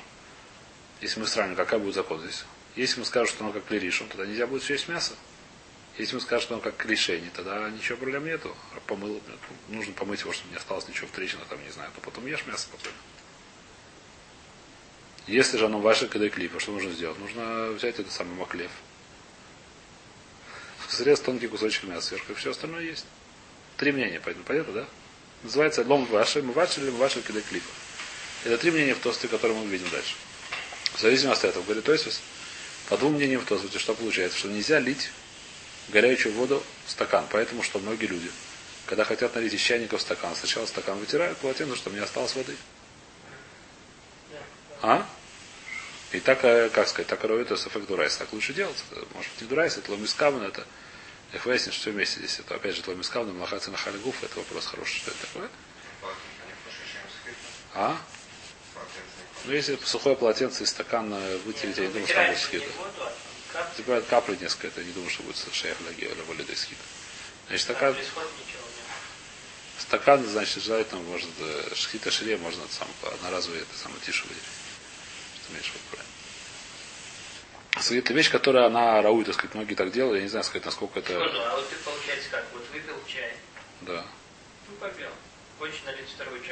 Если 1.01 1.19
мы 1.19 1.27
сравним, 1.27 1.55
какая 1.55 1.79
будет 1.79 1.95
закон 1.95 2.21
здесь? 2.21 2.45
Если 2.75 2.99
мы 2.99 3.05
скажем, 3.05 3.27
что 3.33 3.43
оно 3.43 3.53
как 3.53 3.69
лиришон, 3.69 4.07
тогда 4.07 4.25
нельзя 4.25 4.47
будет 4.47 4.67
есть 4.69 4.87
мясо. 4.87 5.13
Если 5.97 6.13
мы 6.13 6.21
скажем, 6.21 6.43
что 6.43 6.53
оно 6.55 6.63
как 6.63 6.85
решение, 6.85 7.31
тогда 7.33 7.69
ничего 7.71 7.97
проблем 7.97 8.25
нету. 8.25 8.55
Помыл, 8.85 9.19
нужно 9.69 9.93
помыть 9.93 10.21
его, 10.21 10.31
чтобы 10.31 10.51
не 10.51 10.57
осталось 10.57 10.87
ничего 10.87 11.07
в 11.07 11.11
трещинах, 11.11 11.47
там, 11.47 11.63
не 11.63 11.71
знаю, 11.71 11.91
то 11.95 12.01
потом 12.01 12.27
ешь 12.27 12.45
мясо 12.45 12.63
спокойно. 12.63 12.97
Если 15.25 15.57
же 15.57 15.65
оно 15.65 15.79
ваше 15.79 16.07
клипа, 16.07 16.59
что 16.59 16.71
нужно 16.71 16.91
сделать? 16.91 17.17
Нужно 17.19 17.71
взять 17.71 17.99
этот 17.99 18.11
самый 18.11 18.35
маклев. 18.35 18.71
Срез 20.87 21.19
тонкий 21.19 21.47
кусочек 21.47 21.83
мяса 21.83 22.09
сверху, 22.09 22.31
и 22.31 22.35
все 22.35 22.51
остальное 22.51 22.83
есть. 22.83 23.05
Три 23.75 23.91
мнения, 23.91 24.21
поэтому 24.23 24.45
понятно, 24.45 24.73
да? 24.73 24.85
Называется 25.43 25.83
лом 25.83 26.05
ваши, 26.05 26.41
мываши 26.41 26.79
или 26.79 26.91
мываши 26.91 27.21
когда 27.21 27.41
клипа. 27.41 27.69
Это 28.45 28.57
три 28.57 28.71
мнения 28.71 28.93
в 28.93 28.99
тосте, 28.99 29.27
которые 29.27 29.57
мы 29.57 29.65
увидим 29.65 29.89
дальше. 29.89 30.15
В 30.93 31.01
зависимости 31.01 31.45
от 31.45 31.51
этого, 31.51 31.63
говорит 31.63 31.83
Тойсус, 31.83 32.21
по 32.87 32.97
двум 32.97 33.13
мнениям 33.13 33.41
в 33.41 33.45
тосте, 33.45 33.77
что 33.77 33.95
получается, 33.95 34.37
что 34.37 34.47
нельзя 34.47 34.79
лить 34.79 35.11
горячую 35.89 36.33
воду 36.33 36.63
в 36.85 36.91
стакан. 36.91 37.25
Поэтому, 37.31 37.63
что 37.63 37.79
многие 37.79 38.05
люди, 38.05 38.31
когда 38.85 39.03
хотят 39.03 39.35
налить 39.35 39.53
из 39.53 39.61
чайника 39.61 39.97
в 39.97 40.01
стакан, 40.01 40.35
сначала 40.35 40.65
стакан 40.65 40.97
вытирают 40.97 41.37
полотенце, 41.37 41.75
чтобы 41.75 41.95
не 41.95 42.01
осталось 42.01 42.35
воды. 42.35 42.55
А? 44.81 45.07
И 46.11 46.19
так, 46.19 46.43
э, 46.43 46.69
как 46.69 46.87
сказать, 46.87 47.07
так 47.07 47.23
это 47.23 47.55
эффект 47.55 47.87
дурайс. 47.87 48.15
Так 48.17 48.31
лучше 48.31 48.53
делать. 48.53 48.81
Может 49.13 49.31
быть, 49.33 49.41
не 49.41 49.47
дурайс, 49.47 49.77
это 49.77 49.91
ломискавн, 49.91 50.41
это 50.43 50.65
их 51.33 51.45
выяснить, 51.45 51.73
что 51.73 51.89
вместе 51.89 52.19
здесь. 52.19 52.39
Это 52.39 52.55
опять 52.55 52.75
же 52.75 52.83
ломискавн, 52.85 53.35
махаться 53.35 53.71
на 53.71 53.77
халигуф, 53.77 54.23
это 54.23 54.37
вопрос 54.37 54.67
хороший, 54.67 54.97
что 54.97 55.11
это 55.11 55.19
такое. 55.27 55.49
А? 57.73 57.97
Ну, 59.45 59.53
если 59.53 59.77
сухое 59.83 60.15
полотенце 60.15 60.63
и 60.63 60.65
стакан 60.65 61.13
вытереть, 61.45 61.77
я 61.77 61.83
не 61.83 61.89
думаю, 61.89 62.07
что 62.07 62.15
там 62.15 62.27
будет 62.27 62.39
скидка. 62.39 62.69
Типа 63.75 64.01
капли 64.01 64.35
несколько, 64.39 64.67
это 64.67 64.83
не 64.83 64.91
думаю, 64.91 65.09
что 65.09 65.23
будет 65.23 65.37
шеях 65.51 65.77
геоля 65.97 66.23
или. 66.23 66.77
Значит, 67.47 67.67
такая, 67.67 67.95
стакан, 69.79 70.23
значит, 70.25 70.63
желательно, 70.63 71.01
может, 71.01 71.29
э, 71.39 71.75
шхита 71.75 72.11
шире, 72.11 72.37
можно 72.37 72.63
сам, 72.69 72.87
одноразовый 73.13 73.61
это 73.61 73.77
самое 73.77 74.01
тише 74.01 74.23
выделить. 74.23 74.43
Что 75.43 75.53
меньше 75.53 75.71
правильно. 75.89 76.11
Это 78.01 78.13
вещь, 78.13 78.31
которая 78.31 78.65
она 78.65 79.01
рауй, 79.01 79.23
так 79.23 79.35
сказать, 79.35 79.53
многие 79.55 79.75
так 79.75 79.91
делают, 79.91 80.17
я 80.17 80.23
не 80.23 80.29
знаю, 80.29 80.43
сказать, 80.43 80.65
насколько 80.65 80.99
это. 80.99 81.13
Секунду, 81.13 81.41
а 81.41 81.55
вот 81.55 81.69
ты 81.69 81.75
получается 81.77 82.29
как? 82.31 82.45
Вот 82.53 82.63
выпил 82.73 82.95
чай, 83.07 83.33
Да. 83.81 84.03
ну 84.67 84.75
попил. 84.77 85.09
Хочешь 85.59 85.81
налить. 85.85 86.05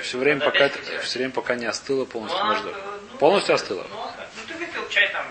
Все 0.03 0.17
время, 0.17 0.41
пока, 0.41 0.69
все 1.03 1.19
время, 1.19 1.31
пока 1.33 1.55
не 1.55 1.65
остыло, 1.65 2.05
полностью 2.05 2.39
Ну, 2.43 2.45
а, 2.51 2.53
можно. 2.55 2.69
э, 2.69 2.99
ну, 3.11 3.17
Полностью 3.17 3.53
остыло? 3.55 3.85
Ну? 3.89 3.95
Ну, 4.35 4.47
ты 4.47 4.53
выпил 4.55 4.87
чай 4.89 5.09
там 5.11 5.27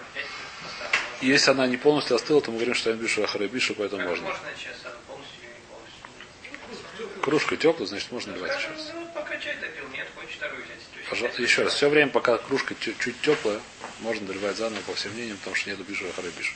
Если 1.25 1.51
она 1.51 1.67
не 1.67 1.77
полностью 1.77 2.17
остыла, 2.17 2.41
то 2.43 2.51
мы 2.51 2.59
говорим, 2.59 2.75
что 2.75 2.91
я 2.91 2.97
бишу 2.97 3.23
ахарабишу, 3.25 3.75
поэтому 3.75 4.01
Как 4.03 4.11
можно. 4.11 4.25
можно 4.29 4.47
сейчас 4.59 4.77
она 4.85 4.95
полностью 5.09 5.39
или 5.43 5.49
не 5.49 5.67
полностью? 5.69 7.23
Кружка 7.23 7.57
теплая, 7.57 7.87
значит, 7.87 8.13
можно 8.13 8.33
наливать 8.33 8.53
Скажем, 8.53 8.77
сейчас. 8.77 8.91
ну, 8.95 9.09
пока 9.15 9.37
чай 9.39 9.57
допил, 9.61 9.89
нет, 9.89 10.07
хочешь 10.15 10.35
вторую 10.37 10.63
взять. 10.65 10.79
Пожалуйста, 11.09 11.43
еще 11.43 11.63
раз. 11.63 11.75
Все 11.75 11.89
время, 11.89 12.11
пока 12.11 12.37
кружка 12.39 12.75
чуть, 12.79 12.99
чуть 12.99 13.21
теплая, 13.23 13.61
можно 14.01 14.27
доливать 14.27 14.57
заново 14.57 14.81
по 14.83 14.95
всем 14.95 15.13
мнениям, 15.13 15.37
потому 15.39 15.57
что 15.57 15.71
нету 15.71 15.83
бишу 15.85 16.07
ахарабишу. 16.09 16.55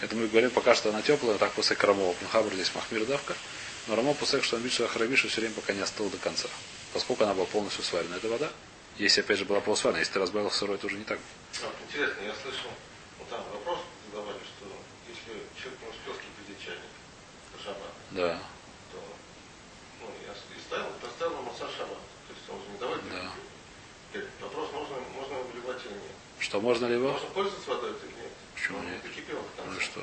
Это 0.00 0.16
мы 0.16 0.26
говорим 0.28 0.50
пока 0.50 0.74
что 0.74 0.88
она 0.88 1.02
теплая, 1.02 1.36
так 1.36 1.52
после 1.52 1.76
крамова. 1.76 2.14
Махабр 2.22 2.54
здесь 2.54 2.74
махмир 2.74 3.04
давка. 3.04 3.34
Но 3.86 3.96
рамо 3.96 4.14
после 4.14 4.40
что 4.40 4.56
он 4.56 4.62
бишу 4.62 4.84
ахарабишу 4.84 5.28
все 5.28 5.40
время 5.42 5.54
пока 5.54 5.74
не 5.74 5.80
остыла 5.82 6.08
до 6.10 6.16
конца. 6.16 6.48
Поскольку 6.94 7.24
она 7.24 7.34
была 7.34 7.44
полностью 7.46 7.84
сварена, 7.84 8.14
эта 8.16 8.28
вода. 8.28 8.50
Если 8.96 9.20
опять 9.20 9.38
же 9.38 9.44
была 9.44 9.60
полусварена, 9.60 9.98
если 10.00 10.14
ты 10.14 10.18
разбавил 10.20 10.50
сырой, 10.50 10.78
то 10.78 10.86
уже 10.86 10.96
не 10.96 11.04
так. 11.04 11.18
А, 11.62 11.66
Интересно, 11.88 12.20
я 12.24 12.34
слышал, 12.42 12.70
вот 13.18 13.28
там 13.30 13.42
вопрос 13.52 13.78
задавали, 14.10 14.38
что 14.44 14.66
если 15.08 15.40
человек 15.60 15.80
не 15.80 15.88
успел 15.88 16.14
скипятить 16.14 16.64
чайник 16.64 16.90
до 17.56 17.62
шаббата, 17.64 17.94
Да, 18.10 18.38
то 18.90 18.98
ну, 20.00 20.06
я 20.26 20.32
и 20.32 20.60
ставил, 20.60 20.86
поставил 21.00 21.36
на 21.36 21.42
массаж 21.42 21.70
шаббат. 21.76 21.98
То 22.26 22.34
есть 22.34 22.48
он 22.48 22.58
же 22.62 22.68
не 22.72 22.78
давай 22.78 22.98
Да. 23.10 23.30
Теперь 24.12 24.26
Вопрос, 24.40 24.70
можно, 24.72 24.96
можно 25.14 25.34
его 25.34 25.44
вливать 25.44 25.84
или 25.84 25.92
нет. 25.92 26.16
Что, 26.40 26.60
можно 26.60 26.86
ли 26.86 26.94
его? 26.94 27.12
Можно 27.12 27.28
пользоваться 27.30 27.70
водой 27.70 27.90
или 27.90 28.22
нет? 28.22 28.32
Почему 28.54 28.82
нет? 28.82 29.00
Закипело 29.04 29.40
в 29.40 29.66
Ну 29.66 29.76
и 29.76 29.80
что? 29.80 30.02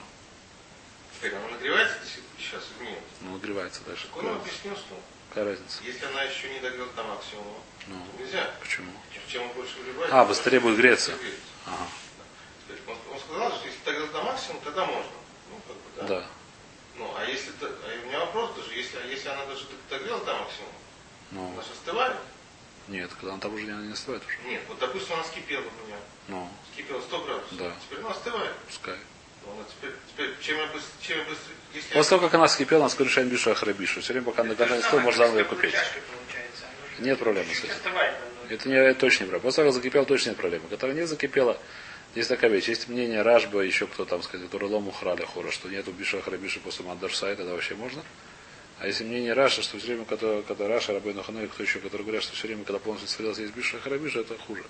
Теперь 1.16 1.36
она 1.36 1.48
нагревается 1.50 1.98
сейчас 2.38 2.64
или 2.80 2.92
нет? 2.92 3.00
Ну, 3.22 3.34
нагревается 3.34 3.82
дальше. 3.86 4.08
Так 4.08 4.18
он 4.18 4.28
объяснил, 4.28 4.76
что 4.76 4.96
Какая 5.30 5.46
разница? 5.46 5.84
если 5.84 6.06
она 6.06 6.24
еще 6.24 6.50
не 6.50 6.60
догрелась 6.60 6.94
до 6.94 7.04
максимума, 7.04 7.60
Ну, 7.88 7.96
то 7.96 8.24
нельзя. 8.24 8.52
почему? 8.62 8.92
Чем 9.28 9.42
он 9.44 9.50
больше 9.50 9.80
вливает, 9.80 10.14
А, 10.14 10.24
быстрее 10.24 10.62
будет 10.62 10.78
греться. 10.78 11.12
Ага, 11.66 11.88
Он, 12.88 12.98
он 13.12 13.20
сказал, 13.20 13.52
что 13.52 13.68
если 13.68 13.84
догрелась 13.84 14.12
до 14.12 14.22
максимума, 14.22 14.62
тогда 14.64 14.86
можно. 14.86 15.12
Ну, 15.50 15.60
как 15.68 15.76
бы, 15.76 15.82
да. 15.98 16.08
да. 16.22 16.28
Ну, 16.98 17.14
а 17.16 17.26
если, 17.26 17.52
а 17.62 18.04
у 18.04 18.08
меня 18.08 18.20
вопрос 18.20 18.52
даже, 18.56 18.74
если, 18.74 18.98
если 19.10 19.30
она 19.30 19.46
даже 19.46 19.66
догрелась 19.90 20.24
до 20.24 20.34
максимума, 20.34 20.72
Ну, 21.32 21.52
она 21.54 21.62
же 21.62 21.72
остывает? 21.72 22.16
нет, 22.88 23.12
когда 23.20 23.34
он 23.34 23.40
там 23.40 23.54
уже 23.54 23.66
не, 23.66 23.72
не 23.88 23.94
остывает 23.94 24.24
уже. 24.26 24.38
Нет, 24.50 24.62
вот 24.68 24.80
допустим 24.80 25.14
она 25.14 25.24
скипела 25.26 25.62
у 25.62 25.88
меня. 25.88 25.98
Ну, 26.30 26.50
Скипела 26.74 27.02
100 27.02 27.24
градусов. 27.26 27.58
Да. 27.58 27.72
Теперь 27.86 28.00
она 28.00 28.12
остывает. 28.12 28.54
пускай. 28.68 28.96
Ну, 29.46 29.54
она 29.54 29.64
теперь, 29.70 29.94
теперь 30.10 30.36
чем 30.42 30.58
я 30.58 30.66
быстрее, 30.68 30.92
чем 31.02 31.18
я 31.20 31.24
быстрее, 31.26 31.56
если 31.74 31.94
После 31.94 32.10
того, 32.10 32.22
как 32.26 32.34
она 32.34 32.48
вскипела, 32.48 32.82
она 32.82 32.90
скажет, 32.90 33.12
что 33.12 33.22
я 33.22 33.28
бишу 33.28 33.52
ахарабишу. 33.52 34.02
Все 34.02 34.14
время, 34.14 34.26
пока 34.26 34.42
она 34.42 34.56
конца 34.56 34.78
не 34.78 35.00
можно 35.00 35.24
заново 35.26 35.40
ее 35.40 35.46
купить. 35.46 35.76
Нет 37.00 37.20
проблемы 37.20 37.54
с 37.54 37.60
этим. 37.64 37.74
Это, 38.50 38.70
не, 38.70 38.76
это 38.76 39.00
точно 39.00 39.26
не 39.26 39.30
проблема. 39.30 39.44
После 39.44 39.64
того, 39.64 39.70
как 39.72 39.76
закипела, 39.76 40.06
точно 40.06 40.30
нет 40.30 40.38
проблемы. 40.38 40.68
Которая 40.70 40.96
не 40.96 41.06
закипела, 41.06 41.60
есть 42.18 42.30
такая 42.30 42.50
вещь. 42.50 42.68
Есть 42.68 42.88
мнение 42.88 43.22
Рашба, 43.22 43.62
еще 43.62 43.86
кто 43.86 44.04
там, 44.04 44.24
сказать, 44.24 44.48
который 44.48 44.70
лому 44.70 44.92
хора, 44.92 45.52
что 45.52 45.70
нету 45.70 45.92
биша 45.92 46.20
харабиша 46.22 46.60
после 46.60 46.84
маддарсай, 46.84 47.36
тогда 47.36 47.54
вообще 47.54 47.76
можно. 47.76 48.04
А 48.80 48.88
если 48.88 49.04
мнение 49.04 49.34
Раша, 49.34 49.62
что 49.62 49.78
все 49.78 49.88
время, 49.88 50.06
когда, 50.06 50.42
когда 50.42 50.68
Раша, 50.68 50.94
Рабейну 50.94 51.24
Хану 51.24 51.40
или 51.40 51.48
кто 51.48 51.64
еще, 51.64 51.80
который 51.80 52.04
говорят, 52.04 52.24
что 52.24 52.36
все 52.36 52.48
время, 52.48 52.64
когда 52.64 52.80
полностью 52.80 53.10
сварился, 53.10 53.42
есть 53.42 53.56
биша 53.56 53.80
харабиша, 53.80 54.22
это 54.22 54.38
хуже. 54.38 54.64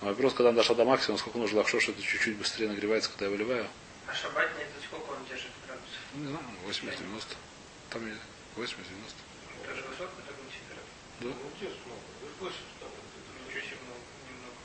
Но 0.00 0.08
вопрос, 0.08 0.34
когда 0.34 0.50
он 0.50 0.56
дошел 0.56 0.74
до 0.74 0.84
максимума, 0.84 1.18
сколько 1.18 1.38
нужно 1.38 1.58
лахшо, 1.58 1.80
что 1.80 1.92
это 1.92 2.02
чуть-чуть 2.02 2.36
быстрее 2.36 2.68
нагревается, 2.68 3.10
когда 3.10 3.26
я 3.26 3.30
выливаю. 3.30 3.66
А 4.06 4.14
шабатник, 4.14 4.62
это 4.62 4.86
сколько 4.86 5.10
он 5.10 5.24
держит 5.28 5.50
градусов? 5.66 5.98
Не 6.14 6.26
знаю, 6.26 6.44
80-90. 6.66 7.36
Там 7.90 8.06
есть 8.06 8.20
80-90. 8.56 8.74
Тоже 9.66 9.82
высокая 9.88 10.22
такая 10.26 10.46
температура? 10.50 10.86
Да. 11.20 11.26
Ну, 11.26 11.34
где 11.56 11.68
много? 11.86 12.02
Больше. 12.40 12.58
Ничего 13.46 13.60
себе, 13.62 13.76
много. 13.86 14.02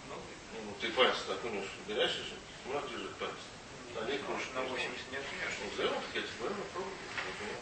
Ну, 0.09 0.73
ты 0.81 0.89
пальцы 0.89 1.19
так 1.27 1.43
унешь, 1.45 1.69
горячий 1.87 2.23
же, 2.23 2.35
мрак 2.67 2.89
держит 2.89 3.13
пальцы. 3.15 3.35
Налей 3.95 4.19
кружку. 4.19 4.53
На 4.55 4.61
80 4.61 4.89
нет, 5.11 5.21
Ну, 5.31 5.69
конечно. 5.77 6.03
я 6.13 6.21
тебе 6.21 6.29
говорю, 6.39 6.55
не. 6.55 7.55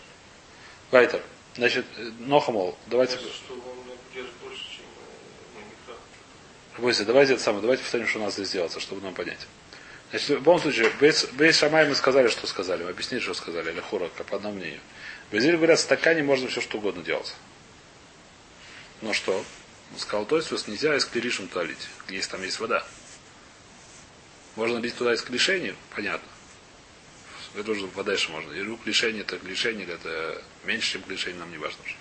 Вайтер. 0.91 1.21
Значит, 1.55 1.85
э, 1.97 2.11
Нохамол, 2.19 2.77
давайте... 2.87 3.17
Что 3.17 3.53
он 3.53 3.85
меня 3.85 3.95
держит 4.13 4.33
больше, 4.43 4.63
чем 4.63 4.85
э, 5.57 5.61
ну. 6.77 6.81
Бойся, 6.81 7.05
давайте 7.05 7.33
это 7.33 7.41
самое, 7.41 7.61
давайте 7.61 7.83
повторим, 7.83 8.07
что 8.07 8.19
у 8.19 8.23
нас 8.23 8.33
здесь 8.33 8.51
делается, 8.51 8.79
чтобы 8.79 9.01
нам 9.01 9.13
понять. 9.13 9.47
Значит, 10.11 10.29
в 10.29 10.33
любом 10.33 10.59
случае, 10.59 10.91
без, 11.01 11.25
без 11.25 11.57
Шамай 11.57 11.87
мы 11.87 11.95
сказали, 11.95 12.27
что 12.29 12.47
сказали, 12.47 12.83
мы 12.83 12.91
объяснили, 12.91 13.21
что 13.21 13.33
сказали, 13.33 13.71
или 13.71 13.81
хора, 13.81 14.09
как 14.15 14.27
по 14.27 14.37
одному 14.37 14.55
мнению. 14.55 14.79
Безиль 15.31 15.57
говорят, 15.57 15.79
в 15.79 15.81
стакане 15.81 16.23
можно 16.23 16.47
все 16.47 16.61
что 16.61 16.77
угодно 16.77 17.03
делать. 17.03 17.33
Но 19.01 19.13
что? 19.13 19.43
Сказал, 19.97 20.25
то 20.25 20.37
есть 20.37 20.67
нельзя 20.67 20.95
из 20.95 21.05
клиришем 21.05 21.47
туда 21.47 21.63
лить, 21.63 21.87
если 22.09 22.31
там 22.31 22.43
есть 22.43 22.59
вода. 22.59 22.85
Можно 24.55 24.79
лить 24.79 24.95
туда 24.95 25.13
из 25.13 25.21
клишения, 25.21 25.75
понятно. 25.95 26.27
Это 27.55 27.71
уже 27.71 27.87
вода 27.87 28.13
еще 28.13 28.29
можно. 28.29 28.51
И 28.53 28.61
рук 28.61 28.81
это 28.85 29.37
клишение, 29.39 29.83
или 29.83 29.93
это 29.93 30.43
меньше, 30.65 30.93
чем 30.93 31.03
клишение, 31.03 31.39
нам 31.39 31.51
не 31.51 31.57
важно 31.57 31.83
уже. 31.83 31.95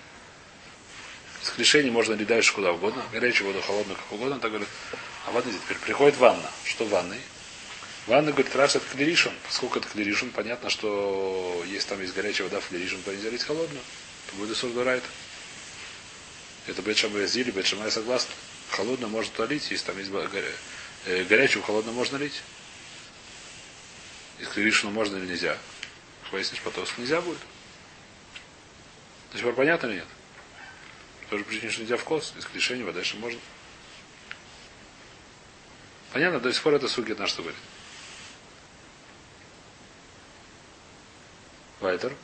Из 1.41 1.49
клишений 1.49 1.89
можно 1.89 2.13
лить 2.13 2.27
дальше 2.27 2.53
куда 2.53 2.71
угодно. 2.71 3.03
Горячую 3.11 3.47
воду, 3.47 3.61
холодную, 3.61 3.97
как 3.97 4.11
угодно. 4.11 4.39
Так 4.39 4.51
говорит. 4.51 4.67
А 5.25 5.31
воды 5.31 5.51
теперь 5.51 5.77
приходит 5.77 6.17
ванна. 6.17 6.49
Что 6.65 6.85
в 6.85 6.89
ванной? 6.89 7.19
Ванна, 8.07 8.31
говорит, 8.31 8.55
Раш, 8.55 8.75
это 8.75 8.85
клиришин. 8.91 9.31
Поскольку 9.45 9.79
это 9.79 9.87
клиришин, 9.87 10.31
понятно, 10.31 10.69
что 10.69 11.63
если 11.67 11.89
там 11.89 12.01
есть 12.01 12.13
горячая 12.13 12.47
вода 12.47 12.59
в 12.59 12.67
клиришин, 12.67 13.01
то 13.03 13.13
нельзя 13.13 13.29
лить 13.29 13.43
холодную. 13.43 13.81
То 14.29 14.35
будет 14.37 14.57
Сурдурайт. 14.57 15.03
Это 16.67 16.81
Бет 16.81 16.97
Шамай 16.97 17.25
Зили, 17.27 17.51
Бет 17.51 17.65
Шамай 17.65 17.89
согласны. 17.89 18.33
Холодную 18.71 19.09
можно 19.09 19.31
туда 19.31 19.47
лить, 19.47 19.71
если 19.71 19.85
там 19.85 19.97
есть 19.97 20.11
горя- 20.11 20.43
э, 21.05 21.23
горячую, 21.23 21.63
холодную 21.63 21.95
можно 21.95 22.17
лить. 22.17 22.41
Из 24.39 24.47
клиришина 24.49 24.91
можно 24.91 25.17
или 25.17 25.25
нельзя. 25.25 25.57
Пояснишь 26.29 26.61
потом, 26.61 26.85
нельзя 26.97 27.21
будет. 27.21 27.39
До 29.31 29.37
сих 29.37 29.45
пор 29.45 29.55
понятно 29.55 29.87
или 29.87 29.95
нет? 29.95 30.07
Тоже 31.29 31.43
причина, 31.45 31.71
что 31.71 31.81
нельзя 31.81 31.97
в 31.97 32.03
кос, 32.03 32.33
из 32.37 32.45
клишения, 32.45 32.87
а 32.87 32.93
дальше 32.93 33.17
можно. 33.17 33.39
Понятно? 36.11 36.39
До 36.39 36.51
сих 36.51 36.61
пор 36.61 36.73
это 36.73 36.87
суги 36.87 37.13
наш 37.13 37.29
что 37.29 37.43
говорит. 37.43 37.59
Вайтер. 41.79 42.15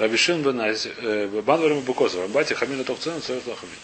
Рабишин 0.00 0.42
Банварим 0.42 1.80
Букозов, 1.82 2.30
Бати 2.30 2.54
Хамина 2.54 2.84
Тохцена, 2.84 3.20
Царь 3.20 3.42
Хамин. 3.42 3.76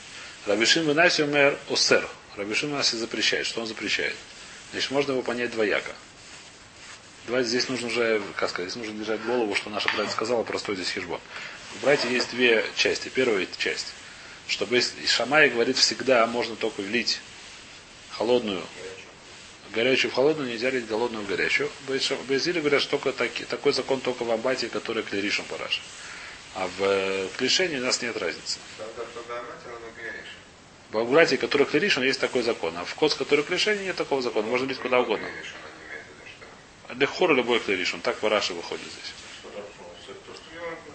Рабишин 0.47 0.87
Бенаси 0.89 1.23
умер 1.23 1.59
Осер. 1.69 2.09
Рабишин 2.37 2.71
Бенаси 2.71 2.97
запрещает. 2.97 3.45
Что 3.45 3.61
он 3.61 3.67
запрещает? 3.67 4.17
Значит, 4.73 4.91
можно 4.93 5.13
его 5.13 5.21
понять 5.21 5.51
двояко. 5.51 5.93
Давайте 7.27 7.51
здесь 7.51 7.69
нужно 7.69 7.89
уже, 7.89 8.23
как 8.37 8.49
сказать, 8.49 8.71
здесь 8.71 8.83
нужно 8.83 8.99
держать 8.99 9.21
голову, 9.25 9.55
что 9.55 9.69
наша 9.69 9.91
братья 9.95 10.11
сказала, 10.13 10.43
простой 10.43 10.77
здесь 10.77 10.91
хижбон. 10.91 11.21
У 11.75 11.85
братья 11.85 12.09
есть 12.09 12.31
две 12.31 12.65
части. 12.77 13.09
Первая 13.09 13.47
часть, 13.59 13.89
чтобы 14.49 14.81
Шамай 15.07 15.51
говорит 15.51 15.77
всегда, 15.77 16.27
можно 16.27 16.57
только 16.57 16.81
влить 16.81 17.21
холодную, 18.13 18.63
горячую 19.75 20.13
в 20.13 20.15
холодную, 20.15 20.49
нельзя 20.49 20.71
лить 20.71 20.87
голодную 20.87 21.25
в 21.25 21.29
горячую. 21.29 21.69
Безили 22.29 22.61
говорят, 22.61 22.81
что 22.81 22.93
только 22.93 23.13
таки, 23.13 23.45
такой 23.45 23.73
закон 23.75 24.01
только 24.01 24.23
в 24.23 24.31
Амбате, 24.31 24.69
который 24.69 25.03
клиришем 25.03 25.45
параш. 25.47 25.83
А 26.59 26.69
в 26.79 26.83
э, 26.83 27.29
клишении 27.37 27.79
у 27.79 27.85
нас 27.85 28.01
нет 28.01 28.17
разницы. 28.17 28.59
В 30.91 30.99
Абгурате, 30.99 31.37
который 31.37 31.67
клиришем, 31.67 32.03
есть 32.03 32.19
такой 32.19 32.43
закон. 32.43 32.75
А 32.79 32.85
в 32.85 32.95
Коц, 32.95 33.15
который 33.15 33.45
клишение, 33.45 33.85
нет 33.85 33.97
такого 33.97 34.23
закона. 34.23 34.47
Можно 34.47 34.67
лить 34.67 34.79
куда 34.79 35.01
угодно. 35.01 35.29
Лехор 36.95 37.35
любой 37.35 37.61
клиришем. 37.61 38.01
Так 38.01 38.23
Вараши 38.23 38.55
выходит 38.55 38.87
здесь. 38.87 39.13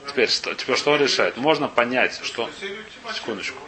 Теперь, 0.08 0.30
что, 0.30 0.56
теперь 0.56 0.78
что 0.78 0.92
он 0.94 1.00
решает? 1.00 1.38
Можно 1.38 1.68
понять, 1.68 2.20
что... 2.24 2.50
Секундочку. 3.14 3.60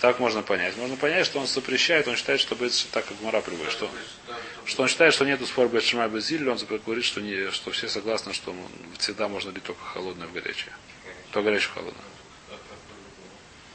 Так 0.00 0.18
можно 0.18 0.42
понять. 0.42 0.76
Можно 0.78 0.96
понять, 0.96 1.26
что 1.26 1.38
он 1.38 1.46
запрещает, 1.46 2.08
он 2.08 2.16
считает, 2.16 2.40
что 2.40 2.56
будет 2.56 2.72
так, 2.90 3.04
как 3.04 3.20
Мара 3.20 3.40
приводит, 3.40 3.70
что, 3.70 3.88
что 4.64 4.82
он 4.82 4.88
считает, 4.88 5.14
что 5.14 5.24
нету 5.24 5.46
спор 5.46 5.68
Бетшима 5.68 6.08
Безиль, 6.08 6.48
он 6.48 6.58
говорит, 6.58 7.04
что, 7.04 7.20
не, 7.20 7.52
что 7.52 7.70
все 7.70 7.88
согласны, 7.88 8.32
что 8.32 8.52
всегда 8.98 9.28
можно 9.28 9.50
лить 9.50 9.62
только 9.62 9.84
холодное 9.84 10.26
в 10.26 10.32
горячее. 10.32 10.72
То 11.32 11.42
горячее 11.42 11.70
в 11.70 11.74
холодное. 11.74 12.04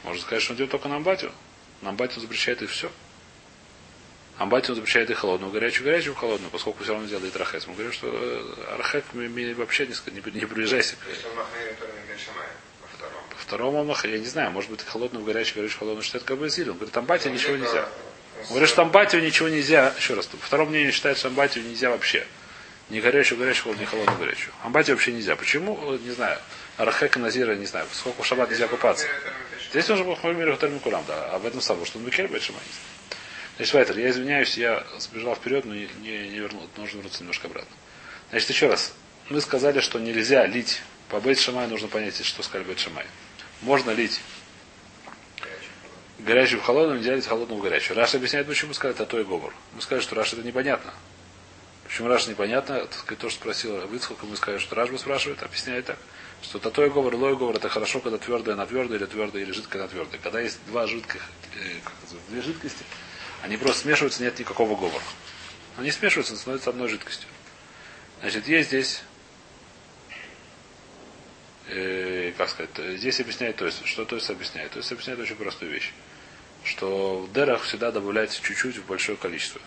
Можно 0.04 0.22
сказать, 0.22 0.42
что 0.42 0.52
он 0.52 0.56
делает 0.56 0.70
только 0.70 0.88
на 0.88 0.96
амбатию. 0.96 1.32
На 1.82 1.90
амбатию 1.90 2.20
запрещает 2.20 2.62
и 2.62 2.66
все. 2.66 2.90
Амбати 4.38 4.70
он 4.70 4.76
запрещает 4.76 5.10
и 5.10 5.14
холодную, 5.14 5.50
горячую, 5.50 5.84
горячую, 5.84 6.14
холодную, 6.14 6.50
поскольку 6.52 6.84
все 6.84 6.92
равно 6.92 7.08
делает 7.08 7.36
рахет. 7.36 7.66
Мы 7.66 7.74
говорим, 7.74 7.92
что 7.92 8.08
э, 8.08 8.74
архек 8.74 9.04
вообще 9.12 9.88
не, 9.88 9.94
не, 10.12 10.20
не 10.20 10.46
приближайся. 10.46 10.94
То 11.04 11.10
есть 11.10 11.24
он 11.26 11.34
махнет 11.34 11.76
только 11.76 11.92
на 11.92 12.12
Бешамая, 12.12 12.48
во 12.80 12.86
втором. 12.86 13.22
По 13.30 13.36
второму 13.36 13.78
он 13.78 13.96
я 14.04 14.18
не 14.18 14.26
знаю, 14.26 14.52
может 14.52 14.70
быть, 14.70 14.84
холодную, 14.84 15.24
горячую, 15.24 15.56
горячую, 15.56 15.80
холодную 15.80 16.04
считает 16.04 16.22
как 16.22 16.38
бы 16.38 16.46
Он 16.46 16.72
говорит, 16.74 16.96
амбати 16.96 17.28
ничего 17.28 17.56
нельзя. 17.56 17.88
Он 18.42 18.48
говорит, 18.50 18.68
что 18.68 18.82
амбатию 18.82 19.22
ничего 19.24 19.48
нельзя. 19.48 19.92
Еще 19.98 20.14
раз, 20.14 20.26
по 20.26 20.36
второму 20.36 20.70
мнению 20.70 20.92
считает, 20.92 21.18
что 21.18 21.26
амбатию 21.26 21.64
нельзя 21.64 21.90
вообще. 21.90 22.24
Ни 22.90 23.00
горячую, 23.00 23.40
горячую, 23.40 23.76
ни 23.76 23.84
холодную, 23.84 24.18
горячую. 24.18 24.54
Амбатию 24.62 24.94
вообще 24.94 25.12
нельзя. 25.12 25.34
Почему? 25.34 25.98
Не 25.98 26.12
знаю. 26.12 26.38
Арахека 26.78 27.18
Назира, 27.18 27.54
не 27.56 27.66
знаю. 27.66 27.86
Сколько 27.92 28.22
в 28.22 28.26
шаббат 28.26 28.50
нельзя 28.50 28.68
купаться. 28.68 29.06
Здесь 29.70 29.90
уже 29.90 30.04
Мухаммед 30.04 30.48
Хатар 30.48 30.70
Кулам, 30.78 31.04
да. 31.06 31.32
Об 31.32 31.44
этом 31.44 31.60
самом, 31.60 31.84
что 31.84 31.98
он 31.98 32.06
Микель 32.06 32.28
Бетшима 32.28 32.58
Значит, 33.56 33.74
Вайтер, 33.74 33.98
я 33.98 34.10
извиняюсь, 34.10 34.56
я 34.56 34.84
сбежал 34.98 35.34
вперед, 35.34 35.64
но 35.64 35.74
не, 35.74 35.88
не, 36.00 36.28
не 36.28 36.38
вернул. 36.38 36.68
Нужно 36.76 36.98
вернуться 36.98 37.20
немножко 37.20 37.48
обратно. 37.48 37.70
Значит, 38.30 38.50
еще 38.50 38.68
раз. 38.68 38.94
Мы 39.28 39.40
сказали, 39.40 39.80
что 39.80 39.98
нельзя 39.98 40.46
лить. 40.46 40.80
По 41.10 41.20
Бейт 41.20 41.44
нужно 41.68 41.88
понять, 41.88 42.24
что 42.24 42.42
сказали 42.42 42.66
Бейт 42.66 42.78
Шамай. 42.78 43.04
Можно 43.62 43.90
лить 43.90 44.20
горячую 46.20 46.60
в 46.60 46.64
холодную, 46.64 46.98
нельзя 46.98 47.16
лить 47.16 47.26
холодную 47.26 47.58
в 47.58 47.62
горячую. 47.62 47.96
Раша 47.96 48.18
объясняет, 48.18 48.46
почему 48.46 48.72
сказали 48.72 48.94
это 48.94 49.06
то 49.06 49.18
и 49.18 49.24
говор. 49.24 49.52
Мы 49.74 49.82
сказали, 49.82 50.02
что 50.02 50.14
Раша 50.14 50.36
это 50.36 50.46
непонятно. 50.46 50.94
Почему 51.88 52.08
Раша 52.08 52.28
непонятно? 52.28 52.86
То, 52.86 53.30
что 53.30 53.30
спросила 53.30 53.86
Выцхука, 53.86 54.26
мы 54.26 54.36
сказали, 54.36 54.60
что 54.60 54.74
Рашба 54.74 54.98
спрашивает, 54.98 55.42
объясняет 55.42 55.86
так. 55.86 55.98
Что 56.42 56.58
тато 56.58 56.84
и 56.84 56.90
говор, 56.90 57.14
лой 57.14 57.34
говор, 57.34 57.56
это 57.56 57.70
хорошо, 57.70 58.00
когда 58.00 58.18
твердое 58.18 58.54
на 58.54 58.66
твердое, 58.66 58.98
или 58.98 59.06
твердое, 59.06 59.42
или 59.42 59.52
жидкое 59.52 59.82
на 59.82 59.88
твердое. 59.88 60.20
Когда 60.20 60.38
есть 60.38 60.58
два 60.66 60.86
жидких, 60.86 61.22
э, 61.56 61.76
как 61.82 61.94
две 62.28 62.42
жидкости, 62.42 62.84
они 63.42 63.56
просто 63.56 63.82
смешиваются, 63.82 64.22
нет 64.22 64.38
никакого 64.38 64.76
говора. 64.76 65.02
Они 65.78 65.90
смешиваются, 65.90 66.36
становятся 66.36 66.70
одной 66.70 66.88
жидкостью. 66.88 67.28
Значит, 68.20 68.46
есть 68.46 68.68
здесь, 68.68 69.02
э, 71.68 72.32
как 72.36 72.50
сказать, 72.50 72.98
здесь 72.98 73.18
объясняет 73.18 73.56
то 73.56 73.64
есть, 73.64 73.84
что 73.86 74.04
то 74.04 74.16
есть 74.16 74.28
объясняет. 74.28 74.72
То 74.72 74.78
есть 74.78 74.92
объясняет 74.92 75.20
очень 75.20 75.36
простую 75.36 75.72
вещь. 75.72 75.92
Что 76.64 77.20
в 77.20 77.32
дерах 77.32 77.62
всегда 77.62 77.90
добавляется 77.90 78.42
чуть-чуть 78.42 78.76
в 78.76 78.86
большое 78.86 79.16
количество. 79.16 79.60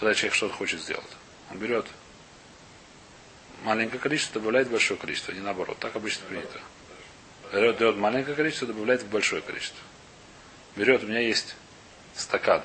Когда 0.00 0.14
человек 0.14 0.34
что-то 0.34 0.54
хочет 0.54 0.80
сделать. 0.80 1.04
Он 1.50 1.58
берет 1.58 1.86
маленькое 3.64 4.00
количество, 4.00 4.40
добавляет 4.40 4.70
большое 4.70 4.98
количество, 4.98 5.32
не 5.32 5.40
наоборот. 5.40 5.78
Так 5.78 5.94
обычно 5.94 6.24
принято. 6.26 6.58
Берет, 7.52 7.78
берет 7.78 7.96
маленькое 7.96 8.34
количество, 8.34 8.66
добавляет 8.66 9.02
в 9.02 9.08
большое 9.10 9.42
количество. 9.42 9.78
Берет, 10.74 11.04
у 11.04 11.06
меня 11.06 11.20
есть 11.20 11.54
стакан 12.14 12.62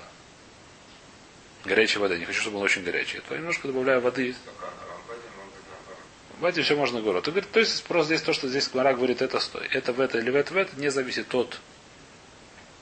горячей 1.66 2.00
воды. 2.00 2.18
Не 2.18 2.26
хочу, 2.26 2.40
чтобы 2.40 2.58
он 2.58 2.64
очень 2.64 2.84
горячий. 2.84 3.20
То 3.28 3.36
немножко 3.36 3.68
добавляю 3.68 4.00
воды. 4.00 4.34
Баде 6.40 6.62
все 6.62 6.76
можно 6.78 7.02
говорить. 7.02 7.24
То, 7.52 7.60
есть 7.60 7.84
просто 7.84 8.16
здесь 8.16 8.22
то, 8.22 8.32
что 8.32 8.48
здесь 8.48 8.70
Гмара 8.70 8.94
говорит, 8.94 9.22
это, 9.22 9.40
сто- 9.40 9.60
это 9.60 9.92
в 9.92 10.00
это 10.00 10.20
или 10.20 10.30
в 10.30 10.36
это, 10.36 10.54
в 10.54 10.58
это, 10.58 10.80
не 10.80 10.90
зависит 10.90 11.34
от, 11.34 11.60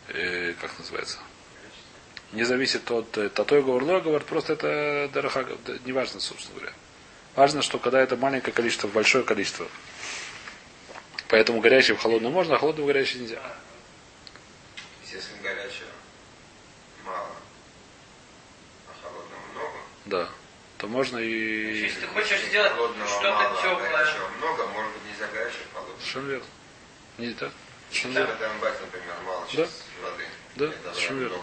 э, 0.10 0.54
как 0.60 0.78
называется, 0.78 1.20
не 2.34 2.44
зависит 2.44 2.90
от 2.92 3.18
э, 3.18 3.30
татой 3.30 3.62
говор, 3.62 3.84
лой 3.84 4.02
говор, 4.02 4.24
просто 4.24 4.54
это 4.54 5.10
дороха, 5.14 5.48
да, 5.66 5.74
не 5.86 5.92
важно, 5.92 6.20
собственно 6.20 6.56
говоря. 6.60 6.74
Важно, 7.36 7.62
что 7.62 7.80
когда 7.80 8.02
это 8.02 8.18
маленькое 8.18 8.54
количество, 8.54 8.88
большое 8.88 9.24
количество. 9.24 9.68
Поэтому 11.30 11.62
горячее 11.62 11.96
в 11.96 12.02
холодное 12.02 12.32
можно, 12.32 12.56
а 12.56 12.58
холодное 12.58 12.84
в 12.84 12.88
горячее 12.88 13.22
нельзя. 13.22 13.42
Если 15.04 15.36
горячего 15.44 15.90
мало, 17.06 17.30
а 18.88 19.04
холодного 19.04 19.42
много, 19.54 19.78
Да. 20.06 20.30
То 20.80 20.88
можно 20.88 21.18
и... 21.18 21.84
Если 21.84 22.02
ты 22.02 22.08
хочешь 22.08 22.42
сделать 22.42 22.74
что-то 22.74 23.38
а 23.38 23.62
теплое, 23.62 23.90
горячего 23.90 24.28
много, 24.40 24.68
может 24.68 24.92
быть 24.94 25.12
нельзя 25.12 25.28
горячего, 25.32 25.64
холодного. 25.74 26.00
Совершенно 26.00 26.28
верно. 26.28 26.46
Не 27.20 27.34
так? 27.34 27.52
Совершенно 27.90 28.18
верно. 28.18 28.34
например, 28.82 29.16
мало 29.26 29.46
сейчас 29.48 29.84
воды. 30.02 30.26
Да, 30.56 30.72
совершенно 30.94 31.20
верно. 31.20 31.38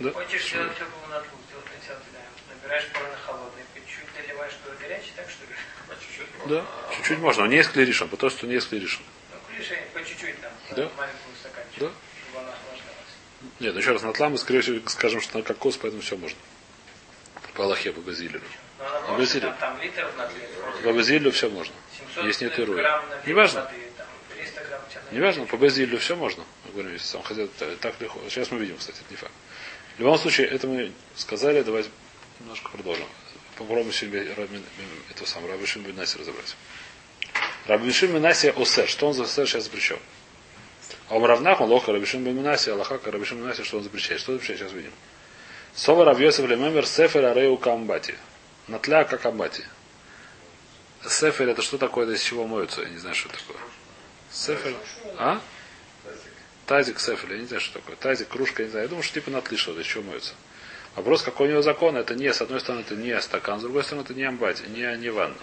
Да. 0.00 0.10
хочешь 0.12 0.48
сделать 0.48 0.72
теплого 0.78 1.06
на 1.08 1.20
двух, 1.20 1.40
сделать 1.48 1.66
нельзя 1.80 1.94
туда. 1.94 2.18
Набираешь 2.54 2.86
полно 2.92 3.08
холодный, 3.26 3.62
по 3.74 3.80
чуть-чуть 3.80 4.04
доливаешь 4.16 4.52
туда 4.64 4.76
горячий, 4.80 5.12
так 5.16 5.28
что 5.28 5.44
ли? 5.44 5.50
По 5.88 5.94
чуть-чуть 5.94 6.26
Да, 6.48 6.54
можно, 6.62 6.68
а 6.88 6.94
чуть-чуть 6.94 7.18
можно. 7.18 7.42
Но 7.44 7.48
не 7.50 7.56
есть 7.56 7.70
клиришем, 7.72 8.08
потому 8.08 8.30
что 8.30 8.46
не 8.46 8.54
есть 8.54 8.68
клиришем. 8.68 9.02
Ну, 9.32 9.38
клише, 9.56 9.82
по 9.94 10.04
чуть-чуть 10.04 10.40
там, 10.40 10.52
Да. 10.70 10.90
маленькую 10.96 11.34
стаканчик, 11.40 11.78
Да. 11.80 11.90
чтобы 12.22 12.38
она 12.44 12.48
охлаждалась. 12.52 13.14
Нет, 13.60 13.74
ну 13.74 13.80
еще 13.80 13.92
раз, 13.92 14.02
на 14.02 14.12
тла 14.12 14.28
мы, 14.28 14.38
скорее 14.38 14.60
всего, 14.60 14.88
скажем, 14.88 15.20
что 15.20 15.38
на 15.38 15.44
кокос, 15.44 15.76
поэтому 15.76 16.02
все 16.02 16.16
можно. 16.16 16.38
По 17.54 17.64
Аллахе, 17.64 17.92
по 17.92 18.00
Базилию. 18.00 18.40
А 18.78 19.12
может, 19.16 19.34
вы 19.34 19.40
там, 19.40 19.56
там 19.58 19.80
литр 19.80 20.08
на. 20.16 20.30
По 20.84 20.92
Базилию 20.92 21.32
все 21.32 21.48
можно. 21.50 21.74
700 22.14 22.24
Есть 22.24 22.40
нет 22.40 22.58
ируя. 22.58 22.76
грамм 22.78 23.08
на 23.08 23.14
литр 23.16 23.28
Неважно. 23.28 23.62
воды, 23.64 23.76
там, 23.96 24.06
300 24.36 24.64
грамм 24.64 24.80
у 24.86 24.90
тебя 24.90 24.97
на 24.97 24.97
Неважно, 25.12 25.40
литр. 25.42 25.50
по 25.52 25.56
Базилию 25.56 25.98
все 25.98 26.16
можно. 26.16 26.44
Мы 26.64 26.72
говорим, 26.72 26.98
сам 26.98 27.22
хозяин 27.22 27.48
та- 27.58 27.76
так 27.76 28.00
легко. 28.00 28.20
Сейчас 28.28 28.50
мы 28.50 28.58
видим, 28.58 28.76
кстати, 28.76 28.98
это 28.98 29.10
не 29.10 29.16
факт. 29.16 29.32
В 29.96 30.00
любом 30.00 30.18
случае, 30.18 30.48
это 30.48 30.66
мы 30.66 30.92
сказали, 31.16 31.62
давайте 31.62 31.90
немножко 32.40 32.70
продолжим. 32.70 33.06
Попробуем 33.56 33.92
сегодня 33.92 34.34
Раби- 34.36 34.62
это 35.10 35.26
сам 35.26 35.46
Раби 35.48 35.66
Шим 35.66 35.82
бен 35.82 35.96
Наси 35.96 36.18
разобрать. 36.18 36.56
Раби 37.66 37.90
Шим 37.92 38.12
бен 38.12 38.22
Наси 38.22 38.48
осер. 38.50 38.88
Что 38.88 39.08
он 39.08 39.14
за 39.14 39.24
осер 39.24 39.48
сейчас 39.48 39.64
запрещен? 39.64 39.98
А 41.08 41.16
у 41.16 41.26
Равнах 41.26 41.60
он 41.60 41.68
лоха 41.70 41.92
Раби 41.92 42.06
Шим 42.06 42.22
бен 42.22 42.40
Наси, 42.42 42.70
Аллаха 42.70 43.00
Раби 43.04 43.24
Шим 43.24 43.38
бен 43.38 43.48
Наси, 43.48 43.64
что 43.64 43.78
он 43.78 43.82
запрещает? 43.82 44.20
Что 44.20 44.32
запрещает? 44.32 44.60
Сейчас 44.60 44.72
видим. 44.72 44.92
Сова 45.74 46.12
Йосеф 46.18 46.46
Лемемер 46.46 46.86
Сефер 46.86 47.24
Ареу 47.24 47.56
Камбати. 47.56 48.14
Натля 48.68 49.04
как 49.04 49.24
Амбати. 49.26 49.64
Сефер 51.08 51.48
это 51.48 51.62
что 51.62 51.78
такое, 51.78 52.04
это 52.04 52.14
из 52.14 52.22
чего 52.22 52.46
моются? 52.46 52.82
Я 52.82 52.88
не 52.90 52.98
знаю, 52.98 53.14
что 53.14 53.28
такое. 53.28 53.56
Сефер. 54.30 54.74
А? 55.16 55.40
Тазик, 56.66 57.00
сефель, 57.00 57.32
я 57.32 57.38
не 57.38 57.46
знаю, 57.46 57.60
что 57.60 57.80
такое. 57.80 57.96
Тазик, 57.96 58.28
кружка, 58.28 58.62
я 58.62 58.66
не 58.66 58.70
знаю. 58.70 58.84
Я 58.84 58.88
думаю, 58.88 59.02
что 59.02 59.14
типа 59.14 59.30
натлишо, 59.30 59.78
из 59.80 59.86
чего 59.86 60.02
моются. 60.02 60.34
Вопрос, 60.96 61.22
какой 61.22 61.48
у 61.48 61.50
него 61.52 61.62
закон, 61.62 61.96
это 61.96 62.14
не, 62.14 62.32
с 62.32 62.42
одной 62.42 62.60
стороны, 62.60 62.80
это 62.80 62.96
не 62.96 63.18
стакан, 63.20 63.60
с 63.60 63.62
другой 63.62 63.84
стороны, 63.84 64.04
это 64.04 64.14
не 64.14 64.24
амбати, 64.24 64.64
не, 64.68 64.96
не 64.96 65.10
ванна. 65.10 65.36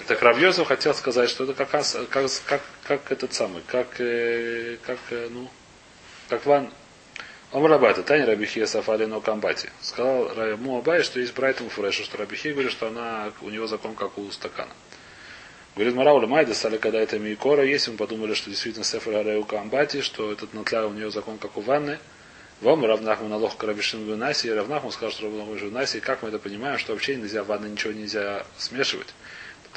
Это 0.00 0.14
Кравьезов 0.14 0.68
хотел 0.68 0.94
сказать, 0.94 1.28
что 1.28 1.44
это 1.44 1.54
как, 1.54 1.70
как, 1.70 2.30
как, 2.46 2.62
как 2.84 3.12
этот 3.12 3.34
самый, 3.34 3.62
как, 3.66 4.00
э, 4.00 4.76
как, 4.86 4.98
э, 5.10 5.28
ну, 5.30 5.50
как 6.28 6.46
ван, 6.46 6.70
он 7.50 7.64
рабата, 7.66 8.02
Таня 8.02 8.26
Рабихия 8.26 8.66
Сафали 8.66 9.06
но 9.06 9.20
Камбати. 9.20 9.70
Сказал 9.80 10.30
ему 10.50 10.78
Абай, 10.78 11.02
что 11.02 11.18
есть 11.18 11.34
Брайтом 11.34 11.70
Фреша, 11.70 12.04
что 12.04 12.18
Рабихи 12.18 12.52
говорит, 12.52 12.70
что 12.70 12.88
она, 12.88 13.32
у 13.40 13.48
него 13.48 13.66
закон 13.66 13.94
как 13.94 14.18
у 14.18 14.30
стакана. 14.30 14.72
Говорит 15.78 15.94
Марауля 15.94 16.26
Майда, 16.26 16.54
стали 16.54 16.76
когда 16.76 16.98
это 16.98 17.20
Микора, 17.20 17.64
если 17.64 17.92
мы 17.92 17.98
подумали, 17.98 18.34
что 18.34 18.50
действительно 18.50 18.84
Сефер 18.84 19.14
Арею 19.14 19.44
Камбати, 19.44 20.00
что 20.00 20.32
этот 20.32 20.52
натля 20.52 20.84
у 20.84 20.92
нее 20.92 21.08
закон 21.12 21.38
как 21.38 21.56
у 21.56 21.60
ванны. 21.60 22.00
Вам 22.60 22.84
Равнахму 22.84 23.28
налог 23.28 23.56
Карабишин 23.56 24.04
Винаси, 24.04 24.48
и 24.48 24.50
Равнахму 24.50 24.90
сказал, 24.90 25.12
что 25.12 25.26
Равнахму 25.26 25.54
Винаси, 25.54 25.98
и 25.98 26.00
как 26.00 26.22
мы 26.24 26.30
это 26.30 26.40
понимаем, 26.40 26.78
что 26.78 26.94
вообще 26.94 27.14
нельзя 27.14 27.44
в 27.44 27.46
ванной 27.46 27.70
ничего 27.70 27.92
нельзя 27.92 28.44
смешивать. 28.56 29.14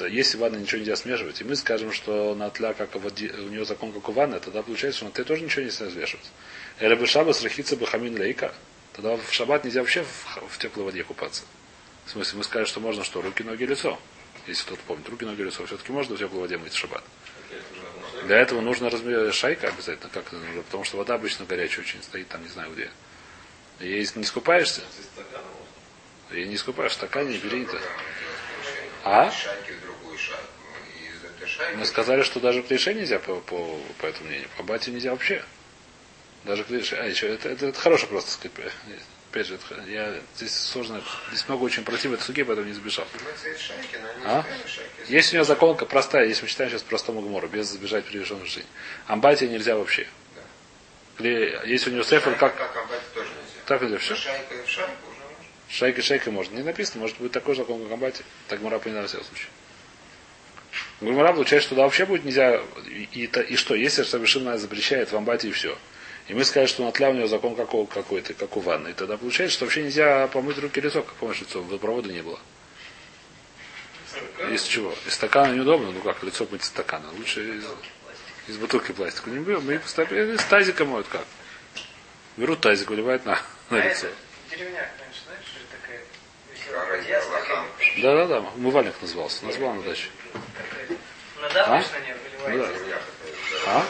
Если 0.09 0.37
в 0.37 0.39
ванной 0.39 0.61
ничего 0.61 0.79
нельзя 0.79 0.95
смешивать, 0.95 1.39
и 1.39 1.43
мы 1.43 1.55
скажем, 1.55 1.91
что 1.93 2.33
натля 2.33 2.73
как 2.73 2.95
у 2.95 2.99
нее 2.99 3.63
закон 3.63 3.91
как 3.91 4.09
у 4.09 4.11
ванны, 4.11 4.39
тогда 4.39 4.63
получается, 4.63 4.97
что 4.97 5.05
на 5.05 5.11
ты 5.11 5.23
тоже 5.23 5.43
ничего 5.43 5.61
нельзя 5.61 5.87
смешивать. 5.87 6.31
Или 6.79 6.95
бы 6.95 7.05
шабас 7.05 7.43
рахица 7.43 7.77
бы 7.77 7.85
хамин 7.85 8.17
лейка. 8.17 8.55
Тогда 8.93 9.17
в 9.17 9.31
шаббат 9.31 9.65
нельзя 9.65 9.81
вообще 9.81 10.01
в, 10.01 10.47
в 10.49 10.57
теплой 10.57 10.83
воде 10.85 11.03
купаться. 11.03 11.43
В 12.07 12.09
смысле, 12.09 12.39
мы 12.39 12.43
скажем, 12.43 12.65
что 12.65 12.79
можно 12.79 13.03
что, 13.03 13.21
руки, 13.21 13.43
ноги, 13.43 13.65
лицо. 13.65 13.99
Если 14.47 14.63
кто-то 14.63 14.81
помнит, 14.87 15.07
руки, 15.09 15.25
ноги, 15.25 15.41
лицо. 15.41 15.65
Все-таки 15.65 15.91
можно 15.91 16.15
в 16.15 16.19
теплой 16.19 16.41
воде 16.41 16.57
мыть 16.57 16.73
в 16.73 16.77
шаббат. 16.77 17.03
Для 18.25 18.37
этого 18.37 18.61
нужно 18.61 18.89
размер 18.89 19.33
шайка 19.33 19.67
обязательно, 19.67 20.09
как 20.09 20.27
это 20.27 20.37
нужно, 20.37 20.61
потому 20.63 20.83
что 20.83 20.97
вода 20.97 21.15
обычно 21.15 21.45
горячая 21.45 21.83
очень 21.83 22.01
стоит, 22.03 22.27
там 22.27 22.43
не 22.43 22.49
знаю 22.49 22.71
где. 22.71 22.89
И 23.79 23.87
если 23.87 24.19
не 24.19 24.25
скупаешься, 24.25 24.81
и 26.31 26.45
не 26.45 26.57
скупаешь 26.57 26.91
в 26.91 26.95
стакане, 26.95 27.31
не 27.31 27.37
бери 27.37 27.61
не 27.61 27.65
то. 27.65 27.79
А? 29.03 29.31
В 29.31 29.33
Мы 31.77 31.85
сказали, 31.85 32.21
что 32.21 32.39
даже 32.39 32.61
клише 32.61 32.93
нельзя 32.93 33.19
по, 33.19 33.35
по, 33.37 33.79
по 33.97 34.05
этому 34.05 34.29
мнению. 34.29 34.47
По 34.57 34.63
бате 34.63 34.91
нельзя 34.91 35.11
вообще. 35.11 35.43
Даже 36.43 36.63
клише. 36.63 36.95
А, 36.95 37.05
еще, 37.05 37.27
это, 37.27 37.49
это, 37.49 37.67
это 37.67 37.79
хорошо 37.79 38.07
просто 38.07 38.31
сказать. 38.31 38.71
Опять 39.31 39.47
же, 39.47 39.57
я, 39.87 40.13
здесь 40.35 40.53
сложно, 40.53 41.01
здесь 41.29 41.47
много 41.47 41.63
очень 41.63 41.85
против 41.85 42.11
этой 42.11 42.21
суги, 42.21 42.43
поэтому 42.43 42.67
не 42.67 42.73
сбежал. 42.73 43.07
А? 44.25 44.43
Есть 45.07 45.31
у 45.31 45.37
нее 45.37 45.45
законка 45.45 45.85
простая, 45.85 46.27
если 46.27 46.41
мы 46.43 46.49
читаем 46.49 46.69
сейчас 46.69 46.83
простому 46.83 47.21
гмору, 47.21 47.47
без 47.47 47.69
сбежать 47.69 48.03
перевешенную 48.03 48.45
жизнь. 48.45 48.67
Амбатия 49.07 49.47
нельзя 49.47 49.77
вообще. 49.77 50.05
Или 51.19 51.57
Есть 51.65 51.87
у 51.87 51.91
нее 51.91 52.03
сефер, 52.03 52.35
как, 52.35 52.57
Как 52.57 52.75
амбати 52.75 53.03
тоже 53.13 53.29
нельзя. 53.29 53.61
так 53.67 53.81
нельзя, 53.83 53.97
все? 53.99 54.15
Шайка. 54.15 54.55
Шайка 55.69 56.01
шайка 56.01 56.31
можно. 56.31 56.57
Не 56.57 56.63
написано, 56.63 56.99
может 56.99 57.17
быть 57.21 57.31
такой 57.31 57.55
закон, 57.55 57.81
как 57.83 57.93
амбати. 57.93 58.25
Так 58.49 58.59
Гмара 58.59 58.79
поняла 58.79 59.03
во 59.03 59.07
всяком 59.07 59.27
случае. 59.27 59.47
Гмара 60.99 61.31
получается, 61.31 61.67
что 61.67 61.75
туда 61.75 61.83
вообще 61.83 62.05
будет 62.05 62.25
нельзя. 62.25 62.61
И, 62.85 63.07
и, 63.13 63.25
и 63.25 63.55
что, 63.55 63.75
если 63.75 64.03
совершенно 64.03 64.57
запрещает 64.57 65.09
в 65.09 65.15
амбате 65.15 65.47
и 65.47 65.51
все. 65.51 65.77
И 66.27 66.33
мы 66.33 66.45
сказали, 66.45 66.67
что 66.67 66.83
натля 66.85 67.09
у 67.09 67.13
него 67.13 67.27
закон 67.27 67.55
какого, 67.55 67.85
какой-то, 67.85 68.33
как 68.33 68.55
у 68.55 68.59
ванны. 68.61 68.89
И 68.89 68.93
тогда 68.93 69.17
получается, 69.17 69.55
что 69.55 69.65
вообще 69.65 69.83
нельзя 69.83 70.27
помыть 70.27 70.57
руки 70.59 70.79
и 70.79 70.83
лицо, 70.83 71.01
как 71.03 71.13
помощь 71.15 71.41
лицо, 71.41 71.61
водопровода 71.61 72.09
не 72.11 72.21
было. 72.21 72.39
Из 74.51 74.63
чего? 74.63 74.93
Из 75.05 75.13
стакана 75.13 75.53
неудобно, 75.53 75.91
ну 75.91 76.01
как, 76.01 76.21
лицо 76.23 76.45
мыть 76.51 76.61
из 76.61 76.67
стакана. 76.67 77.09
Лучше 77.17 77.57
из, 77.57 77.65
из 78.47 78.57
бутылки 78.57 78.91
пластика. 78.91 79.29
Не 79.29 79.39
берем, 79.39 79.65
мы 79.65 79.79
поставим, 79.79 80.33
из 80.33 80.43
тазика 80.45 80.85
моют 80.85 81.07
как. 81.07 81.25
Берут 82.37 82.61
тазик, 82.61 82.89
выливают 82.89 83.25
на, 83.25 83.39
на 83.69 83.81
А 83.81 83.85
лицо. 83.87 84.07
знаешь, 84.49 85.45
такая 85.71 86.01
такими 87.77 88.01
Да-да-да, 88.01 88.39
умывальник 88.55 88.93
назывался. 89.01 89.45
Назвал 89.45 89.73
на 89.75 89.83
даче. 89.83 90.07
на 91.41 91.45
это, 91.45 91.65
А? 93.67 93.85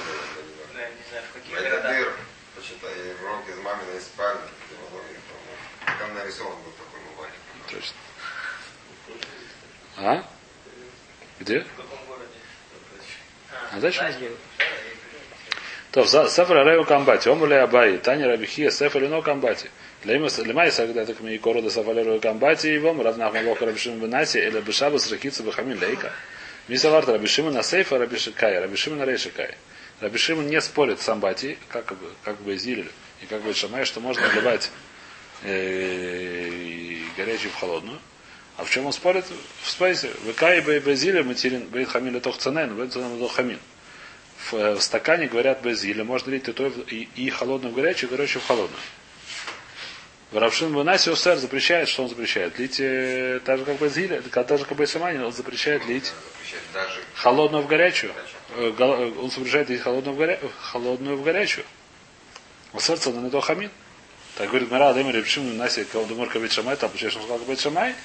Да, 0.73 0.87
не 0.89 1.03
знаю, 1.09 1.23
в 1.29 1.33
каких 1.33 1.53
Это 1.53 1.69
городах. 1.69 1.91
дыр, 1.97 2.13
почитай, 2.55 2.91
урок 3.23 3.43
из 3.49 3.57
по-моему. 4.21 5.99
Там 5.99 6.15
нарисован 6.15 6.53
был 6.63 6.71
такой 6.71 6.99
умывальник. 7.10 7.39
Точно. 7.69 7.95
А? 9.97 10.23
Где? 11.39 11.60
В 11.62 11.75
каком 11.75 12.05
городе? 12.07 12.27
А 13.71 13.79
дальше 13.79 14.03
я 14.03 14.12
говорю. 14.12 14.38
То, 15.91 16.05
Сефер 16.05 16.65
Рею 16.65 16.86
Камбати, 16.86 17.27
Омули 17.27 17.55
Абай, 17.55 17.97
Таня 17.97 18.27
Рабихия, 18.27 18.71
Сефер 18.71 19.05
Ино 19.05 19.21
Камбати. 19.21 19.69
Лемай 20.03 20.71
Сагда 20.71 21.05
так 21.05 21.21
ми 21.21 21.38
корода 21.38 21.69
Сафалеру 21.69 22.19
Камбати, 22.19 22.75
и 22.75 22.79
вам 22.79 23.01
равнах 23.01 23.34
Малоха 23.34 23.65
Рабишим 23.67 23.99
Бенаси, 23.99 24.39
или 24.39 24.60
Бешабас 24.60 25.12
Ракица 25.12 25.43
Бахамин 25.43 25.79
Лейка. 25.79 26.12
Мисаварт 26.67 27.07
Рабишима 27.07 27.51
на 27.51 27.62
Сейфа 27.62 27.99
Рабишикай, 27.99 28.60
Рабишима 28.60 28.95
на 28.95 29.05
Рейшикай. 29.05 29.55
Рабишима 29.99 30.41
не 30.41 30.60
спорит 30.60 31.01
с 31.01 31.10
Амбати, 31.10 31.60
как 31.69 31.86
бы, 31.89 32.10
как 32.23 32.41
бы 32.41 32.57
Зилель, 32.57 32.91
и 33.21 33.25
как 33.27 33.41
бы 33.41 33.53
Шамай, 33.53 33.86
что 33.86 33.99
можно 33.99 34.27
вливать 34.27 34.71
э, 35.43 36.97
горячую 37.17 37.51
в 37.51 37.55
холодную. 37.55 37.99
А 38.57 38.63
в 38.63 38.69
чем 38.69 38.86
он 38.86 38.93
спорит? 38.93 39.25
В 39.63 39.69
спайсе. 39.69 40.12
Векай 40.25 40.60
и 40.60 40.79
Базиле 40.79 41.23
материн 41.23 41.65
Бейт 41.67 41.89
Хамин 41.89 42.13
Летох 42.15 42.38
Цанен, 42.38 42.77
Летох 42.81 43.34
Хамин. 43.36 43.60
В, 44.38 44.53
э, 44.55 44.75
в 44.75 44.81
стакане 44.81 45.27
говорят 45.27 45.62
Базиле, 45.62 46.03
можно 46.03 46.31
лить 46.31 46.47
и, 46.47 46.51
то, 46.51 46.69
в- 46.69 46.79
и, 46.91 47.07
и 47.15 47.29
холодную 47.29 47.71
в 47.73 47.75
горячую, 47.75 48.10
и 48.10 48.15
горячую 48.15 48.41
в 48.41 48.47
холодную. 48.47 48.79
В 50.31 50.38
Равшин 50.38 50.73
Ванаси 50.73 51.10
Усер 51.10 51.38
запрещает, 51.38 51.89
что 51.89 52.03
он 52.03 52.10
запрещает? 52.10 52.57
Лить 52.57 52.79
э, 52.79 53.39
так 53.43 53.60
же, 53.60 53.65
как 53.65 53.77
Базиле, 53.77 54.21
так 54.21 54.57
же, 54.57 54.65
как 54.65 54.77
Байсамани, 54.77 55.17
он 55.19 55.31
запрещает 55.34 55.86
лить 55.88 56.12
холодную 57.15 57.63
в 57.63 57.67
горячую. 57.67 58.13
Э, 58.55 58.73
э, 58.77 59.13
Он 59.19 59.29
запрещает 59.29 59.69
лить 59.69 59.81
холодную 59.81 60.13
в, 60.15 60.17
горя... 60.17 60.39
холодную 60.60 61.17
в 61.17 61.23
горячую. 61.23 61.65
У 62.73 62.79
сердца 62.79 63.12
на 63.12 63.29
то 63.29 63.41
хамин. 63.41 63.71
Так 64.38 64.49
говорит 64.49 64.71
Мара, 64.71 64.89
Адемир 64.89 65.15
Репшим 65.15 65.57
Наси, 65.57 65.84
Калдумар 65.84 66.29
Кабит 66.29 66.51
Шамай, 66.51 66.77
там 66.77 66.89
получаешь, 66.89 67.13
что 67.13 67.21
сказал 67.21 67.39
Кабит 67.39 67.60
Шамай, 67.60 67.95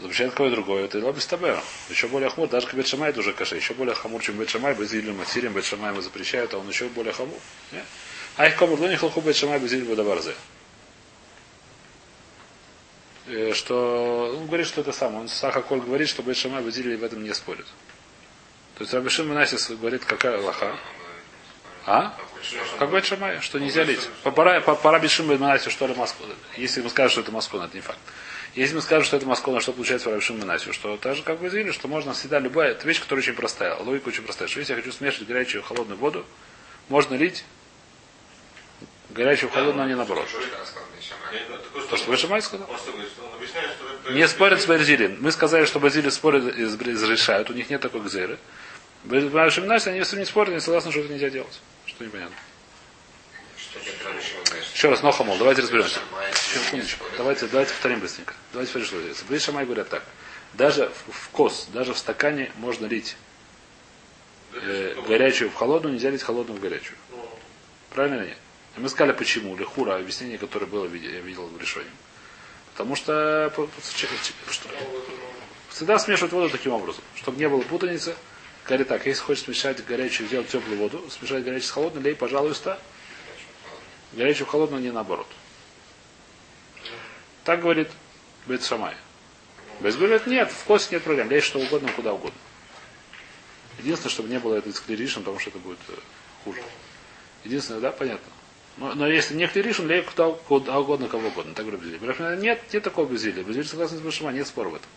запрещает 0.00 0.34
кое 0.34 0.50
другое. 0.50 0.84
Это 0.84 0.98
лобби 0.98 1.20
стабера. 1.20 1.62
Еще 1.88 2.08
более 2.08 2.30
хмур, 2.30 2.48
даже 2.48 2.66
Кабит 2.66 2.88
Шамай 2.88 3.10
это 3.10 3.20
уже 3.20 3.32
каше. 3.32 3.56
Еще 3.56 3.74
более 3.74 3.94
хамур, 3.94 4.22
чем 4.22 4.36
Бет 4.36 4.50
Шамай, 4.50 4.74
Безилю 4.74 5.14
Матирим, 5.14 5.52
Бет 5.52 5.64
Шамай 5.64 5.92
ему 5.92 6.00
запрещают, 6.00 6.52
а 6.54 6.58
он 6.58 6.68
еще 6.68 6.88
более 6.88 7.12
хамур. 7.12 7.38
Не? 7.72 7.84
А 8.36 8.48
их 8.48 8.56
комур 8.56 8.78
не 8.80 8.96
хлху 8.96 9.20
Бет 9.20 9.36
Шамай, 9.36 9.60
Безилю 9.60 9.86
Бадабарзе. 9.86 10.34
Э, 13.26 13.52
Что 13.54 14.36
он 14.36 14.46
говорит, 14.46 14.66
что 14.66 14.80
это 14.80 14.92
самое. 14.92 15.20
Он 15.20 15.28
Саха 15.28 15.62
Коль 15.62 15.80
говорит, 15.80 16.08
что 16.08 16.22
Бет 16.22 16.36
Шамай, 16.36 16.62
Безилю 16.62 16.98
в 16.98 17.04
этом 17.04 17.22
не 17.22 17.32
спорит. 17.32 17.66
То 18.76 18.82
есть 18.82 18.92
Рабишин 18.92 19.28
Манасис 19.28 19.70
говорит, 19.70 20.04
какая 20.04 20.38
лоха. 20.38 20.76
А? 21.86 22.12
Как 22.80 22.90
Бет 22.90 23.06
Шамай, 23.06 23.40
что 23.40 23.60
нельзя 23.60 23.84
лить. 23.84 24.08
По 24.24 24.32
пора, 24.32 24.60
по, 24.60 24.74
пора 24.74 24.98
Бешим 24.98 25.28
Манасе, 25.28 25.70
что 25.70 25.86
ли 25.86 25.94
Москва. 25.94 26.26
Если 26.56 26.82
мы 26.82 26.90
скажем, 26.90 27.10
что 27.12 27.20
это 27.20 27.30
Москва, 27.30 27.64
это 27.64 27.76
не 27.76 27.80
факт. 27.80 27.98
Если 28.56 28.74
мы 28.74 28.82
скажем, 28.82 29.04
что 29.04 29.16
это 29.16 29.26
Москва, 29.26 29.60
что 29.60 29.72
получается 29.72 30.08
в 30.08 30.12
Рабишим 30.12 30.40
Манасе, 30.40 30.72
что 30.72 30.96
так 30.96 31.14
же, 31.14 31.22
как 31.22 31.38
вы 31.38 31.48
заявили, 31.48 31.70
что 31.70 31.86
можно 31.86 32.12
всегда 32.12 32.40
любая, 32.40 32.72
это 32.72 32.88
вещь, 32.88 33.00
которая 33.00 33.22
очень 33.22 33.34
простая, 33.34 33.76
логика 33.76 34.08
очень 34.08 34.24
простая, 34.24 34.48
что 34.48 34.58
если 34.58 34.72
я 34.74 34.80
хочу 34.80 34.90
смешивать 34.90 35.28
горячую 35.28 35.62
и 35.62 35.64
холодную 35.64 35.96
воду, 35.96 36.26
можно 36.88 37.14
лить 37.14 37.44
горячую 39.10 39.50
в 39.50 39.52
холодную, 39.52 39.84
а 39.84 39.88
не 39.88 39.94
наоборот. 39.94 40.26
То, 41.88 41.96
что 41.96 42.10
Бет 42.10 42.18
Шамай 42.18 42.42
сказал. 42.42 42.66
Говорит? 42.66 44.16
Не 44.18 44.26
спорят 44.26 44.60
с 44.60 44.66
Базилием. 44.66 45.18
Мы 45.20 45.30
сказали, 45.30 45.66
что 45.66 45.78
Базили 45.78 46.08
спорят 46.08 46.56
и 46.56 46.64
разрешают, 46.64 47.48
у 47.48 47.52
них 47.52 47.70
нет 47.70 47.80
такой 47.80 48.00
гзеры. 48.00 48.38
Манасе 49.04 49.90
они 49.90 50.02
с 50.02 50.08
этим 50.08 50.18
не 50.18 50.24
спорят, 50.24 50.50
они 50.50 50.60
согласны, 50.60 50.90
что 50.90 51.00
это 51.00 51.12
нельзя 51.12 51.30
делать. 51.30 51.60
Что 51.96 53.78
Бейт 54.52 54.64
Еще 54.74 54.90
раз, 54.90 55.02
Нохамол, 55.02 55.38
давайте 55.38 55.62
разберемся. 55.62 55.98
Секундочку. 56.34 57.06
Давайте, 57.16 57.46
давайте 57.46 57.72
повторим 57.72 58.00
быстренько. 58.00 58.34
Давайте 58.52 58.72
смотрим, 58.72 58.88
что 58.88 59.00
здесь. 59.00 59.22
Бей 59.28 59.38
Шамай 59.38 59.64
говорят 59.64 59.88
так. 59.88 60.04
Даже 60.52 60.90
в, 61.06 61.12
в 61.12 61.28
кос, 61.30 61.68
даже 61.72 61.94
в 61.94 61.98
стакане 61.98 62.52
можно 62.56 62.86
лить 62.86 63.16
э, 64.52 64.94
горячую 65.06 65.50
в 65.50 65.54
холодную, 65.54 65.94
нельзя 65.94 66.10
лить 66.10 66.22
холодную 66.22 66.58
в 66.58 66.62
горячую. 66.62 66.98
Правильно 67.90 68.20
или 68.20 68.28
нет? 68.28 68.38
И 68.76 68.80
мы 68.80 68.88
сказали, 68.90 69.12
почему. 69.12 69.56
Лихура, 69.56 69.96
объяснение, 69.96 70.38
которое 70.38 70.66
было, 70.66 70.84
я 70.86 71.20
видел 71.20 71.46
в 71.46 71.58
решении. 71.60 71.90
Потому 72.72 72.94
что, 72.94 73.50
что- 74.50 74.68
всегда 75.70 75.98
смешивать 75.98 76.32
воду 76.32 76.50
таким 76.50 76.72
образом, 76.72 77.02
чтобы 77.16 77.38
не 77.38 77.48
было 77.48 77.62
путаницы. 77.62 78.14
Говорит 78.66 78.88
так, 78.88 79.06
если 79.06 79.22
хочешь 79.22 79.44
смешать 79.44 79.84
горячую, 79.84 80.26
сделать 80.26 80.48
теплую 80.48 80.78
воду, 80.78 81.08
смешать 81.10 81.44
горячую 81.44 81.68
с 81.68 81.70
холодной, 81.70 82.02
лей, 82.02 82.14
пожалуйста, 82.16 82.80
горячую 84.12 84.48
холодную, 84.48 84.82
не 84.82 84.90
наоборот. 84.90 85.28
Так 87.44 87.60
говорит 87.60 87.88
Бет 88.46 88.64
Шамай. 88.64 88.94
Бет 89.80 89.96
говорит, 89.96 90.26
нет, 90.26 90.50
в 90.50 90.64
косе 90.64 90.88
нет 90.92 91.04
проблем, 91.04 91.30
лей 91.30 91.40
что 91.40 91.60
угодно, 91.60 91.92
куда 91.92 92.12
угодно. 92.12 92.38
Единственное, 93.78 94.10
чтобы 94.10 94.28
не 94.30 94.40
было 94.40 94.54
это 94.56 94.72
клиришем, 94.72 95.22
потому 95.22 95.38
что 95.38 95.50
это 95.50 95.58
будет 95.60 95.78
э, 95.88 95.92
хуже. 96.44 96.60
Единственное, 97.44 97.80
да, 97.80 97.92
понятно. 97.92 98.32
Но, 98.78 98.94
но 98.94 99.06
если 99.06 99.34
не 99.34 99.46
клиришем, 99.46 99.86
лей 99.86 100.02
куда, 100.02 100.30
куда 100.32 100.78
угодно, 100.78 101.08
кого 101.08 101.28
угодно. 101.28 101.54
Так 101.54 101.66
говорит. 101.66 102.00
Говорят, 102.00 102.40
Нет, 102.40 102.62
нет 102.72 102.82
такого 102.82 103.06
безделия. 103.06 103.44
Безиль 103.44 103.66
согласен 103.66 103.98
с 103.98 104.00
Бешама, 104.00 104.32
нет 104.32 104.46
спора 104.46 104.70
в 104.70 104.74
этом. 104.74 104.88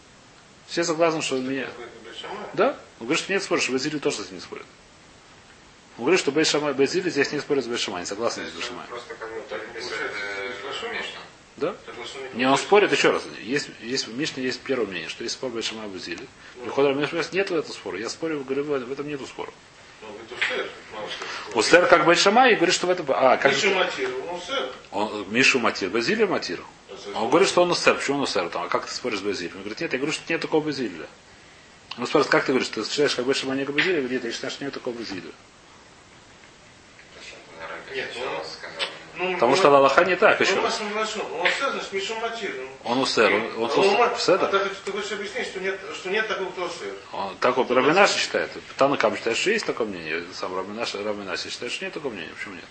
Все 0.68 0.84
согласны, 0.84 1.22
что 1.22 1.38
меня... 1.38 1.68
Да? 2.54 2.78
Он 3.00 3.08
говорит, 3.08 3.24
что 3.24 3.34
нет 3.34 3.44
спора, 3.44 3.62
что 3.62 3.74
Безиль 3.74 4.00
тоже 4.00 4.18
с 4.18 4.26
этим 4.28 4.36
не 4.36 4.42
спорит. 4.42 4.66
Он 5.98 6.06
говорит, 6.06 6.20
что 6.20 6.32
Бейшама, 6.32 6.74
Безиль 6.74 7.10
здесь 7.10 7.32
не 7.32 7.40
спорит 7.40 7.66
с 7.66 7.68
Бешама, 7.68 8.00
не 8.00 8.06
согласны 8.06 8.46
с 8.46 8.56
Мишна. 8.56 8.86
Да? 11.58 11.76
Не, 12.34 12.46
он 12.46 12.58
спорит, 12.58 12.92
еще 12.92 13.12
раз. 13.12 13.24
Есть, 13.42 13.70
есть 13.82 14.08
в 14.08 14.18
Мишне 14.18 14.44
есть 14.44 14.62
первое 14.62 14.88
мнение, 14.88 15.10
что 15.10 15.24
есть 15.24 15.36
спор 15.36 15.52
Бешама 15.52 15.86
и 15.86 15.90
Базили. 15.90 16.26
Приходит 16.64 16.96
Мишна, 16.96 17.22
нет 17.34 17.52
этого 17.52 17.74
спора. 17.74 18.00
Я 18.00 18.10
спорю, 18.10 18.44
говорю, 18.44 18.64
в 18.64 18.92
этом 18.92 19.08
нету 19.08 19.26
спора. 19.26 19.52
У 21.54 21.62
Сэр 21.62 21.88
как 21.88 22.08
Бешама 22.08 22.50
и 22.50 22.56
говорит, 22.56 22.74
что 22.74 22.88
в 22.88 22.90
этом... 22.92 23.06
А, 23.10 23.38
как 23.38 23.52
Миша 23.52 23.70
Матир, 23.72 24.10
он 24.32 24.42
сэр. 24.42 24.70
он, 24.92 25.26
Мишу 25.32 25.60
Матир, 25.60 25.90
Базилия 25.90 26.28
Матир. 26.28 26.62
Он 27.16 27.30
говорит, 27.30 27.50
что 27.50 27.64
он 27.64 27.76
Сэр. 27.76 27.96
Почему 27.96 28.20
он 28.20 28.28
Сэр? 28.28 28.50
Там, 28.50 28.64
а 28.64 28.68
как 28.68 28.86
ты 28.86 28.94
споришь 28.94 29.20
с 29.20 29.22
Базилием? 29.22 29.56
Он 29.56 29.62
говорит, 29.62 29.82
нет, 29.82 29.92
я 29.92 30.00
говорю, 30.00 30.14
что 30.14 30.24
нет 30.32 30.42
такого 30.42 30.64
Базилия. 30.64 31.08
Он 31.98 32.08
спрашивает, 32.08 32.32
как 32.32 32.46
ты 32.46 32.52
говоришь, 32.54 32.70
ты 32.70 32.84
считаешь, 32.86 33.16
как 33.16 33.26
Бешама 33.26 33.56
не 33.56 33.66
как 33.66 33.76
Базилия? 33.76 34.02
Нет, 34.02 34.24
я 34.24 34.32
считаю, 34.32 34.52
что 34.52 34.64
нет 34.64 34.74
такого 34.74 34.94
Базилия. 34.94 35.32
Нет, 37.94 38.16
он- 38.18 38.46
сказал? 38.46 38.90
Ну, 39.20 39.34
Потому 39.34 39.56
что 39.58 39.76
Аллаха 39.76 40.06
не 40.06 40.16
так 40.16 40.40
еще 40.40 40.58
Он 40.60 40.72
соглашен. 40.72 41.22
Он 41.22 41.46
ну. 41.46 43.34
Он. 43.34 43.44
Он, 43.58 43.64
он, 43.64 43.72
Ну, 43.76 43.96
он, 43.96 44.02
а 44.02 44.18
Седа? 44.18 44.48
так 44.48 44.70
ты 44.86 44.92
хочешь 44.94 45.12
объяснить, 45.12 45.48
что 45.48 45.60
нет, 45.60 45.78
что 45.94 46.10
нет 46.10 46.26
такого, 46.30 46.50
кто. 46.52 46.72
Он, 47.12 47.36
так 47.38 47.58
вот 47.58 47.70
Равинаш 47.70 48.12
считает. 48.12 48.50
Танакам 48.78 49.18
считает, 49.18 49.38
что 49.38 49.50
есть 49.50 49.66
такое 49.66 49.88
мнение. 49.88 50.24
Сам 50.34 50.56
Равинаш, 50.56 50.96
Равинаш 50.96 51.42
считает, 51.42 51.74
что 51.74 51.84
нет 51.84 51.94
такого 51.94 52.14
мнения. 52.14 52.32
Почему 52.34 52.56
нет? 52.56 52.66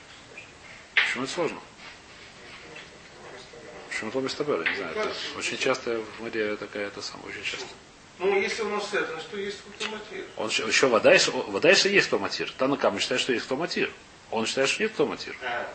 Почему 0.94 1.24
это 1.24 1.32
сложно? 1.34 1.60
Почему 3.90 4.10
это 4.24 4.36
Табер? 4.36 4.66
Не 4.70 4.76
знаю. 4.76 4.92
Это 4.96 5.12
очень 5.36 5.58
часто 5.58 6.00
в 6.00 6.22
море 6.22 6.56
такая, 6.56 6.86
это 6.86 7.02
самое, 7.02 7.28
очень 7.28 7.44
часто. 7.44 7.66
Ну, 8.18 8.40
если 8.40 8.62
он 8.62 8.80
сэр, 8.80 9.06
значит, 9.06 9.28
что 9.28 9.36
есть 9.36 9.58
кто 9.76 9.90
Матир. 9.90 10.24
Он 10.36 10.48
еще, 10.48 10.66
еще 10.66 10.86
Вадайш 10.88 11.84
есть 11.84 12.08
кто 12.08 12.18
матир. 12.18 12.52
Танакам 12.58 12.98
считает, 12.98 13.20
что 13.20 13.32
есть 13.32 13.46
кто 13.46 13.56
матир. 13.56 13.90
Он 14.30 14.44
считает, 14.44 14.68
что 14.68 14.82
нет 14.82 14.92
кто 14.92 15.06
матир. 15.06 15.36
А, 15.42 15.72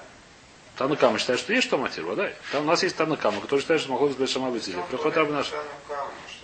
Танакам 0.78 1.18
считает, 1.18 1.40
что 1.40 1.54
есть 1.54 1.68
кто 1.68 1.78
матир. 1.78 2.04
Вадай. 2.04 2.36
Там 2.52 2.64
у 2.64 2.68
нас 2.68 2.84
есть 2.84 2.96
Танакам, 2.98 3.40
который 3.40 3.62
считает, 3.62 3.80
что 3.82 3.92
могло 3.92 4.10
быть 4.10 4.30
Шама 4.30 4.52
Базили. 4.52 4.78
Приходит 4.90 5.18
Равинаш. 5.18 5.52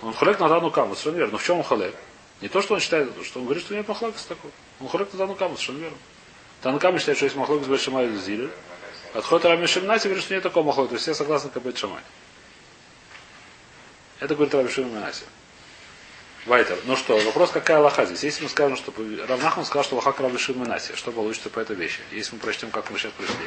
Он 0.01 0.13
хулек 0.13 0.39
на 0.39 0.47
Тану 0.47 0.71
Каму, 0.71 0.95
совершенно 0.95 1.17
верно. 1.17 1.31
Но 1.33 1.37
в 1.37 1.43
чем 1.43 1.57
он 1.57 1.63
хулек? 1.63 1.93
Не 2.41 2.47
то, 2.47 2.61
что 2.61 2.75
он 2.75 2.79
считает, 2.79 3.11
что 3.25 3.39
он 3.39 3.45
говорит, 3.45 3.63
что 3.63 3.75
нет 3.75 3.87
махлокис 3.87 4.23
такого. 4.23 4.53
Он 4.79 4.87
хулек 4.87 5.11
на 5.11 5.19
Тану 5.19 5.35
Каму, 5.35 5.55
совершенно 5.55 5.79
верно. 5.79 5.97
Тану 6.61 6.79
Каму 6.79 6.99
считает, 6.99 7.17
что 7.17 7.25
есть 7.25 7.35
махлокис 7.35 7.67
с 7.67 7.83
Шамай 7.83 8.07
и 8.07 8.15
Зилер. 8.15 8.51
Отходит 9.13 9.45
Рами 9.45 9.65
Шимнати, 9.65 10.07
говорит, 10.07 10.23
что 10.23 10.33
нет 10.33 10.43
такого 10.43 10.65
махлокиса. 10.65 10.93
Есть 10.93 11.03
все 11.03 11.13
согласны 11.13 11.49
как 11.49 11.63
Бет 11.63 11.77
Шамай. 11.77 12.01
Это 14.19 14.35
говорит 14.35 14.53
Раби 14.53 14.69
Шимон 14.69 14.95
Минаси. 14.95 15.25
Вайтер. 16.45 16.79
Ну 16.85 16.95
что, 16.95 17.17
вопрос, 17.17 17.51
какая 17.51 17.77
Аллаха 17.77 18.05
здесь? 18.05 18.23
Если 18.23 18.43
мы 18.43 18.49
скажем, 18.49 18.77
что 18.77 18.93
Равнахман 19.27 19.65
сказал, 19.65 19.83
что 19.83 19.95
Аллаха 19.95 20.13
Крабишин 20.13 20.61
Наси, 20.63 20.95
что 20.95 21.11
получится 21.11 21.49
по 21.49 21.59
этой 21.59 21.75
вещи? 21.75 21.99
Если 22.11 22.33
мы 22.33 22.39
прочтем, 22.39 22.71
как 22.71 22.89
мы 22.89 22.97
сейчас 22.97 23.11
пришли, 23.13 23.45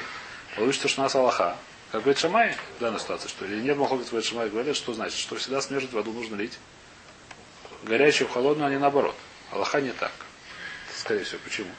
получится, 0.56 0.88
что 0.88 1.00
у 1.00 1.04
нас 1.04 1.14
Аллаха. 1.14 1.56
Как 1.90 2.02
говорит 2.02 2.18
Шамай 2.18 2.54
в 2.78 2.80
данной 2.80 3.00
ситуации, 3.00 3.28
что 3.28 3.44
или 3.44 3.60
нет 3.60 3.76
Махлокит 3.76 4.08
говорит 4.08 4.28
Шамай, 4.28 4.48
говорят, 4.48 4.76
что 4.76 4.92
значит, 4.94 5.18
что 5.18 5.36
всегда 5.36 5.60
смерть 5.60 5.92
воду 5.92 6.12
нужно 6.12 6.36
лить. 6.36 6.58
Горячую 7.82 8.28
в 8.28 8.32
холодную, 8.32 8.68
а 8.68 8.70
не 8.70 8.78
наоборот. 8.78 9.16
Аллаха 9.50 9.80
не 9.80 9.92
так. 9.92 10.12
Скорее 10.96 11.24
всего, 11.24 11.40
почему? 11.44 11.70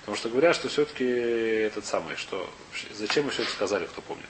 Потому 0.00 0.16
что 0.16 0.28
говорят, 0.28 0.54
что 0.54 0.68
все-таки 0.68 1.04
этот 1.04 1.84
самый, 1.84 2.16
что 2.16 2.48
зачем 2.94 3.24
мы 3.26 3.30
все-таки 3.30 3.54
сказали, 3.54 3.86
кто 3.86 4.00
помнит? 4.00 4.28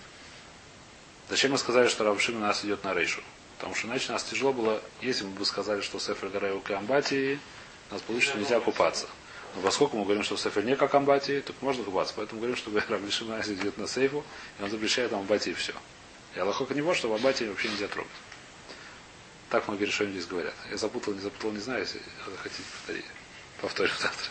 Зачем 1.28 1.53
мы 1.53 1.59
сказали, 1.59 1.89
что 1.89 2.05
Равшин 2.05 2.36
у 2.36 2.41
нас 2.41 2.64
идет 2.64 2.82
на 2.82 2.95
рейшу? 2.95 3.22
Потому 3.59 3.75
что 3.75 3.89
иначе 3.89 4.13
нас 4.13 4.23
тяжело 4.23 4.53
было, 4.53 4.81
если 5.01 5.25
мы 5.25 5.31
бы 5.31 5.45
сказали, 5.45 5.81
что 5.81 5.99
Сефер 5.99 6.29
Гарай 6.29 6.53
у 6.53 6.61
Камбатии, 6.61 7.41
нас 7.91 8.03
получится, 8.03 8.39
нельзя 8.39 8.61
купаться. 8.61 9.07
Но 9.57 9.63
поскольку 9.63 9.97
мы 9.97 10.05
говорим, 10.05 10.23
что 10.23 10.37
Сефер 10.37 10.65
не 10.65 10.77
как 10.77 10.95
Амбатии, 10.95 11.41
то 11.41 11.53
можно 11.61 11.83
купаться. 11.83 12.15
Поэтому 12.17 12.41
говорим, 12.41 12.57
что 12.57 12.71
Равшин 12.71 13.29
у 13.29 13.37
нас 13.37 13.49
идет 13.49 13.79
на 13.79 13.89
сейфу, 13.89 14.25
и 14.59 14.63
он 14.63 14.71
запрещает 14.71 15.13
Амбатии 15.13 15.53
все. 15.53 15.73
И 16.37 16.39
Аллахока 16.39 16.75
не 16.75 16.83
может, 16.83 17.01
что 17.01 17.09
в 17.09 17.15
Амбатии 17.15 17.45
вообще 17.45 17.69
нельзя 17.69 17.89
трогать. 17.89 18.13
Так 19.51 19.67
многие 19.67 19.85
решения 19.85 20.13
здесь 20.13 20.27
говорят. 20.27 20.55
Я 20.71 20.77
запутал, 20.77 21.15
не 21.15 21.21
запутал, 21.21 21.53
не 21.53 21.61
знаю, 21.61 21.81
если 21.81 22.01
хотите 22.43 22.63
повторить. 22.71 23.07
Повторю 23.61 23.93
завтра. 23.99 24.31